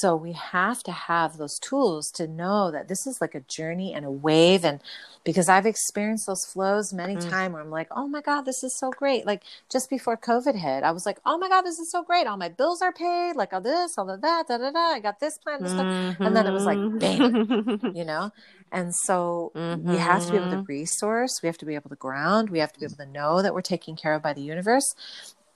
So 0.00 0.16
we 0.16 0.32
have 0.32 0.82
to 0.84 0.92
have 0.92 1.36
those 1.36 1.58
tools 1.58 2.10
to 2.12 2.26
know 2.26 2.70
that 2.70 2.88
this 2.88 3.06
is 3.06 3.20
like 3.20 3.34
a 3.34 3.40
journey 3.40 3.94
and 3.94 4.04
a 4.04 4.10
wave 4.10 4.64
and 4.64 4.80
because 5.24 5.48
I've 5.48 5.66
experienced 5.66 6.26
those 6.26 6.44
flows 6.44 6.92
many 6.92 7.16
Mm. 7.16 7.28
times 7.30 7.52
where 7.54 7.62
I'm 7.62 7.70
like, 7.70 7.88
"Oh 7.90 8.06
my 8.08 8.20
god, 8.20 8.42
this 8.44 8.62
is 8.64 8.76
so 8.78 8.90
great." 8.92 9.26
Like 9.26 9.42
just 9.70 9.88
before 9.90 10.16
COVID 10.16 10.54
hit, 10.56 10.82
I 10.84 10.92
was 10.92 11.06
like, 11.06 11.18
"Oh 11.26 11.38
my 11.38 11.48
god, 11.48 11.62
this 11.62 11.78
is 11.78 11.90
so 11.90 12.02
great. 12.02 12.26
All 12.26 12.36
my 12.36 12.48
bills 12.48 12.82
are 12.82 12.92
paid, 12.92 13.34
like 13.36 13.52
all 13.52 13.60
this, 13.60 13.96
all 13.98 14.10
of 14.10 14.20
that, 14.22 14.48
da 14.48 14.58
da 14.58 14.70
da. 14.70 14.78
I 14.96 15.00
got 15.00 15.20
this 15.20 15.38
plan, 15.38 15.62
this 15.62 15.74
plan." 15.74 15.86
And 16.24 16.34
then 16.36 16.46
it 16.46 16.52
was 16.52 16.66
like, 16.66 16.82
bam. 17.00 17.36
you 17.92 18.04
know 18.04 18.30
and 18.72 18.94
so 18.94 19.54
we 19.90 19.96
have 19.98 20.24
to 20.24 20.30
be 20.32 20.36
able 20.36 20.48
to 20.48 20.60
Mhm. 20.60 20.68
resource 20.68 21.40
we 21.42 21.46
have 21.46 21.58
to 21.58 21.64
be 21.66 21.74
able 21.74 21.88
to 21.88 21.96
ground 21.96 22.50
we 22.50 22.58
have 22.58 22.72
to 22.72 22.80
be 22.80 22.84
able 22.86 22.96
to 22.96 23.06
know 23.06 23.42
that 23.42 23.54
we're 23.54 23.62
taken 23.62 23.96
care 23.96 24.14
of 24.14 24.22
by 24.22 24.32
the 24.32 24.42
universe 24.42 24.94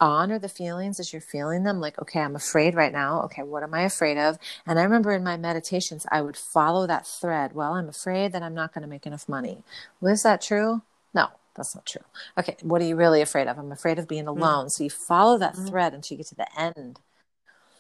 honor 0.01 0.39
the 0.39 0.49
feelings 0.49 0.99
as 0.99 1.13
you're 1.13 1.21
feeling 1.23 1.65
them 1.65 1.81
like 1.81 1.99
okay 2.01 2.21
i'm 2.21 2.37
afraid 2.37 2.75
right 2.75 2.93
now. 2.93 3.23
Okay 3.23 3.43
what 3.43 3.63
am 3.63 3.75
i 3.75 3.83
afraid 3.83 4.19
of? 4.19 4.39
And 4.67 4.79
i 4.79 4.83
remember 4.83 5.13
in 5.13 5.25
my 5.25 5.37
meditations 5.37 6.07
i 6.11 6.21
would 6.23 6.37
follow 6.37 6.87
that 6.87 7.07
thread. 7.07 7.55
Well 7.55 7.75
i'm 7.75 7.89
afraid 7.89 8.33
that 8.33 8.43
i'm 8.43 8.55
not 8.55 8.73
going 8.73 8.83
to 8.83 8.89
make 8.89 9.07
enough 9.07 9.29
money. 9.29 9.59
Was 10.01 10.23
that 10.23 10.41
true? 10.41 10.83
No 11.15 11.29
that's 11.57 11.75
not 11.75 11.87
true. 11.87 12.03
Okay 12.39 12.57
what 12.63 12.81
are 12.83 12.87
you 12.87 12.97
really 12.97 13.21
afraid 13.21 13.49
of? 13.49 13.59
I'm 13.59 13.73
afraid 13.73 13.99
of 13.99 14.09
being 14.09 14.27
alone. 14.27 14.71
So 14.71 14.85
you 14.85 14.91
follow 14.91 15.37
that 15.39 15.57
thread 15.57 15.95
until 15.95 16.15
you 16.17 16.19
get 16.25 16.29
to 16.29 16.35
the 16.37 16.49
end. 16.59 16.99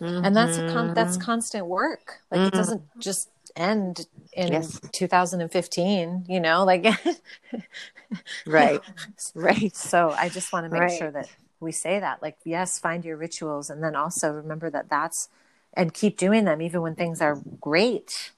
And 0.00 0.36
that's 0.36 0.58
a 0.58 0.62
con- 0.62 0.94
that's 0.94 1.16
Mhm. 1.16 1.20
constant 1.24 1.66
work. 1.66 2.20
Like 2.30 2.40
it 2.42 2.52
Mhm. 2.52 2.56
doesn't 2.56 2.82
just 2.98 3.30
end 3.56 4.06
in 4.32 4.52
Yes. 4.52 4.80
2015 4.92 6.24
you 6.28 6.40
know? 6.40 6.64
Like 6.64 6.84
right. 8.46 8.80
Right. 9.34 9.74
so 9.76 10.10
i 10.16 10.28
just 10.28 10.52
want 10.52 10.64
to 10.64 10.70
make 10.70 10.82
Right. 10.82 10.98
sure 10.98 11.10
that 11.10 11.28
we 11.60 11.72
say 11.72 12.00
that 12.00 12.22
like 12.22 12.38
yes 12.44 12.78
find 12.78 13.04
your 13.04 13.16
rituals 13.16 13.70
and 13.70 13.82
then 13.82 13.94
also 13.94 14.32
remember 14.32 14.70
that 14.70 14.88
that's 14.88 15.28
and 15.74 15.94
keep 15.94 16.16
doing 16.16 16.44
them 16.44 16.60
even 16.60 16.80
when 16.80 16.94
things 16.94 17.20
are 17.20 17.38
great 17.60 18.32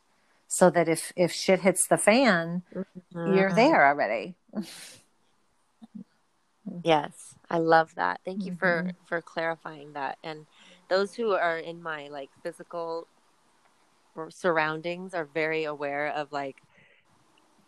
so 0.48 0.68
that 0.70 0.88
if 0.88 1.12
if 1.16 1.32
shit 1.32 1.60
hits 1.60 1.86
the 1.86 1.96
fan 1.96 2.62
you're 3.12 3.50
Mhm. 3.50 3.56
there 3.56 3.86
already 3.86 4.34
Yes, 6.84 7.36
I 7.50 7.58
love 7.58 7.94
that. 7.94 8.20
Thank 8.24 8.44
you 8.44 8.56
for 8.56 8.84
Mhm. 8.88 8.94
for 9.06 9.20
clarifying 9.22 9.92
that. 9.92 10.18
And 10.24 10.46
those 10.88 11.14
who 11.14 11.32
are 11.32 11.58
in 11.58 11.82
my 11.82 12.08
like 12.08 12.30
physical 12.42 13.06
surroundings 14.30 15.14
are 15.14 15.24
very 15.24 15.64
aware 15.64 16.08
of 16.08 16.32
like 16.32 16.62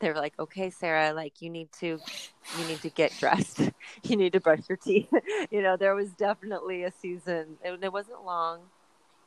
they're 0.00 0.14
like, 0.14 0.34
"Okay, 0.38 0.70
Sarah, 0.70 1.12
like 1.12 1.40
you 1.40 1.50
need 1.50 1.70
to 1.80 2.00
you 2.58 2.64
need 2.66 2.80
to 2.82 2.90
get 2.90 3.16
dressed. 3.16 3.60
you 4.04 4.16
need 4.16 4.32
to 4.34 4.40
brush 4.40 4.68
your 4.68 4.78
teeth." 4.78 5.08
you 5.50 5.62
know, 5.62 5.76
there 5.76 5.94
was 5.94 6.12
definitely 6.14 6.84
a 6.84 6.90
season. 6.92 7.58
It, 7.64 7.82
it 7.82 7.92
wasn't 7.92 8.24
long. 8.24 8.70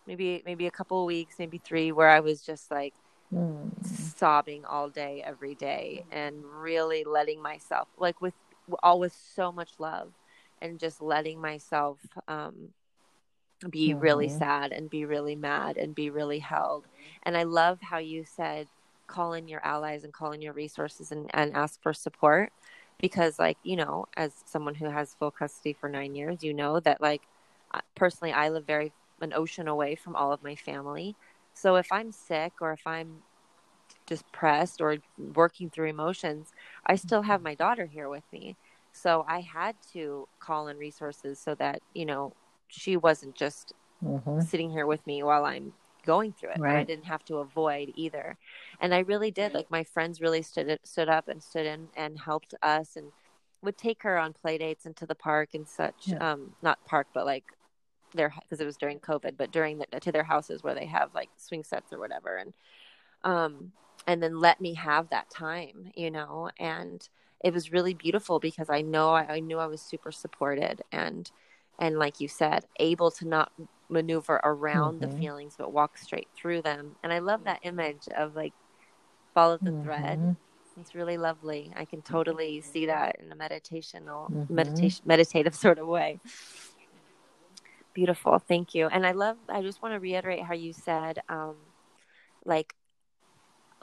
Maybe 0.06 0.42
maybe 0.46 0.68
a 0.68 0.72
couple 0.72 1.02
of 1.02 1.08
weeks, 1.08 1.36
maybe 1.40 1.60
3 1.60 1.92
where 1.92 2.10
I 2.10 2.20
was 2.22 2.42
just 2.44 2.72
like 2.72 2.96
Mm. 3.34 3.72
sobbing 3.84 4.66
all 4.66 4.90
day 4.90 5.22
every 5.26 5.56
day 5.56 6.06
and 6.12 6.44
really 6.46 7.04
letting 7.04 7.42
myself 7.42 7.90
like 7.98 8.22
with 8.22 8.34
all 8.84 9.00
with 9.00 9.14
so 9.36 9.52
much 9.52 9.72
love 9.80 10.14
and 10.62 10.80
just 10.80 11.02
letting 11.02 11.42
myself 11.42 12.00
um 12.28 12.70
be 13.70 13.94
really 13.94 14.28
Mhm. 14.28 14.38
sad 14.40 14.72
and 14.72 14.90
be 14.90 15.06
really 15.06 15.36
mad 15.36 15.78
and 15.78 15.96
be 15.96 16.10
really 16.10 16.40
held 16.40 16.86
and 17.24 17.36
i 17.38 17.44
love 17.44 17.80
how 17.82 17.98
you 17.98 18.24
said 18.24 18.68
call 19.08 19.34
in 19.34 19.48
your 19.48 19.66
allies 19.66 20.04
and 20.04 20.14
call 20.14 20.32
in 20.32 20.42
your 20.42 20.54
resources 20.54 21.12
and, 21.12 21.30
and 21.34 21.54
ask 21.56 21.82
for 21.82 21.94
support. 21.94 22.52
Because 23.00 23.40
like 23.40 23.58
you 23.64 23.76
know 23.76 24.06
as 24.18 24.34
someone 24.46 24.76
who 24.76 24.90
has 24.90 25.14
full 25.16 25.32
custody 25.32 25.74
for 25.74 25.90
nine 25.90 26.16
years 26.16 26.44
you 26.44 26.54
know 26.54 26.80
that 26.80 27.02
like 27.02 27.24
personally 27.96 28.34
i 28.34 28.50
live 28.50 28.66
very 28.66 28.92
an 29.22 29.34
ocean 29.34 29.68
away 29.68 29.96
from 29.96 30.16
all 30.16 30.32
of 30.34 30.44
my 30.44 30.56
family. 30.56 31.16
So 31.54 31.76
if 31.76 31.92
i'm 31.92 32.12
sick 32.12 32.54
or 32.62 32.74
if 32.74 32.86
i'm 32.88 33.24
depressed 34.08 34.82
or 34.82 34.98
working 35.36 35.70
through 35.70 35.88
emotions 35.90 36.52
i 36.86 36.96
still 36.96 37.24
have 37.24 37.42
my 37.42 37.56
daughter 37.56 37.86
here 37.88 38.10
with 38.10 38.24
me. 38.32 38.58
So 38.92 39.26
i 39.28 39.42
had 39.42 39.76
to 39.94 40.28
call 40.40 40.68
in 40.68 40.78
resources 40.78 41.40
so 41.40 41.56
that 41.56 41.82
you 41.94 42.06
know 42.06 42.34
she 42.68 42.98
wasn't 42.98 43.36
just 43.36 43.74
Mhm. 44.02 44.42
sitting 44.42 44.72
here 44.72 44.86
with 44.86 45.06
me 45.08 45.24
while 45.24 45.46
I'm 45.46 45.74
going 46.08 46.32
through 46.32 46.52
it. 46.52 46.62
I 46.62 46.84
didn't 46.84 47.06
have 47.06 47.24
to 47.26 47.38
avoid 47.38 47.92
either. 47.96 48.38
And 48.80 48.96
I 48.96 49.00
really 49.00 49.30
did. 49.30 49.54
Like 49.54 49.70
my 49.70 49.84
friends 49.84 50.22
really 50.22 50.42
stood 50.42 50.80
stood 50.84 51.10
up 51.10 51.28
and 51.28 51.44
stood 51.44 51.68
in 51.68 51.90
and 51.96 52.18
helped 52.18 52.56
us 52.64 52.96
and 52.96 53.12
would 53.62 53.78
take 53.78 54.02
her 54.04 54.18
on 54.18 54.34
play 54.34 54.58
dates 54.58 54.86
into 54.86 55.06
the 55.06 55.16
park 55.16 55.50
and 55.54 55.68
such. 55.68 56.08
Yeah. 56.08 56.32
Um, 56.32 56.56
not 56.62 56.84
park, 56.86 57.08
but 57.14 57.26
like 57.26 57.44
their 58.14 58.34
because 58.42 58.62
it 58.62 58.66
was 58.66 58.78
during 58.78 59.00
COVID, 59.00 59.36
but 59.38 59.52
during 59.52 59.78
the 59.80 59.86
to 60.00 60.12
their 60.12 60.24
houses 60.24 60.64
where 60.64 60.74
they 60.74 60.86
have 60.86 61.14
like 61.14 61.30
swing 61.38 61.64
sets 61.64 61.92
or 61.92 62.00
whatever, 62.00 62.38
and 62.38 62.54
um, 63.24 63.74
and 64.08 64.24
then 64.24 64.40
let 64.40 64.62
me 64.62 64.74
have 64.76 65.10
that 65.10 65.30
time, 65.30 65.92
you 65.96 66.10
know, 66.10 66.50
and 66.58 67.08
it 67.44 67.54
was 67.54 67.72
really 67.72 67.94
beautiful 67.94 68.40
because 68.40 68.70
I 68.70 68.82
know 68.82 69.10
I, 69.10 69.36
I 69.36 69.40
knew 69.42 69.60
I 69.60 69.68
was 69.68 69.82
super 69.82 70.12
supported 70.12 70.82
and 70.92 71.30
and 71.80 72.00
like 72.00 72.20
you 72.20 72.28
said, 72.28 72.66
able 72.80 73.12
to 73.12 73.28
not 73.28 73.52
maneuver 73.90 74.40
around 74.44 75.02
the 75.02 75.08
Mhm. 75.08 75.18
feelings 75.20 75.56
but 75.58 75.74
walk 75.74 75.98
straight 75.98 76.30
through 76.36 76.62
them. 76.62 76.96
And 77.04 77.14
I 77.14 77.20
love 77.20 77.44
that 77.46 77.60
image 77.64 78.08
of 78.16 78.36
like 78.36 78.54
follow 79.34 79.58
the 79.64 79.74
thread. 79.84 80.20
Mhm. 80.20 80.38
It's 80.78 80.96
really 80.96 81.18
lovely. 81.18 81.74
I 81.76 81.86
can 81.86 82.02
totally 82.02 82.62
see 82.62 82.88
that 82.88 83.18
in 83.20 83.32
a 83.32 83.36
meditational 83.36 84.30
Mhm. 84.30 84.48
meditation 84.50 85.04
meditative 85.06 85.56
sort 85.56 85.80
of 85.80 85.88
way. 85.88 86.22
Beautiful. 87.94 88.40
Thank 88.40 88.76
you. 88.76 88.88
And 88.88 89.06
I 89.06 89.12
love 89.12 89.38
I 89.50 89.62
just 89.62 89.82
want 89.82 89.94
to 89.94 90.00
reiterate 90.00 90.44
how 90.44 90.54
you 90.54 90.74
said 90.74 91.20
um 91.30 91.58
like 92.46 92.74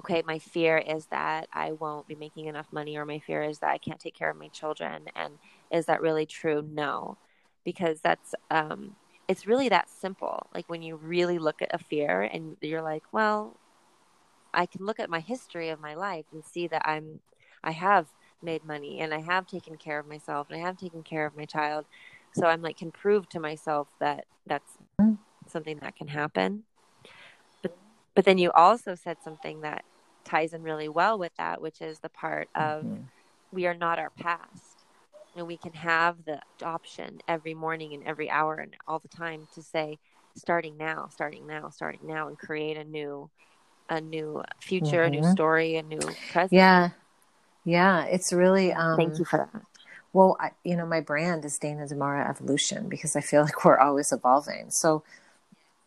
okay, 0.01 0.23
my 0.27 0.39
fear 0.39 0.77
is 0.79 1.07
that 1.07 1.49
I 1.53 1.73
won't 1.73 2.07
be 2.07 2.15
making 2.17 2.47
enough 2.47 2.67
money 2.73 2.97
or 2.97 3.07
my 3.07 3.21
fear 3.21 3.43
is 3.43 3.61
that 3.61 3.71
I 3.71 3.79
can't 3.79 4.01
take 4.01 4.15
care 4.15 4.31
of 4.31 4.37
my 4.37 4.49
children 4.49 5.07
and 5.15 5.39
is 5.71 5.87
that 5.87 6.01
really 6.03 6.27
true? 6.27 6.63
No. 6.69 7.19
Because 7.65 8.01
that's 8.01 8.35
um 8.51 8.97
it's 9.29 9.47
really 9.47 9.69
that 9.71 9.89
simple. 9.89 10.49
Like 10.55 10.67
when 10.69 10.83
you 10.83 10.97
really 10.97 11.39
look 11.39 11.63
at 11.63 11.75
a 11.75 11.79
fear 11.79 12.23
and 12.23 12.57
you're 12.61 12.83
like, 12.83 13.05
well, 13.13 13.61
I 14.55 14.67
can 14.67 14.85
look 14.87 15.01
at 15.01 15.11
my 15.11 15.21
history 15.21 15.69
of 15.71 15.81
my 15.81 15.95
life 15.95 16.27
and 16.33 16.45
see 16.45 16.67
that 16.69 16.83
I'm 16.89 17.21
I 17.63 17.73
have 17.73 18.09
made 18.43 18.65
money 18.65 19.01
and 19.01 19.15
I 19.15 19.21
have 19.23 19.47
taken 19.47 19.77
care 19.77 19.99
of 19.99 20.07
myself 20.07 20.49
and 20.51 20.59
I 20.63 20.67
have 20.67 20.77
taken 20.77 21.03
care 21.03 21.27
of 21.27 21.37
my 21.37 21.47
child. 21.47 21.87
So 22.35 22.47
I'm 22.47 22.63
like 22.63 22.77
can 22.79 22.93
prove 22.93 23.29
to 23.31 23.41
myself 23.41 23.89
that 24.01 24.27
that's 24.47 24.79
something 25.49 25.79
that 25.81 25.97
can 25.97 26.09
happen. 26.09 26.65
But 27.63 27.77
but 28.15 28.25
then 28.25 28.39
you 28.39 28.51
also 28.53 28.95
said 28.95 29.19
something 29.23 29.61
that 29.63 29.85
ties 30.25 30.53
in 30.55 30.63
really 30.63 30.89
well 30.89 31.19
with 31.19 31.33
that, 31.37 31.61
which 31.61 31.81
is 31.81 32.01
the 32.01 32.09
part 32.09 32.49
of 32.55 32.87
Mhm. 32.87 33.09
we 33.51 33.67
are 33.67 33.75
not 33.75 33.99
our 33.99 34.11
past. 34.11 34.74
And 35.37 35.47
we 35.47 35.59
can 35.59 35.73
have 35.75 36.25
the 36.25 36.41
option 36.65 37.19
every 37.29 37.55
morning 37.55 37.95
and 37.95 38.05
every 38.05 38.31
hour 38.31 38.57
and 38.57 38.75
all 38.87 39.01
the 39.01 39.09
time 39.09 39.49
to 39.55 39.63
say, 39.63 39.99
starting 40.35 40.77
now, 40.77 41.09
starting 41.11 41.47
now, 41.47 41.71
starting 41.71 42.01
now, 42.05 42.29
and 42.29 42.39
create 42.39 42.77
a 42.77 42.85
new, 42.85 43.31
a 43.89 44.01
new 44.01 44.43
future, 44.61 45.03
a 45.05 45.11
new 45.11 45.23
Mhm. 45.23 45.25
story, 45.25 45.77
a 45.77 45.83
new 45.83 46.19
present. 46.29 46.51
yeah 46.51 46.91
yeah 47.65 48.05
it's 48.07 48.33
really 48.33 48.73
um 48.73 48.97
Thank 48.97 49.19
you 49.19 49.25
for 49.25 49.39
that. 49.39 49.63
Well, 50.13 50.37
I, 50.41 50.53
you 50.65 50.77
know, 50.77 50.87
my 50.87 51.01
brand 51.01 51.45
is 51.45 51.59
Dana 51.59 51.87
Damara 51.87 52.29
Evolution 52.31 52.89
because 52.89 53.17
I 53.17 53.21
feel 53.21 53.43
like 53.47 53.65
we're 53.65 53.79
always 53.79 54.13
evolving. 54.13 54.71
So, 54.71 55.05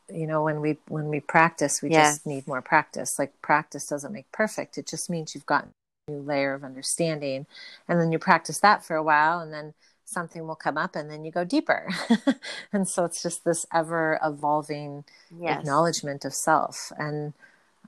you 0.09 0.27
know, 0.27 0.43
when 0.43 0.61
we 0.61 0.77
when 0.87 1.07
we 1.09 1.19
practice, 1.21 1.81
we 1.81 1.89
Yes. 1.89 2.19
just 2.19 2.25
need 2.25 2.47
more 2.47 2.61
practice. 2.61 3.19
Like 3.19 3.33
practice 3.41 3.87
doesn't 3.87 4.13
make 4.13 4.31
perfect. 4.31 4.77
It 4.77 4.87
just 4.87 5.09
means 5.09 5.35
you've 5.35 5.45
got 5.47 5.65
a 5.65 5.67
new 6.07 6.21
layer 6.21 6.53
of 6.53 6.63
understanding, 6.63 7.45
and 7.87 7.99
then 7.99 8.11
you 8.11 8.19
practice 8.19 8.59
that 8.59 8.83
for 8.83 8.95
a 8.95 9.03
while, 9.03 9.39
and 9.39 9.53
then 9.53 9.73
something 10.05 10.47
will 10.47 10.55
come 10.55 10.77
up 10.77 10.95
and 10.95 11.11
then 11.11 11.25
you 11.25 11.31
go 11.31 11.43
deeper. 11.43 11.89
and 12.73 12.87
so 12.87 13.03
it's 13.03 13.21
just 13.21 13.43
this 13.43 13.65
ever 13.73 14.17
evolving 14.23 15.03
Yes. 15.37 15.59
acknowledgement 15.59 16.23
of 16.23 16.33
self. 16.33 16.93
And 16.97 17.33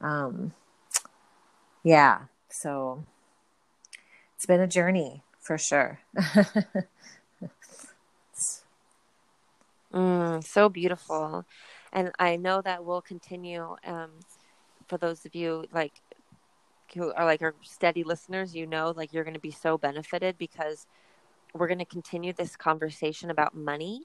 um, 0.01 0.53
yeah, 1.81 2.23
so 2.49 3.05
it's 4.35 4.45
been 4.45 4.59
a 4.59 4.67
journey 4.67 5.23
for 5.39 5.57
sure. 5.57 6.01
Mm, 9.93 10.43
so 10.43 10.69
beautiful. 10.69 11.45
And 11.91 12.11
I 12.19 12.35
know 12.35 12.61
that 12.61 12.85
we'll 12.85 13.01
continue. 13.01 13.75
Um, 13.83 14.11
for 14.87 14.97
those 14.97 15.25
of 15.25 15.35
you 15.35 15.65
like 15.71 15.93
who 16.93 17.11
are 17.13 17.25
like 17.25 17.41
our 17.41 17.55
steady 17.61 18.03
listeners, 18.03 18.55
you 18.55 18.65
know, 18.65 18.93
like 18.95 19.13
you're 19.13 19.23
going 19.23 19.33
to 19.33 19.39
be 19.39 19.51
so 19.51 19.77
benefited 19.77 20.37
because 20.37 20.85
we're 21.53 21.67
going 21.67 21.79
to 21.79 21.85
continue 21.85 22.33
this 22.33 22.55
conversation 22.55 23.31
about 23.31 23.55
money 23.55 24.01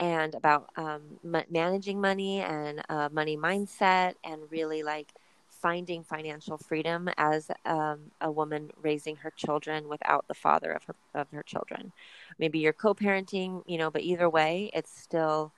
and 0.00 0.34
about 0.34 0.70
um, 0.76 1.02
ma- 1.22 1.42
managing 1.50 2.00
money 2.00 2.40
and 2.40 2.82
uh, 2.88 3.08
money 3.12 3.36
mindset 3.36 4.14
and 4.24 4.42
really 4.50 4.82
like 4.82 5.12
finding 5.48 6.04
financial 6.04 6.56
freedom 6.56 7.08
as 7.16 7.50
um, 7.64 7.98
a 8.20 8.30
woman 8.30 8.70
raising 8.80 9.16
her 9.16 9.30
children 9.36 9.88
without 9.88 10.26
the 10.28 10.34
father 10.34 10.70
of 10.70 10.84
her 10.84 10.94
of 11.14 11.28
her 11.30 11.42
children. 11.42 11.92
Maybe 12.38 12.60
you're 12.60 12.72
co-parenting, 12.72 13.62
you 13.66 13.76
know, 13.76 13.90
but 13.90 14.02
either 14.02 14.30
way, 14.30 14.70
it's 14.72 14.96
still 14.96 15.52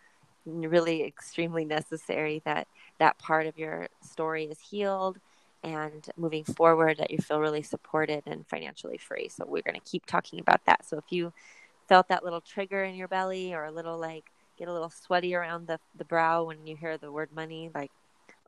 really 0.46 1.04
extremely 1.04 1.64
necessary 1.66 2.40
that 2.46 2.66
that 2.98 3.18
part 3.18 3.46
of 3.46 3.58
your 3.58 3.88
story 4.00 4.44
is 4.44 4.58
healed 4.58 5.18
and 5.62 6.08
moving 6.16 6.44
forward 6.44 6.98
that 6.98 7.10
you 7.10 7.18
feel 7.18 7.38
really 7.40 7.62
supported 7.62 8.22
and 8.26 8.46
financially 8.46 8.98
free. 8.98 9.28
So 9.28 9.44
we're 9.46 9.62
going 9.62 9.78
to 9.78 9.90
keep 9.90 10.06
talking 10.06 10.40
about 10.40 10.64
that. 10.66 10.86
So 10.86 10.96
if 10.98 11.04
you 11.10 11.32
felt 11.88 12.08
that 12.08 12.24
little 12.24 12.40
trigger 12.40 12.84
in 12.84 12.94
your 12.94 13.08
belly 13.08 13.52
or 13.52 13.64
a 13.64 13.70
little 13.72 13.98
like 13.98 14.24
get 14.58 14.68
a 14.68 14.72
little 14.72 14.90
sweaty 14.90 15.34
around 15.34 15.66
the 15.66 15.78
the 15.96 16.04
brow 16.04 16.44
when 16.44 16.66
you 16.66 16.76
hear 16.76 16.96
the 16.98 17.10
word 17.12 17.30
money, 17.34 17.70
like 17.74 17.90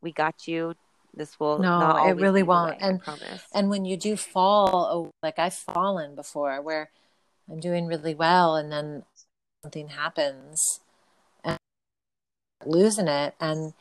we 0.00 0.12
got 0.12 0.46
you. 0.46 0.74
This 1.14 1.38
will 1.38 1.58
No, 1.58 2.06
it 2.06 2.12
really 2.16 2.42
won't. 2.42 2.70
way, 2.70 2.78
I 2.80 2.88
And- 2.88 3.02
promise. 3.02 3.42
and 3.52 3.68
when 3.68 3.84
you 3.84 3.98
do 3.98 4.16
fall, 4.16 4.70
oh, 4.90 5.10
like 5.22 5.38
I've 5.38 5.52
fallen 5.54 6.14
before 6.14 6.62
where 6.62 6.90
I'm 7.50 7.60
doing 7.60 7.86
really 7.86 8.14
well 8.14 8.56
and 8.56 8.72
then 8.72 9.04
something 9.62 9.88
happens 9.88 10.80
and 11.44 11.58
losing 12.64 13.08
it 13.08 13.34
and 13.40 13.74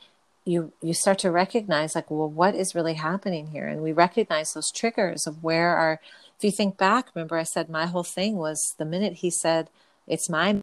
you 0.44 0.72
you 0.82 0.92
start 0.94 1.18
to 1.20 1.30
recognize 1.30 1.94
like 1.94 2.10
well 2.10 2.28
what 2.28 2.54
is 2.54 2.74
really 2.74 2.94
happening 2.94 3.48
here 3.48 3.66
and 3.66 3.80
we 3.82 3.92
recognize 3.92 4.52
those 4.52 4.70
triggers 4.72 5.26
of 5.26 5.42
where 5.42 5.76
our 5.76 6.00
if 6.36 6.42
you 6.44 6.50
think 6.50 6.76
back 6.76 7.08
remember 7.14 7.36
I 7.38 7.44
said 7.44 7.68
my 7.68 7.86
whole 7.86 8.02
thing 8.04 8.36
was 8.36 8.74
the 8.78 8.84
minute 8.84 9.14
he 9.14 9.30
said 9.30 9.70
it's 10.06 10.28
my 10.28 10.60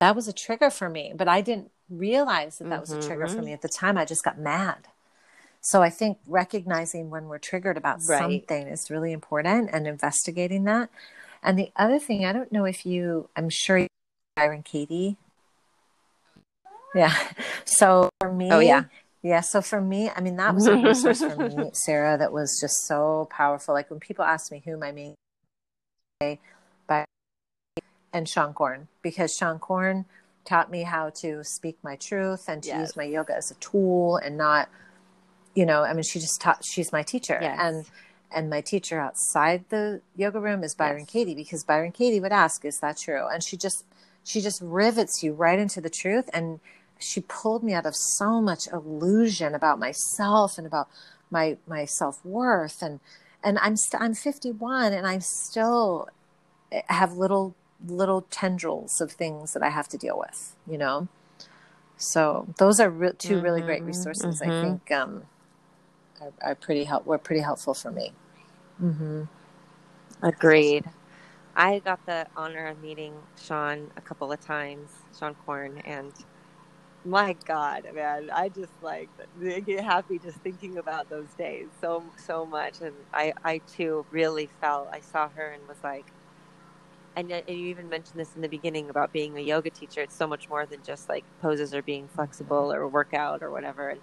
that 0.00 0.14
was 0.14 0.28
a 0.28 0.32
trigger 0.32 0.70
for 0.70 0.88
me 0.88 1.12
but 1.14 1.28
I 1.28 1.40
didn't 1.40 1.70
realize 1.90 2.58
that 2.58 2.68
that 2.70 2.80
was 2.80 2.92
a 2.92 3.00
trigger 3.00 3.26
for 3.26 3.40
Mhm. 3.40 3.44
me 3.46 3.52
at 3.52 3.62
the 3.62 3.68
time 3.68 3.98
I 3.98 4.04
just 4.04 4.22
got 4.24 4.38
mad 4.38 4.88
so 5.60 5.82
I 5.82 5.90
think 5.90 6.18
recognizing 6.26 7.10
when 7.10 7.26
we're 7.26 7.38
triggered 7.38 7.76
about 7.76 8.00
Right. 8.08 8.18
something 8.48 8.68
is 8.68 8.90
really 8.90 9.12
important 9.12 9.70
and 9.72 9.86
investigating 9.86 10.64
that. 10.64 10.88
And 11.42 11.58
the 11.58 11.72
other 11.76 11.98
thing, 11.98 12.24
I 12.24 12.32
don't 12.32 12.52
know 12.52 12.64
if 12.64 12.86
you, 12.86 13.28
I'm 13.36 13.50
sure 13.50 13.78
you 13.78 13.88
Byron 14.36 14.62
Katie. 14.62 15.16
Yeah. 16.94 17.14
So 17.64 18.08
for 18.20 18.32
me, 18.32 18.48
Oh, 18.50 18.60
yeah. 18.60 18.84
Yeah. 19.22 19.40
So 19.40 19.60
for 19.60 19.80
me, 19.80 20.10
I 20.14 20.20
mean, 20.20 20.36
that 20.36 20.54
was 20.54 20.66
a 20.66 20.76
resource 20.76 21.20
for 21.22 21.36
me, 21.36 21.70
Sarah, 21.74 22.16
that 22.18 22.32
was 22.32 22.58
just 22.60 22.86
so 22.86 23.28
powerful. 23.30 23.74
Like 23.74 23.90
when 23.90 24.00
people 24.00 24.24
ask 24.24 24.50
me 24.50 24.62
who 24.64 24.76
my 24.76 24.92
main 24.92 25.14
by 26.86 27.04
and 28.12 28.28
Seane 28.28 28.54
Corn, 28.54 28.88
because 29.02 29.36
Seane 29.36 29.58
Corn 29.60 30.06
taught 30.44 30.70
me 30.70 30.82
how 30.82 31.10
to 31.20 31.44
speak 31.44 31.76
my 31.82 31.96
truth 31.96 32.48
and 32.48 32.62
to 32.62 32.70
Yes. 32.70 32.80
use 32.80 32.96
my 32.96 33.04
yoga 33.04 33.36
as 33.36 33.50
a 33.50 33.54
tool 33.56 34.16
and 34.16 34.36
not 34.38 34.68
you 35.54 35.66
know 35.66 35.82
i 35.82 35.92
mean 35.92 36.02
she 36.02 36.18
just 36.18 36.40
taught 36.40 36.64
she's 36.64 36.90
my 36.90 37.02
teacher 37.02 37.38
Yes. 37.42 37.58
and 37.60 37.84
and 38.34 38.48
my 38.48 38.62
teacher 38.62 38.98
outside 38.98 39.64
the 39.68 40.00
yoga 40.16 40.40
room 40.40 40.64
is 40.64 40.74
byron 40.74 41.00
Yes. 41.00 41.10
katie 41.10 41.34
because 41.34 41.64
byron 41.64 41.92
katie 41.92 42.18
would 42.20 42.32
ask 42.32 42.64
is 42.64 42.78
that 42.80 42.96
true 42.96 43.26
and 43.28 43.44
she 43.44 43.58
just 43.58 43.84
she 44.28 44.42
just 44.42 44.60
rivets 44.62 45.22
you 45.22 45.32
right 45.32 45.58
into 45.58 45.80
the 45.80 45.90
truth. 45.90 46.28
And 46.34 46.60
she 47.00 47.22
pulled 47.22 47.64
me 47.64 47.72
out 47.74 47.86
of 47.86 47.94
so 47.96 48.40
much 48.42 48.68
illusion 48.72 49.54
about 49.54 49.78
myself 49.80 50.58
and 50.58 50.66
about 50.66 50.88
my 51.30 51.56
my 51.66 51.86
self-worth. 51.86 52.82
And 52.82 53.00
and 53.42 53.58
i'm 53.60 53.76
st- 53.76 54.02
i'm 54.02 54.14
51 54.14 54.92
and 54.92 55.06
i'm 55.06 55.20
still 55.22 56.08
have 56.88 57.12
little 57.14 57.54
little 57.86 58.22
tendrils 58.30 59.00
of 59.00 59.12
things 59.12 59.52
that 59.54 59.62
i 59.62 59.70
have 59.70 59.88
to 59.88 59.98
deal 59.98 60.18
with 60.18 60.56
you 60.66 60.78
know? 60.78 61.08
So 61.98 62.48
those 62.58 62.80
are 62.80 62.90
re- 62.90 63.12
2 63.18 63.38
really 63.38 63.62
great 63.62 63.84
Mhm, 63.84 63.86
resources 63.86 64.42
i 64.42 64.48
mhm. 64.48 64.60
think 64.60 64.90
um 64.92 65.24
are, 66.20 66.32
are 66.42 66.54
pretty 66.54 66.84
help 66.84 67.06
were 67.06 67.18
pretty 67.18 67.42
helpful 67.42 67.74
for 67.74 67.90
me. 67.90 68.12
Hmm 68.78 69.24
Agreed. 70.22 70.84
I 71.58 71.80
got 71.80 72.06
the 72.06 72.28
honor 72.36 72.68
of 72.68 72.80
meeting 72.80 73.28
Seane 73.36 73.90
a 73.98 74.02
couple 74.02 74.32
of 74.32 74.40
times, 74.40 74.92
Seane 75.12 75.36
Corn, 75.36 75.80
and 75.80 76.14
my 77.04 77.36
God, 77.46 77.84
man, 77.94 78.30
I 78.34 78.50
just 78.50 78.74
like 78.82 79.10
I 79.44 79.60
get 79.60 79.84
happy 79.84 80.18
just 80.20 80.38
thinking 80.40 80.78
about 80.78 81.08
those 81.10 81.34
days 81.34 81.70
so 81.80 82.12
so 82.18 82.46
much, 82.46 82.80
and 82.82 82.94
I 83.14 83.34
I 83.44 83.60
too 83.66 84.06
really 84.10 84.48
felt 84.60 84.90
I 84.92 85.00
saw 85.00 85.30
her 85.30 85.52
and 85.52 85.68
was 85.68 85.78
like, 85.84 86.14
and 87.16 87.30
you 87.30 87.42
even 87.68 87.88
mentioned 87.90 88.20
this 88.20 88.36
in 88.36 88.42
the 88.42 88.48
beginning 88.50 88.90
about 88.90 89.12
being 89.12 89.38
a 89.38 89.42
yoga 89.42 89.70
teacher. 89.70 90.02
It's 90.02 90.16
so 90.16 90.26
much 90.28 90.48
more 90.50 90.66
than 90.66 90.82
just 90.84 91.08
like 91.08 91.26
poses 91.40 91.74
or 91.74 91.82
being 91.82 92.08
flexible 92.08 92.72
or 92.72 92.88
workout 92.88 93.42
or 93.42 93.50
whatever, 93.52 93.90
and 93.90 94.02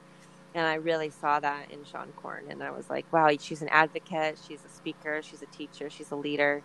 and 0.55 0.67
I 0.67 0.75
really 0.75 1.11
saw 1.11 1.39
that 1.41 1.71
in 1.71 1.85
Seane 1.85 2.13
Corn. 2.15 2.47
and 2.49 2.63
I 2.63 2.71
was 2.71 2.89
like, 2.89 3.07
wow, 3.13 3.29
she's 3.39 3.61
an 3.63 3.69
advocate, 3.69 4.39
she's 4.45 4.65
a 4.65 4.69
speaker, 4.69 5.21
she's 5.23 5.43
a 5.43 5.47
teacher, 5.47 5.89
she's 5.91 6.11
a 6.11 6.17
leader 6.17 6.63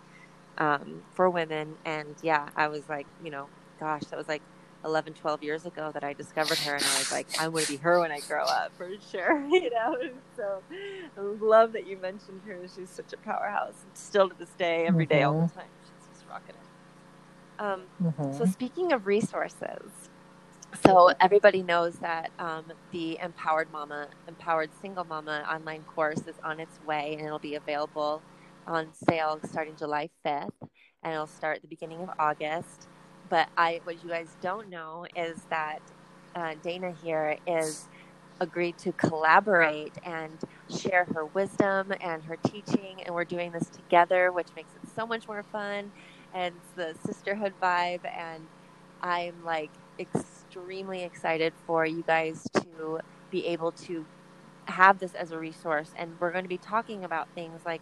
um, 0.61 1.05
for 1.13 1.29
women. 1.31 1.77
And 1.85 2.17
yeah, 2.23 2.49
I 2.55 2.69
was 2.69 2.89
like, 2.89 3.09
you 3.19 3.31
know, 3.31 3.51
gosh, 3.81 4.03
that 4.11 4.17
was 4.17 4.29
like 4.29 4.43
11, 4.85 5.15
12 5.15 5.43
years 5.43 5.65
ago 5.65 5.91
that 5.93 6.05
I 6.05 6.13
discovered 6.13 6.61
her, 6.61 6.77
and 6.77 6.87
I 6.87 6.95
was 6.97 7.11
like, 7.11 7.29
I'm 7.37 7.51
going 7.51 7.63
to 7.65 7.67
be 7.67 7.77
her 7.79 8.01
when 8.01 8.13
I 8.13 8.21
grow 8.21 8.45
up 8.47 8.73
for 8.77 8.89
sure, 9.11 9.45
you 9.51 9.71
know. 9.71 9.97
So 10.37 10.63
I 10.71 11.21
love 11.21 11.73
that 11.73 11.87
you 11.87 11.97
mentioned 11.99 12.43
her. 12.45 12.65
She's 12.73 12.91
such 12.91 13.13
a 13.13 13.17
powerhouse, 13.19 13.83
and 13.83 13.97
still 13.97 14.29
to 14.29 14.35
this 14.37 14.55
day, 14.55 14.87
every 14.87 15.07
day, 15.07 15.23
all 15.23 15.35
the 15.35 15.45
time, 15.45 15.71
she's 15.83 16.07
just 16.09 16.25
rocking 16.29 16.55
it. 16.57 16.67
Um, 17.63 17.89
hmm 17.99 18.31
so 18.31 18.45
speaking 18.45 18.93
of 18.93 19.07
resources, 19.07 20.09
so 20.85 21.11
everybody 21.21 21.63
knows 21.63 21.99
that 21.99 22.31
um, 22.39 22.71
the 22.91 23.19
Empowered 23.21 23.71
Mama, 23.71 24.09
Empowered 24.27 24.73
Single 24.73 25.05
Mama 25.05 25.45
online 25.51 25.83
course 25.85 26.27
is 26.27 26.37
on 26.43 26.59
its 26.59 26.79
way, 26.81 27.15
and 27.17 27.25
it'll 27.25 27.39
be 27.39 27.55
available 27.55 28.23
on 28.71 28.93
sale 28.93 29.39
starting 29.45 29.75
July 29.77 30.09
fifth, 30.23 30.53
and 31.03 31.13
it'll 31.13 31.27
start 31.27 31.61
the 31.61 31.67
beginning 31.67 32.01
of 32.01 32.09
August. 32.19 32.87
But 33.29 33.49
I, 33.57 33.81
what 33.83 34.03
you 34.03 34.09
guys 34.09 34.35
don't 34.41 34.69
know 34.69 35.05
is 35.15 35.41
that 35.49 35.79
uh, 36.35 36.55
Dana 36.63 36.93
here 37.03 37.37
is 37.47 37.87
agreed 38.39 38.77
to 38.79 38.91
collaborate 38.93 39.93
and 40.03 40.37
share 40.69 41.05
her 41.13 41.25
wisdom 41.25 41.93
and 42.01 42.23
her 42.23 42.37
teaching, 42.37 43.03
and 43.05 43.15
we're 43.15 43.25
doing 43.25 43.51
this 43.51 43.69
together, 43.69 44.31
which 44.31 44.47
makes 44.55 44.71
it 44.81 44.89
so 44.95 45.05
much 45.07 45.27
more 45.27 45.43
fun. 45.51 45.91
And 46.33 46.55
the 46.75 46.95
sisterhood 47.05 47.53
vibe, 47.61 48.01
and 48.05 48.47
I'm 49.01 49.43
like 49.45 49.71
extremely 49.99 51.03
excited 51.03 51.53
for 51.67 51.85
you 51.85 52.03
guys 52.03 52.47
to 52.55 52.99
be 53.31 53.47
able 53.47 53.71
to 53.73 54.05
have 54.67 54.99
this 54.99 55.13
as 55.15 55.31
a 55.31 55.37
resource 55.39 55.91
and 55.97 56.15
we're 56.19 56.31
going 56.31 56.45
to 56.45 56.49
be 56.49 56.57
talking 56.57 57.03
about 57.03 57.27
things 57.35 57.61
like 57.65 57.81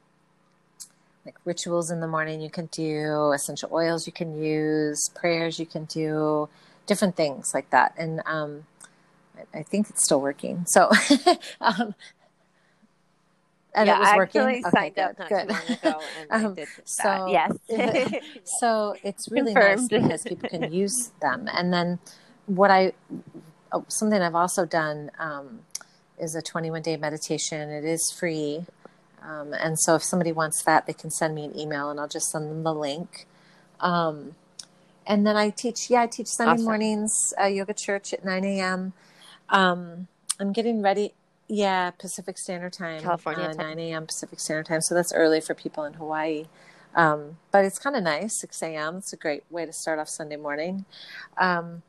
like 1.25 1.35
rituals 1.45 1.91
in 1.91 1.99
the 1.99 2.07
morning 2.07 2.41
you 2.41 2.49
can 2.49 2.65
do, 2.67 3.31
essential 3.33 3.69
oils 3.71 4.07
you 4.07 4.13
can 4.13 4.41
use, 4.41 5.09
prayers 5.13 5.59
you 5.59 5.65
can 5.65 5.85
do, 5.85 6.49
different 6.87 7.15
things 7.15 7.53
like 7.53 7.69
that. 7.69 7.93
And 7.97 8.21
um, 8.25 8.65
I, 9.53 9.59
I 9.59 9.63
think 9.63 9.89
it's 9.89 10.03
still 10.03 10.19
working. 10.21 10.65
So, 10.65 10.89
um, 11.61 11.93
and 13.73 13.87
yeah, 13.87 13.95
it 13.95 13.99
was 13.99 14.07
I 14.09 14.17
working. 14.17 14.41
actually 14.41 14.65
Okay, 14.65 14.69
signed 14.71 14.95
good, 14.95 15.01
up 15.03 15.19
not 15.19 15.29
good. 15.29 15.47
too 15.49 15.53
long 15.53 15.77
ago, 15.95 16.01
and 16.19 16.31
I 16.31 16.45
Um, 16.47 16.53
did 16.55 16.67
just 16.75 16.97
so- 16.97 17.03
that. 17.03 17.29
Yes. 17.69 18.23
so 18.59 18.95
it's 19.03 19.29
really 19.31 19.53
nice 19.53 19.87
because 19.87 20.23
people 20.23 20.49
can 20.49 20.73
use 20.73 21.11
them. 21.21 21.47
And 21.53 21.71
then 21.73 21.99
what 22.47 22.69
I, 22.71 22.91
oh, 23.71 23.85
something 23.87 24.21
I've 24.21 24.35
also 24.35 24.65
done 24.65 25.11
um, 25.19 25.59
is 26.19 26.35
a 26.35 26.41
21 26.41 26.81
day 26.81 26.97
meditation. 26.97 27.69
It 27.69 27.85
is 27.85 28.11
free. 28.11 28.65
Um, 29.21 29.53
and 29.53 29.79
so 29.79 29.95
if 29.95 30.03
somebody 30.03 30.31
wants 30.31 30.63
that, 30.63 30.87
they 30.87 30.93
can 30.93 31.09
send 31.11 31.35
me 31.35 31.45
an 31.45 31.57
email 31.57 31.89
and 31.89 31.99
I'll 31.99 32.07
just 32.07 32.29
send 32.31 32.49
them 32.49 32.63
the 32.63 32.73
link. 32.73 33.27
Um, 33.79 34.35
and 35.05 35.25
then 35.25 35.35
I 35.35 35.49
teach, 35.49 35.89
yeah, 35.89 36.01
I 36.01 36.07
teach 36.07 36.27
Sunday 36.27 36.53
Awesome. 36.53 36.65
mornings, 36.65 37.33
uh, 37.39 37.45
yoga 37.45 37.73
church 37.73 38.13
at 38.13 38.23
9 38.23 38.43
a.m. 38.45 38.93
Um, 39.49 40.07
I'm 40.39 40.51
getting 40.53 40.81
ready. 40.81 41.13
Yeah, 41.47 41.91
Pacific 41.91 42.37
Standard 42.37 42.73
Time. 42.73 43.01
California 43.01 43.45
uh, 43.45 43.53
time. 43.53 43.77
9 43.77 43.79
a.m. 43.79 44.07
Pacific 44.07 44.39
Standard 44.39 44.67
Time. 44.67 44.81
So 44.81 44.95
that's 44.95 45.11
early 45.13 45.41
for 45.41 45.53
people 45.53 45.83
in 45.83 45.93
Hawaii. 45.93 46.45
Um, 46.95 47.37
but 47.51 47.65
it's 47.65 47.79
kind 47.79 47.95
of 47.95 48.03
nice, 48.03 48.39
6 48.39 48.61
a.m. 48.63 48.97
It's 48.97 49.13
a 49.13 49.17
great 49.17 49.43
way 49.49 49.65
to 49.65 49.73
start 49.73 49.99
off 49.99 50.09
Sunday 50.09 50.35
morning. 50.37 50.85
Um, 51.37 51.83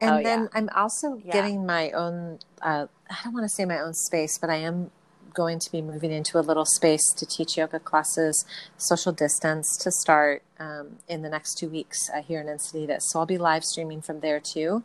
and 0.00 0.10
Oh, 0.10 0.22
then 0.22 0.42
yeah. 0.42 0.46
I'm 0.52 0.68
also 0.74 1.22
Yeah. 1.24 1.32
getting 1.32 1.64
my 1.66 1.90
own, 1.92 2.38
uh, 2.62 2.86
I 3.10 3.16
don't 3.24 3.32
want 3.34 3.44
to 3.44 3.48
say 3.48 3.64
my 3.64 3.78
own 3.80 3.94
space, 3.94 4.38
but 4.38 4.50
I 4.50 4.56
am 4.56 4.90
going 5.36 5.60
to 5.60 5.70
be 5.70 5.82
moving 5.82 6.10
into 6.10 6.38
a 6.38 6.40
little 6.40 6.64
space 6.64 7.12
to 7.18 7.26
teach 7.26 7.56
yoga 7.56 7.78
classes, 7.78 8.44
social 8.78 9.12
distance 9.12 9.76
to 9.82 9.92
start 9.92 10.42
um, 10.58 10.96
in 11.06 11.22
the 11.22 11.28
next 11.28 11.58
two 11.58 11.68
weeks 11.68 11.98
uh, 12.12 12.22
here 12.22 12.40
in 12.40 12.46
Encinitas. 12.48 13.02
So 13.02 13.20
I'll 13.20 13.26
be 13.26 13.38
live 13.38 13.62
streaming 13.62 14.00
from 14.00 14.20
there 14.20 14.40
too. 14.40 14.82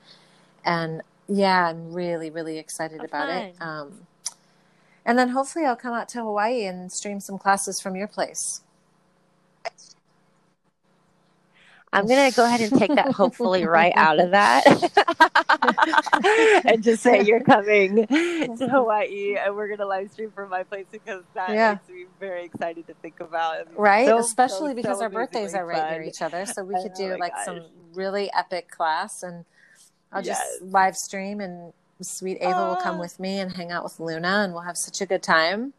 And 0.63 1.01
yeah, 1.27 1.69
I'm 1.69 1.93
really, 1.93 2.29
really 2.29 2.59
excited 2.59 2.99
Oh, 3.01 3.05
about 3.05 3.29
it. 3.29 3.55
Um, 3.61 4.07
and 5.05 5.17
then 5.17 5.29
hopefully 5.29 5.65
I'll 5.65 5.75
come 5.75 5.93
out 5.93 6.09
to 6.09 6.19
Hawaii 6.19 6.65
and 6.65 6.91
stream 6.91 7.19
some 7.19 7.37
classes 7.39 7.79
from 7.81 7.95
your 7.95 8.07
place. 8.07 8.61
I'm 11.93 12.07
gonna 12.07 12.31
go 12.31 12.45
ahead 12.45 12.61
and 12.61 12.79
take 12.79 12.95
that 12.95 13.11
hopefully 13.11 13.65
right 13.65 13.91
out 13.97 14.17
of 14.19 14.31
that, 14.31 14.63
and 16.65 16.81
just 16.81 17.03
say 17.03 17.21
you're 17.23 17.43
coming 17.43 18.07
to 18.07 18.67
Hawaii, 18.71 19.35
and 19.37 19.55
we're 19.55 19.67
gonna 19.67 19.85
live 19.85 20.09
stream 20.11 20.31
from 20.31 20.49
my 20.49 20.63
place 20.63 20.85
because 20.89 21.23
that 21.33 21.49
Yeah. 21.49 21.73
makes 21.73 21.89
me 21.89 22.05
very 22.19 22.45
excited 22.45 22.87
to 22.87 22.93
think 23.01 23.19
about. 23.19 23.67
Right? 23.75 24.07
so, 24.07 24.19
Especially 24.19 24.71
so, 24.71 24.75
because 24.75 24.99
so 24.99 25.03
our 25.03 25.09
birthdays 25.09 25.53
are 25.53 25.65
right 25.65 25.91
near 25.91 26.03
each 26.03 26.21
other. 26.21 26.45
So 26.45 26.63
we 26.63 26.75
Oh 26.77 26.83
could 26.83 26.93
do 26.93 27.09
my 27.09 27.15
like 27.17 27.33
gosh. 27.33 27.45
some 27.45 27.61
really 27.93 28.31
epic 28.33 28.69
class 28.71 29.21
and 29.23 29.43
I'll 30.13 30.21
just 30.21 30.41
Yes. 30.41 30.59
live 30.61 30.95
stream 30.95 31.41
and 31.41 31.73
sweet 32.01 32.37
Ava 32.41 32.67
will 32.67 32.75
come 32.77 32.97
ah. 32.97 33.01
with 33.01 33.19
me 33.19 33.39
and 33.39 33.53
hang 33.55 33.71
out 33.71 33.83
with 33.83 33.99
Luna 33.99 34.43
and 34.43 34.53
we'll 34.53 34.63
have 34.63 34.77
such 34.77 35.01
a 35.01 35.05
good 35.05 35.23
time. 35.23 35.73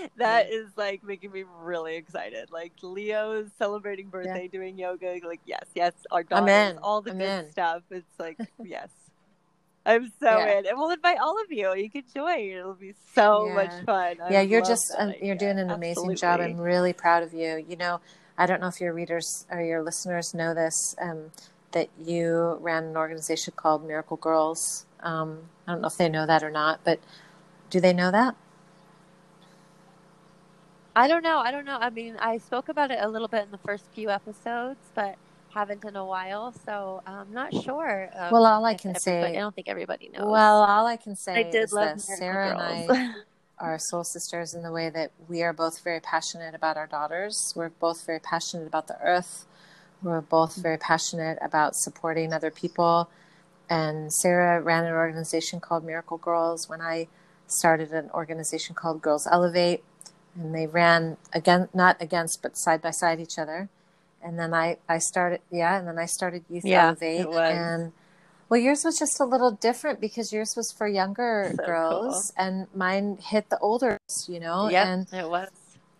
that 0.16 0.50
is 0.50 0.70
like 0.76 1.02
making 1.02 1.32
me 1.32 1.44
really 1.62 1.96
excited. 1.96 2.50
Like 2.50 2.72
Leo's 2.82 3.50
celebrating 3.58 4.08
birthday, 4.08 4.48
doing 4.48 4.78
yoga. 4.78 5.18
Like 5.26 5.40
yes, 5.44 5.64
yes, 5.74 5.92
our 6.10 6.22
daughters, 6.22 6.78
all 6.82 7.02
the 7.02 7.12
I'm 7.12 7.18
good 7.18 7.28
in. 7.44 7.50
stuff. 7.50 7.82
It's 7.90 8.18
like 8.18 8.38
yes, 8.64 8.88
I'm 9.86 10.12
so 10.20 10.38
Yeah. 10.38 10.58
in, 10.58 10.66
and 10.66 10.78
we'll 10.78 10.90
invite 10.90 11.18
all 11.18 11.40
of 11.42 11.50
you. 11.50 11.74
You 11.74 11.90
can 11.90 12.02
join. 12.14 12.50
It'll 12.50 12.74
be 12.74 12.94
so 13.14 13.46
Yeah. 13.48 13.54
much 13.54 13.84
fun. 13.86 14.20
I 14.20 14.32
yeah, 14.32 14.40
you're 14.42 14.62
just 14.64 14.92
um, 14.96 15.14
you're 15.20 15.36
doing 15.36 15.58
an 15.58 15.70
amazing 15.70 16.14
job. 16.16 16.40
I'm 16.40 16.58
really 16.58 16.92
proud 16.92 17.22
of 17.22 17.32
you. 17.32 17.64
You 17.68 17.76
know, 17.76 18.00
I 18.36 18.46
don't 18.46 18.60
know 18.60 18.68
if 18.68 18.80
your 18.80 18.92
readers 18.92 19.46
or 19.50 19.60
your 19.62 19.82
listeners 19.82 20.34
know 20.34 20.54
this 20.54 20.94
um, 21.00 21.30
that 21.72 21.88
you 21.98 22.58
ran 22.60 22.84
an 22.84 22.96
organization 22.96 23.54
called 23.56 23.86
Miracle 23.86 24.16
Girls. 24.16 24.86
Um, 25.00 25.40
I 25.66 25.72
don't 25.72 25.80
know 25.80 25.88
if 25.88 25.96
they 25.96 26.08
know 26.08 26.26
that 26.26 26.42
or 26.42 26.50
not, 26.50 26.80
but 26.84 27.00
do 27.70 27.80
they 27.80 27.92
know 27.92 28.10
that? 28.10 28.34
I 30.94 31.08
don't 31.08 31.22
know. 31.22 31.38
I 31.38 31.50
don't 31.50 31.64
know. 31.64 31.78
I 31.80 31.90
mean, 31.90 32.16
I 32.18 32.38
spoke 32.38 32.68
about 32.68 32.90
it 32.90 32.98
a 33.00 33.08
little 33.08 33.28
bit 33.28 33.44
in 33.44 33.50
the 33.50 33.58
first 33.58 33.84
few 33.94 34.10
episodes, 34.10 34.80
but 34.94 35.16
haven't 35.50 35.84
in 35.84 35.96
a 35.96 36.04
while, 36.04 36.52
so 36.64 37.02
I'm 37.06 37.32
not 37.32 37.52
sure. 37.54 38.08
Um, 38.14 38.32
Well, 38.32 38.46
all 38.46 38.64
I 38.64 38.74
can 38.74 38.94
say- 38.94 39.36
I 39.36 39.40
don't 39.40 39.54
think 39.54 39.68
everybody 39.68 40.08
knows. 40.12 40.30
Well, 40.30 40.62
all 40.62 40.86
I 40.86 40.96
can 40.96 41.16
say 41.16 41.34
I 41.34 41.42
did 41.50 41.64
is 41.64 41.72
love 41.72 41.88
that 41.88 42.00
Sarah 42.00 42.50
and 42.50 42.60
I 42.92 43.14
are 43.58 43.78
soul 43.78 44.04
sisters 44.04 44.54
in 44.54 44.62
the 44.62 44.72
way 44.72 44.90
that 44.90 45.10
we 45.28 45.42
are 45.42 45.52
both 45.52 45.80
very 45.82 46.00
passionate 46.00 46.54
about 46.54 46.76
our 46.76 46.86
daughters. 46.86 47.52
We're 47.56 47.68
both 47.68 48.04
very 48.06 48.20
passionate 48.20 48.66
about 48.66 48.86
the 48.86 48.98
earth. 49.02 49.44
We're 50.02 50.20
both 50.22 50.56
very 50.56 50.78
passionate 50.78 51.38
about 51.42 51.74
supporting 51.76 52.32
other 52.32 52.50
people. 52.50 53.10
And 53.68 54.12
Sarah 54.12 54.60
ran 54.60 54.84
an 54.86 54.92
organization 54.92 55.60
called 55.60 55.84
Miracle 55.84 56.16
Girls 56.16 56.68
when 56.68 56.80
I 56.80 57.08
started 57.46 57.92
an 57.92 58.10
organization 58.12 58.74
called 58.74 59.02
Girls 59.02 59.26
Elevate. 59.30 59.84
And 60.36 60.54
they 60.54 60.66
ran 60.66 61.16
again, 61.32 61.68
not 61.74 61.96
against, 62.00 62.42
but 62.42 62.56
side 62.56 62.82
by 62.82 62.90
side 62.90 63.20
each 63.20 63.38
other. 63.38 63.68
And 64.22 64.38
then 64.38 64.52
I, 64.54 64.76
I 64.88 64.98
started, 64.98 65.40
yeah, 65.50 65.78
and 65.78 65.88
then 65.88 65.98
I 65.98 66.06
started 66.06 66.44
Youth 66.50 66.66
Yeah, 66.66 66.90
Elevate. 66.90 67.20
it 67.20 67.28
was. 67.28 67.52
And 67.52 67.92
well, 68.48 68.60
yours 68.60 68.84
was 68.84 68.98
just 68.98 69.20
a 69.20 69.24
little 69.24 69.52
different 69.52 70.00
because 70.00 70.32
yours 70.32 70.54
was 70.56 70.72
for 70.72 70.86
younger 70.88 71.52
So 71.56 71.62
girls, 71.64 72.32
and 72.36 72.66
mine 72.74 73.18
hit 73.22 73.48
the 73.48 73.58
older, 73.58 73.98
you 74.28 74.40
know. 74.40 74.68
Yep, 74.68 74.86
And 74.86 75.06
it 75.12 75.28
was. 75.28 75.48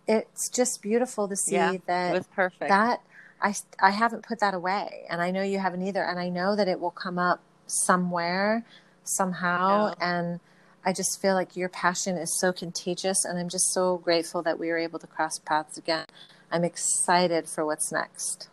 it's 0.06 0.48
just 0.48 0.82
beautiful 0.82 1.28
to 1.28 1.36
see 1.36 1.54
Yeah, 1.54 1.72
that 1.86 2.10
It 2.10 2.14
was 2.18 2.26
perfect. 2.34 2.68
that 2.68 3.00
I 3.40 3.54
I 3.80 3.90
haven't 3.90 4.22
put 4.26 4.40
that 4.40 4.54
away, 4.54 5.06
and 5.08 5.20
I 5.22 5.30
know 5.30 5.42
you 5.42 5.58
haven't 5.58 5.82
either, 5.82 6.02
and 6.02 6.18
I 6.18 6.28
know 6.28 6.56
that 6.56 6.68
it 6.68 6.80
will 6.80 6.90
come 6.90 7.18
up 7.18 7.40
somewhere, 7.66 8.64
somehow, 9.04 9.92
and 10.00 10.40
I 10.84 10.92
just 10.92 11.20
feel 11.20 11.34
like 11.34 11.56
your 11.56 11.68
passion 11.68 12.16
is 12.16 12.38
so 12.40 12.52
contagious, 12.52 13.24
and 13.24 13.38
I'm 13.38 13.48
just 13.48 13.72
so 13.72 13.98
grateful 13.98 14.42
that 14.42 14.58
we 14.58 14.68
were 14.68 14.78
able 14.78 14.98
to 14.98 15.06
cross 15.06 15.38
paths 15.38 15.76
again. 15.76 16.06
I'm 16.50 16.64
excited 16.64 17.48
for 17.48 17.66
what's 17.66 17.92
next. 17.92 18.48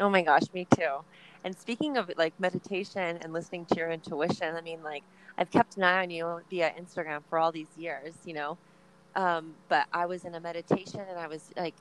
Oh 0.00 0.08
my 0.08 0.22
gosh, 0.22 0.44
me 0.54 0.66
too. 0.74 1.04
And 1.44 1.56
speaking 1.56 1.96
of 1.96 2.10
like 2.16 2.32
meditation 2.40 3.18
and 3.20 3.32
listening 3.32 3.66
to 3.66 3.76
your 3.76 3.90
intuition, 3.90 4.56
I 4.56 4.60
mean, 4.60 4.82
like 4.82 5.02
I've 5.36 5.50
kept 5.50 5.76
an 5.76 5.84
eye 5.84 6.02
on 6.02 6.10
you 6.10 6.40
via 6.50 6.72
Instagram 6.80 7.22
for 7.28 7.38
all 7.38 7.52
these 7.52 7.68
years, 7.76 8.14
you 8.24 8.34
know. 8.34 8.58
Um, 9.14 9.54
but 9.68 9.86
I 9.92 10.06
was 10.06 10.24
in 10.24 10.34
a 10.34 10.40
meditation 10.40 11.00
and 11.00 11.18
I 11.18 11.26
was 11.26 11.50
like, 11.56 11.74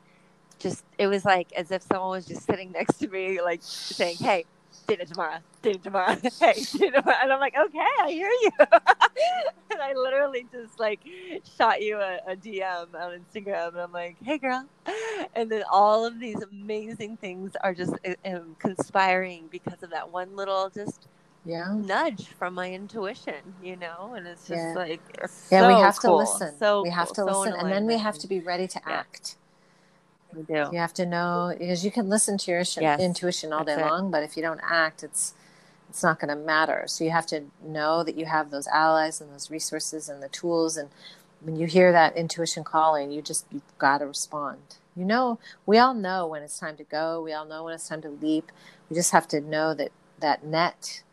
just 0.60 0.84
it 0.98 1.08
was 1.08 1.26
like 1.26 1.52
as 1.54 1.72
if 1.72 1.82
someone 1.84 2.12
was 2.12 2.26
just 2.26 2.46
sitting 2.46 2.72
next 2.74 2.98
to 2.98 3.08
me, 3.08 3.42
like 3.42 3.62
saying, 3.64 4.18
"Hey, 4.18 4.46
Dana 4.88 5.06
Damara, 5.06 5.42
Dana 5.62 5.80
Damara, 5.80 6.22
hey, 6.40 6.64
dinner," 6.78 7.02
tomorrow. 7.02 7.18
and 7.24 7.34
I'm 7.34 7.40
like, 7.40 7.56
"Okay, 7.58 7.80
I 8.04 8.10
hear 8.12 8.30
you." 8.30 8.52
and 9.72 9.82
I 9.82 9.94
literally 9.96 10.48
just 10.52 10.80
like 10.80 11.02
shot 11.58 11.82
you 11.82 11.98
a, 11.98 12.20
a 12.28 12.36
DM 12.36 12.94
on 12.96 13.20
Instagram, 13.26 13.70
and 13.70 13.80
I'm 13.82 13.92
like, 13.92 14.18
"Hey, 14.24 14.38
girl," 14.38 14.66
and 15.36 15.52
then 15.52 15.64
all 15.72 16.06
of 16.06 16.20
these 16.20 16.42
amazing 16.42 17.18
things 17.18 17.54
are 17.64 17.74
just 17.74 17.94
um, 18.26 18.56
conspiring 18.60 19.48
because 19.52 19.84
of 19.84 19.92
that 19.92 20.12
one 20.12 20.36
little 20.36 20.70
just 20.70 21.08
Yeah. 21.46 21.74
nudge 21.74 22.30
from 22.40 22.54
my 22.56 22.72
intuition, 22.72 23.56
you 23.62 23.78
know, 23.78 24.14
and 24.16 24.28
it's 24.28 24.48
just 24.48 24.64
Yeah. 24.68 24.74
like 24.76 25.02
Yeah, 25.52 25.68
we 25.68 25.74
have 25.76 26.00
cool, 26.00 26.18
to 26.18 26.32
listen. 26.32 26.58
So 26.60 26.84
we 26.84 26.90
have 26.92 27.08
cool, 27.10 27.16
to 27.16 27.22
so 27.24 27.40
listen, 27.40 27.54
and 27.60 27.72
then 27.72 27.86
we 27.88 27.98
have 27.98 28.18
to 28.20 28.28
be 28.28 28.40
ready 28.40 28.68
to 28.70 28.82
Yeah. 28.88 29.00
act. 29.00 29.38
We 30.36 30.44
do. 30.44 30.70
You 30.72 30.78
have 30.80 30.94
to 30.96 31.06
know 31.06 31.54
because 31.58 31.84
you 31.84 31.92
can 31.92 32.10
listen 32.10 32.38
to 32.40 32.52
your 32.52 32.64
Yes, 32.80 33.00
intuition 33.00 33.52
all 33.54 33.64
day 33.64 33.74
it. 33.74 33.82
long, 33.82 34.12
but 34.12 34.24
if 34.24 34.36
you 34.36 34.44
don't 34.44 34.62
act, 34.64 35.04
it's 35.04 35.34
it's 35.90 36.04
not 36.04 36.20
going 36.22 36.30
to 36.30 36.42
matter. 36.42 36.86
So 36.88 37.04
you 37.04 37.12
have 37.12 37.26
to 37.28 37.44
know 37.62 38.02
that 38.04 38.16
you 38.16 38.26
have 38.26 38.50
those 38.50 38.66
allies 38.68 39.20
and 39.20 39.30
those 39.34 39.52
resources 39.52 40.08
and 40.08 40.24
the 40.24 40.30
tools. 40.30 40.78
And 40.78 40.90
when 41.42 41.58
you 41.58 41.68
hear 41.68 41.92
that 41.92 42.16
intuition 42.16 42.64
calling, 42.64 43.12
you 43.12 43.22
just 43.22 43.46
you've 43.52 43.78
got 43.78 43.98
to 43.98 44.06
respond. 44.08 44.60
You 44.96 45.04
know, 45.04 45.38
we 45.66 45.78
all 45.78 45.94
know 45.94 46.28
when 46.28 46.44
it's 46.44 46.60
time 46.60 46.78
to 46.78 46.84
go. 46.86 47.22
We 47.22 47.34
all 47.34 47.46
know 47.46 47.66
when 47.66 47.74
it's 47.74 47.90
time 47.90 48.02
to 48.04 48.10
leap. 48.10 48.52
We 48.90 48.96
just 48.96 49.12
have 49.12 49.28
to 49.30 49.42
know 49.42 49.74
that 49.74 49.92
that 50.20 50.46
net. 50.46 51.04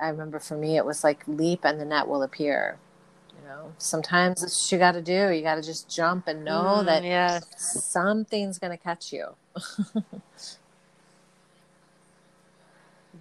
I 0.00 0.08
remember 0.08 0.38
for 0.38 0.56
me, 0.56 0.76
it 0.76 0.86
was 0.86 1.02
like 1.04 1.24
leap 1.26 1.64
and 1.64 1.80
the 1.80 1.84
net 1.84 2.06
will 2.08 2.22
appear. 2.22 2.78
Know, 3.50 3.74
sometimes 3.78 4.44
it's 4.44 4.66
what 4.66 4.72
you 4.72 4.78
got 4.78 4.92
to 4.92 5.02
do. 5.02 5.30
You 5.32 5.42
got 5.42 5.56
to 5.56 5.62
just 5.62 5.90
jump 5.90 6.28
and 6.28 6.44
know 6.44 6.84
Mm, 6.84 6.84
that 6.84 7.04
yes. 7.04 7.44
something's 7.56 8.58
going 8.60 8.72
to 8.76 8.82
catch 8.82 9.12
you. 9.12 9.36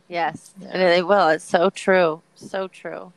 Yes, 0.08 0.56
Yeah. 0.60 0.70
and 0.72 0.82
it 0.84 1.08
will. 1.08 1.30
It's 1.30 1.46
so 1.46 1.70
true, 1.70 2.24
so 2.36 2.68
true. 2.68 3.14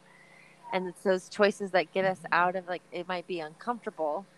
And 0.72 0.88
it's 0.88 1.02
those 1.02 1.28
choices 1.28 1.72
that 1.72 1.92
get 1.92 2.04
us 2.06 2.22
out 2.32 2.56
of 2.56 2.66
like 2.68 2.84
it 2.92 3.08
might 3.08 3.26
be 3.26 3.40
uncomfortable, 3.40 4.28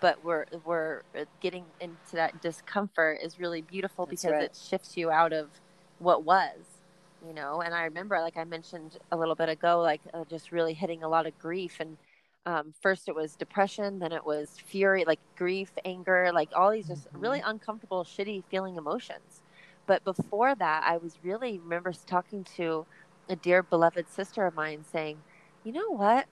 but 0.00 0.24
we're 0.24 0.46
we're 0.64 1.02
getting 1.40 1.66
into 1.80 2.16
that 2.16 2.40
discomfort 2.40 3.20
is 3.22 3.38
really 3.38 3.62
beautiful 3.62 4.06
That's 4.06 4.24
because 4.24 4.24
right. 4.24 4.42
it 4.42 4.56
shifts 4.56 4.96
you 4.96 5.10
out 5.10 5.32
of 5.32 5.60
what 5.98 6.24
was, 6.24 6.84
you 7.26 7.34
know. 7.34 7.62
And 7.62 7.74
I 7.74 7.84
remember, 7.84 8.20
like 8.20 8.36
I 8.38 8.44
mentioned 8.44 8.98
a 9.12 9.18
little 9.18 9.36
bit 9.36 9.48
ago, 9.50 9.80
like 9.82 10.02
uh, 10.14 10.24
just 10.26 10.52
really 10.52 10.74
hitting 10.74 11.02
a 11.04 11.08
lot 11.08 11.26
of 11.26 11.38
grief. 11.38 11.78
And 11.80 11.98
um, 12.44 12.74
first 12.80 13.08
it 13.08 13.14
was 13.14 13.36
depression, 13.36 13.98
then 13.98 14.12
it 14.12 14.24
was 14.24 14.56
fury, 14.64 15.04
like 15.04 15.20
grief, 15.36 15.70
anger, 15.84 16.30
like 16.32 16.50
all 16.54 16.70
these 16.70 16.88
just 16.88 17.06
really 17.12 17.40
uncomfortable, 17.40 18.04
shitty 18.04 18.42
feeling 18.50 18.76
emotions. 18.76 19.42
But 19.86 20.04
before 20.04 20.54
that, 20.54 20.84
I 20.84 20.96
was 20.96 21.18
really 21.22 21.58
remember 21.58 21.92
talking 22.06 22.44
to 22.56 22.86
a 23.28 23.36
dear 23.36 23.62
beloved 23.62 24.08
sister 24.08 24.46
of 24.46 24.54
mine 24.54 24.84
saying, 24.90 25.18
you 25.64 25.72
know 25.72 25.90
what? 25.90 26.26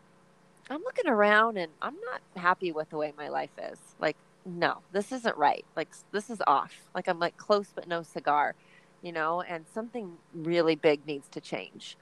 I'm 0.69 0.83
looking 0.83 1.09
around 1.09 1.57
and 1.57 1.71
I'm 1.81 1.97
not 2.05 2.21
happy 2.37 2.73
with 2.73 2.91
the 2.91 2.97
way 2.97 3.13
my 3.17 3.29
life 3.29 3.51
is. 3.71 3.79
Like, 4.01 4.17
no, 4.45 4.79
this 4.93 5.13
isn't 5.13 5.37
right. 5.37 5.65
Like, 5.77 5.89
this 6.13 6.31
is 6.31 6.41
off. 6.47 6.75
Like, 6.95 7.09
I'm 7.09 7.19
like 7.19 7.37
close 7.37 7.69
but 7.75 7.89
no 7.89 8.03
cigar, 8.03 8.55
you 9.03 9.13
know, 9.13 9.43
and 9.43 9.65
something 9.73 10.13
really 10.35 10.75
big 10.77 11.07
needs 11.07 11.29
to 11.31 11.41
change. 11.41 11.97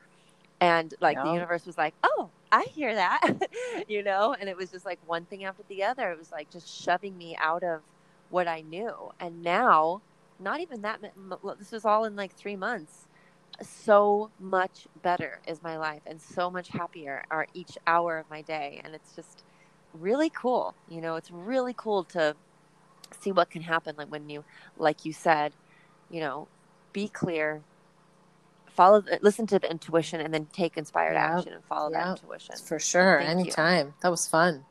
And 0.60 0.92
like 1.00 1.16
the 1.22 1.32
universe 1.32 1.66
was 1.66 1.78
like, 1.78 1.94
oh, 2.02 2.30
I 2.50 2.64
hear 2.64 2.94
that, 2.94 3.22
you 3.88 4.02
know, 4.02 4.34
and 4.38 4.48
it 4.48 4.56
was 4.56 4.70
just 4.70 4.84
like 4.86 4.98
one 5.06 5.24
thing 5.26 5.44
after 5.44 5.62
the 5.68 5.84
other. 5.84 6.10
It 6.12 6.18
was 6.18 6.32
like 6.32 6.50
just 6.50 6.68
shoving 6.68 7.16
me 7.16 7.36
out 7.40 7.62
of 7.62 7.82
what 8.30 8.48
I 8.48 8.62
knew. 8.62 8.94
And 9.20 9.42
now, 9.42 10.02
not 10.40 10.60
even 10.60 10.82
that, 10.82 11.00
this 11.58 11.72
was 11.72 11.84
all 11.84 12.04
in 12.04 12.16
like 12.16 12.34
three 12.34 12.56
months 12.56 13.08
so 13.62 14.30
much 14.38 14.86
better 15.02 15.40
is 15.46 15.62
my 15.62 15.76
life 15.76 16.02
and 16.06 16.20
so 16.20 16.50
much 16.50 16.68
happier 16.68 17.24
are 17.30 17.46
each 17.54 17.76
hour 17.86 18.18
of 18.18 18.30
my 18.30 18.40
day 18.42 18.80
and 18.84 18.94
it's 18.94 19.14
just 19.16 19.42
really 19.94 20.30
cool 20.30 20.74
you 20.88 21.00
know 21.00 21.16
it's 21.16 21.30
really 21.30 21.74
cool 21.76 22.04
to 22.04 22.34
see 23.18 23.32
what 23.32 23.50
can 23.50 23.62
happen 23.62 23.94
like 23.96 24.08
when 24.08 24.28
you 24.28 24.44
like 24.76 25.04
you 25.04 25.12
said 25.12 25.52
you 26.10 26.20
know 26.20 26.46
be 26.92 27.08
clear 27.08 27.62
follow 28.78 29.00
the, 29.00 29.18
listen 29.22 29.44
to 29.48 29.58
the 29.58 29.68
intuition 29.68 30.20
and 30.20 30.32
then 30.32 30.46
take 30.52 30.76
inspired 30.78 31.14
Yeah. 31.14 31.36
action 31.36 31.52
and 31.52 31.64
follow 31.64 31.90
Yeah. 31.90 32.04
that 32.04 32.22
intuition 32.22 32.54
For 32.64 32.78
sure. 32.78 33.18
Thank 33.20 33.28
you. 33.36 33.40
Anytime. 33.42 33.94
That 34.02 34.10
was 34.10 34.28
fun. 34.28 34.64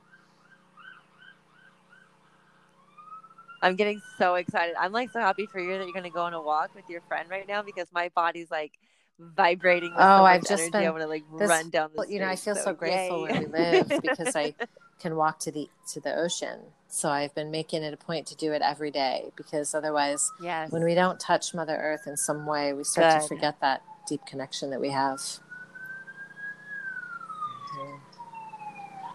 i'm 3.64 3.76
getting 3.76 4.00
so 4.20 4.36
excited 4.36 4.76
i'm 4.80 4.92
like 4.92 5.10
so 5.12 5.20
happy 5.20 5.46
for 5.48 5.60
you 5.60 5.78
that 5.78 5.84
you're 5.84 5.92
going 5.94 6.04
to 6.04 6.12
go 6.12 6.22
on 6.22 6.34
a 6.36 6.42
walk 6.42 6.70
with 6.76 6.88
your 6.90 7.02
friend 7.02 7.28
right 7.30 7.48
now 7.48 7.62
because 7.64 7.88
my 7.92 8.08
body's 8.16 8.52
like 8.52 8.74
vibrating 9.20 9.90
with 9.92 10.00
Oh, 10.00 10.20
so 10.20 10.24
I've 10.26 10.42
just 10.42 10.52
energy 10.62 10.72
been- 10.74 10.86
i 10.88 10.90
want 10.92 11.02
to 11.02 11.08
like 11.08 11.24
this- 11.40 11.50
run 11.50 11.70
down 11.72 11.90
the 11.92 11.98
Well, 11.98 12.10
you 12.10 12.20
know, 12.20 12.28
I 12.28 12.36
feel 12.36 12.56
so, 12.56 12.72
grateful 12.74 13.28
yay. 13.28 13.34
where 13.34 13.42
we 13.42 13.48
live 13.48 13.90
because 14.04 14.36
I 14.36 14.54
can 15.00 15.16
walk 15.16 15.40
to 15.40 15.52
the 15.52 15.68
to 15.94 16.00
the 16.00 16.16
ocean. 16.16 16.60
So 16.88 17.10
I've 17.10 17.34
been 17.34 17.50
making 17.52 17.82
it 17.84 17.94
a 17.94 17.98
point 17.98 18.28
to 18.28 18.36
do 18.36 18.54
it 18.54 18.62
every 18.62 18.92
day 18.92 19.32
because 19.36 19.74
otherwise, 19.74 20.32
yes 20.40 20.72
when 20.72 20.84
we 20.84 20.94
don't 20.94 21.20
touch 21.20 21.54
Mother 21.56 21.76
Earth 21.76 22.06
in 22.06 22.16
some 22.16 22.46
way, 22.46 22.74
we 22.74 22.84
start 22.84 23.22
to 23.24 23.28
forget 23.28 23.56
that 23.62 23.82
deep 24.08 24.26
connection 24.26 24.70
that 24.72 24.82
we 24.82 24.90
have. 24.90 25.22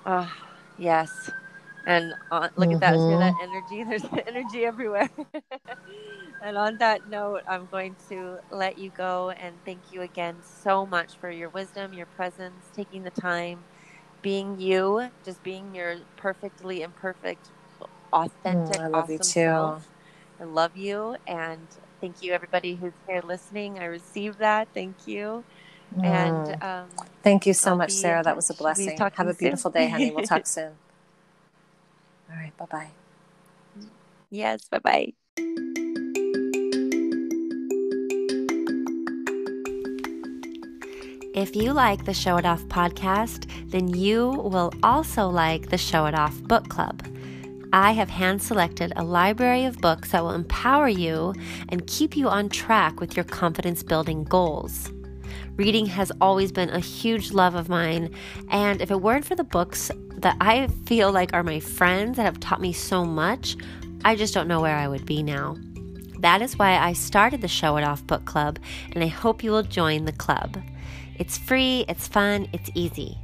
Oh, 0.04 0.32
yes. 0.78 1.30
And 1.86 2.14
on, 2.30 2.50
look 2.56 2.72
at 2.72 2.80
that. 2.80 2.94
See 2.94 3.16
that 3.16 3.34
mm-hmm. 3.34 3.42
energy? 3.42 3.84
There's 3.88 4.26
energy 4.26 4.64
everywhere. 4.64 5.10
and 6.42 6.56
on 6.56 6.78
that 6.78 7.08
note, 7.08 7.42
I'm 7.48 7.66
going 7.70 7.96
to 8.08 8.38
let 8.50 8.78
you 8.78 8.90
go 8.96 9.30
and 9.30 9.54
thank 9.64 9.80
you 9.92 10.02
again 10.02 10.36
so 10.42 10.86
much 10.86 11.16
for 11.16 11.30
your 11.30 11.48
wisdom, 11.48 11.92
your 11.92 12.06
presence, 12.06 12.64
taking 12.74 13.02
the 13.02 13.10
time, 13.10 13.60
being 14.22 14.60
you, 14.60 15.08
just 15.24 15.42
being 15.42 15.74
your 15.74 15.96
perfectly 16.16 16.82
imperfect, 16.82 17.50
mm, 17.80 17.86
authentic, 18.12 18.76
Mm, 18.76 18.84
I 18.84 18.86
love 18.88 19.10
you 19.10 19.18
too. 19.18 19.24
self. 19.24 19.88
I 20.40 20.44
love 20.44 20.76
you. 20.76 21.16
And 21.26 21.66
thank 22.02 22.20
you, 22.20 22.32
everybody 22.32 22.74
who's 22.74 22.92
here 23.06 23.22
listening. 23.24 23.78
I 23.78 23.84
received 23.84 24.40
that. 24.40 24.66
Thank 24.74 25.06
you. 25.06 25.44
Mm. 25.96 26.04
And 26.04 26.62
um, 26.62 26.88
Thank 27.22 27.46
you 27.46 27.54
so 27.54 27.70
I'll 27.70 27.76
much, 27.76 27.88
be 27.90 27.94
Sarah. 27.94 28.22
That 28.24 28.34
was 28.34 28.50
a 28.50 28.54
touch. 28.54 28.58
Be 28.58 28.62
blessing. 28.64 28.98
Have 28.98 29.28
a 29.28 29.34
soon. 29.34 29.38
beautiful 29.38 29.70
day, 29.70 29.88
honey. 29.88 30.10
We'll 30.10 30.26
talk 30.26 30.46
soon. 30.58 30.72
All 32.28 32.36
right. 32.36 32.54
Bye 32.58 32.66
bye. 32.70 32.90
yes, 34.30 34.68
bye 34.68 34.80
bye. 34.80 35.12
If 41.34 41.56
you 41.56 41.72
like 41.72 42.04
the 42.04 42.12
Show 42.12 42.36
It 42.36 42.44
Off 42.44 42.62
podcast, 42.64 43.48
then 43.70 43.88
you 43.88 44.28
will 44.28 44.72
also 44.82 45.28
like 45.28 45.70
the 45.70 45.78
Show 45.78 46.06
It 46.06 46.14
Off 46.14 46.42
book 46.42 46.68
club. 46.68 47.02
I 47.74 47.92
have 47.92 48.10
hand 48.10 48.42
selected 48.42 48.92
a 48.96 49.02
library 49.02 49.64
of 49.64 49.80
books 49.80 50.10
that 50.12 50.22
will 50.22 50.32
empower 50.32 50.88
you 50.88 51.32
and 51.70 51.86
keep 51.86 52.16
you 52.16 52.28
on 52.28 52.50
track 52.50 53.00
with 53.00 53.16
your 53.16 53.24
confidence 53.24 53.82
building 53.82 54.24
goals. 54.24 54.92
Reading 55.56 55.86
has 55.86 56.12
always 56.20 56.52
been 56.52 56.68
a 56.68 56.80
huge 56.80 57.32
love 57.32 57.54
of 57.54 57.70
mine, 57.70 58.14
and 58.50 58.82
if 58.82 58.90
it 58.90 59.00
weren't 59.00 59.24
for 59.24 59.34
the 59.34 59.44
books 59.44 59.90
that 60.18 60.36
I 60.38 60.66
feel 60.84 61.12
like 61.12 61.32
are 61.32 61.42
my 61.42 61.60
friends 61.60 62.18
that 62.18 62.24
have 62.24 62.40
taught 62.40 62.60
me 62.60 62.74
so 62.74 63.06
much, 63.06 63.56
I 64.04 64.16
just 64.16 64.34
don't 64.34 64.48
know 64.48 64.60
where 64.60 64.76
I 64.76 64.88
would 64.88 65.06
be 65.06 65.22
now. 65.22 65.56
That 66.18 66.42
is 66.42 66.58
why 66.58 66.76
I 66.76 66.92
started 66.92 67.40
the 67.40 67.48
Show 67.48 67.78
It 67.78 67.84
Off 67.84 68.06
Book 68.06 68.26
Club, 68.26 68.58
and 68.92 69.02
I 69.02 69.08
hope 69.08 69.42
you 69.42 69.50
will 69.50 69.62
join 69.62 70.04
the 70.04 70.12
club. 70.12 70.58
It's 71.16 71.38
free, 71.38 71.86
it's 71.88 72.06
fun, 72.06 72.48
it's 72.52 72.70
easy. 72.74 73.16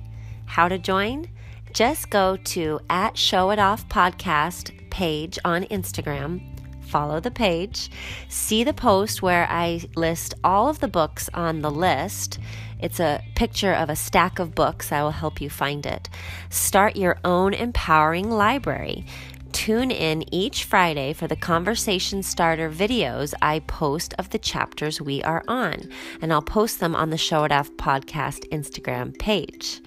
How 0.47 0.69
to 0.69 0.79
join? 0.79 1.29
Just 1.73 2.11
go 2.11 2.37
to 2.37 2.81
at 2.89 3.17
Show 3.17 3.51
It 3.51 3.59
Off 3.59 3.89
Podcast 3.89 4.73
page 4.91 5.39
on 5.45 5.65
Instagram, 5.65 6.41
follow 6.81 7.21
the 7.21 7.31
page, 7.31 7.91
see 8.29 8.65
the 8.65 8.73
post 8.73 9.23
where 9.23 9.47
I 9.49 9.83
list 9.95 10.35
all 10.43 10.69
of 10.69 10.81
the 10.81 10.89
books 10.89 11.29
on 11.35 11.61
the 11.61 11.71
list. 11.71 12.39
It's 12.81 13.01
a 13.01 13.23
picture 13.37 13.73
of 13.73 13.91
a 13.91 13.97
stack 13.97 14.39
of 14.39 14.55
books. 14.55 14.93
I 14.93 15.03
will 15.03 15.11
help 15.11 15.41
you 15.41 15.51
find 15.51 15.85
it. 15.85 16.09
Start 16.49 16.97
your 16.97 17.19
own 17.25 17.55
empowering 17.55 18.31
library. 18.31 19.05
Tune 19.53 19.91
in 19.91 20.33
each 20.33 20.65
Friday 20.65 21.13
for 21.13 21.27
the 21.27 21.37
conversation 21.37 22.23
starter 22.23 22.71
videos 22.71 23.35
I 23.41 23.61
post 23.61 24.15
of 24.19 24.31
the 24.31 24.39
chapters 24.39 25.01
we 25.01 25.23
are 25.23 25.43
on, 25.49 25.91
and 26.21 26.33
I'll 26.33 26.43
post 26.43 26.81
them 26.81 26.95
on 26.95 27.11
the 27.11 27.19
Show 27.19 27.45
It 27.45 27.53
Off 27.53 27.71
podcast 27.73 28.49
Instagram 28.51 29.19
page. 29.19 29.81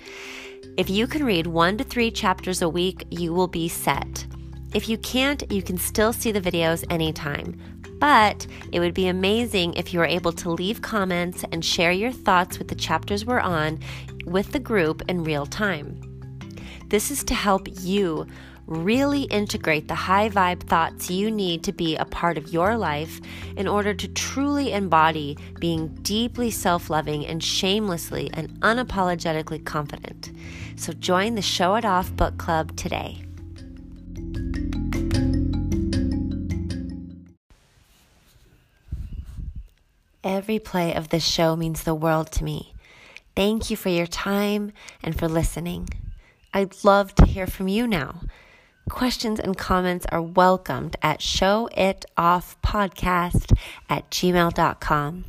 If 0.78 0.90
you 0.90 1.06
can 1.06 1.26
read 1.26 1.48
one 1.48 1.78
to 1.78 1.84
three 1.84 2.10
chapters 2.10 2.62
a 2.62 2.70
week, 2.70 3.06
you 3.10 3.34
will 3.34 3.48
be 3.48 3.68
set. 3.68 4.26
If 4.74 4.88
you 4.88 4.98
can't, 4.98 5.44
you 5.52 5.62
can 5.62 5.78
still 5.78 6.14
see 6.14 6.32
the 6.32 6.40
videos 6.40 6.86
anytime. 6.90 7.60
But 8.00 8.48
it 8.72 8.80
would 8.80 8.94
be 8.94 9.08
amazing 9.08 9.74
if 9.74 9.94
you 9.94 10.00
were 10.00 10.06
able 10.06 10.32
to 10.32 10.50
leave 10.50 10.82
comments 10.82 11.44
and 11.52 11.64
share 11.64 11.92
your 11.92 12.14
thoughts 12.14 12.58
with 12.58 12.70
the 12.70 12.76
chapters 12.76 13.26
we're 13.26 13.42
on 13.42 13.80
with 14.26 14.54
the 14.54 14.60
group 14.60 15.02
in 15.10 15.26
real 15.26 15.46
time. 15.46 16.00
This 16.88 17.12
is 17.12 17.24
to 17.26 17.34
help 17.34 17.68
you 17.82 18.26
really 18.66 19.24
integrate 19.24 19.90
the 19.90 19.96
high 19.96 20.30
vibe 20.30 20.64
thoughts 20.64 21.10
you 21.10 21.30
need 21.30 21.64
to 21.66 21.74
be 21.74 21.98
a 21.98 22.06
part 22.06 22.38
of 22.38 22.54
your 22.54 22.78
life 22.78 23.20
in 23.58 23.68
order 23.68 23.94
to 23.94 24.08
truly 24.08 24.72
embody 24.72 25.38
being 25.60 25.90
deeply 26.02 26.50
self 26.50 26.90
loving 26.90 27.26
and 27.26 27.44
shamelessly 27.44 28.30
and 28.34 28.50
unapologetically 28.62 29.64
confident. 29.66 30.32
So 30.82 30.92
join 30.94 31.36
the 31.36 31.44
Show 31.44 31.76
It 31.76 31.86
Off 31.86 32.16
Book 32.16 32.40
Club 32.40 32.76
today. 32.76 33.20
Every 40.24 40.58
play 40.58 40.96
of 40.96 41.10
this 41.10 41.24
show 41.24 41.56
means 41.56 41.84
the 41.84 41.94
world 41.94 42.32
to 42.32 42.44
me. 42.44 42.74
Thank 43.36 43.70
you 43.70 43.78
for 43.78 43.90
your 43.90 44.08
time 44.08 44.72
and 45.04 45.16
for 45.16 45.28
listening. 45.28 45.88
I'd 46.52 46.84
love 46.84 47.14
to 47.14 47.28
hear 47.28 47.46
from 47.46 47.68
you 47.68 47.86
now. 47.86 48.22
Questions 48.90 49.40
and 49.40 49.56
comments 49.56 50.08
are 50.12 50.20
welcomed 50.20 50.96
at 51.04 51.20
showitoffpodcast 51.20 53.56
at 53.88 54.10
gmail.com. 54.10 55.26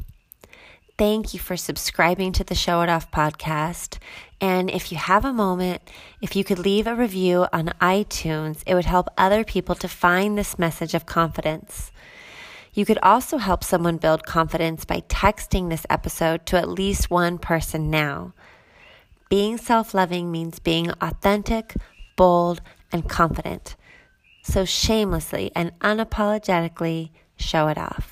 Thank 0.98 1.34
you 1.34 1.40
for 1.40 1.57
subscribing 1.57 2.32
to 2.32 2.44
the 2.44 2.55
Show 2.55 2.82
It 2.82 2.88
Off 2.88 3.11
podcast. 3.11 3.98
And 4.43 4.68
if 4.68 4.90
you 4.90 4.99
have 4.99 5.24
a 5.24 5.32
moment, 5.32 5.88
if 6.20 6.34
you 6.34 6.43
could 6.43 6.59
leave 6.59 6.88
a 6.88 6.97
review 6.97 7.47
on 7.53 7.72
iTunes, 7.80 8.64
it 8.66 8.74
would 8.74 8.86
help 8.86 9.09
other 9.16 9.45
people 9.45 9.76
to 9.76 9.86
find 9.86 10.36
this 10.36 10.59
message 10.59 10.95
of 10.95 11.07
confidence. 11.07 11.93
You 12.74 12.84
could 12.84 12.99
also 13.05 13.38
help 13.38 13.62
someone 13.62 13.99
build 13.99 14.26
confidence 14.26 14.84
by 14.84 15.03
texting 15.03 15.70
this 15.70 15.86
episode 15.88 16.45
to 16.47 16.59
at 16.59 16.68
least 16.68 17.09
one 17.09 17.38
person 17.38 17.88
now. 17.88 18.34
Being 19.28 19.59
self 19.59 19.95
loving 19.95 20.32
means 20.32 20.59
being 20.59 20.90
authentic, 21.01 21.76
bold, 22.16 22.61
and 22.90 23.09
confident. 23.09 23.76
So 24.43 24.64
shamelessly 24.64 25.53
and 25.55 25.78
unapologetically 25.78 27.11
show 27.36 27.68
it 27.68 27.78
off. 27.78 28.12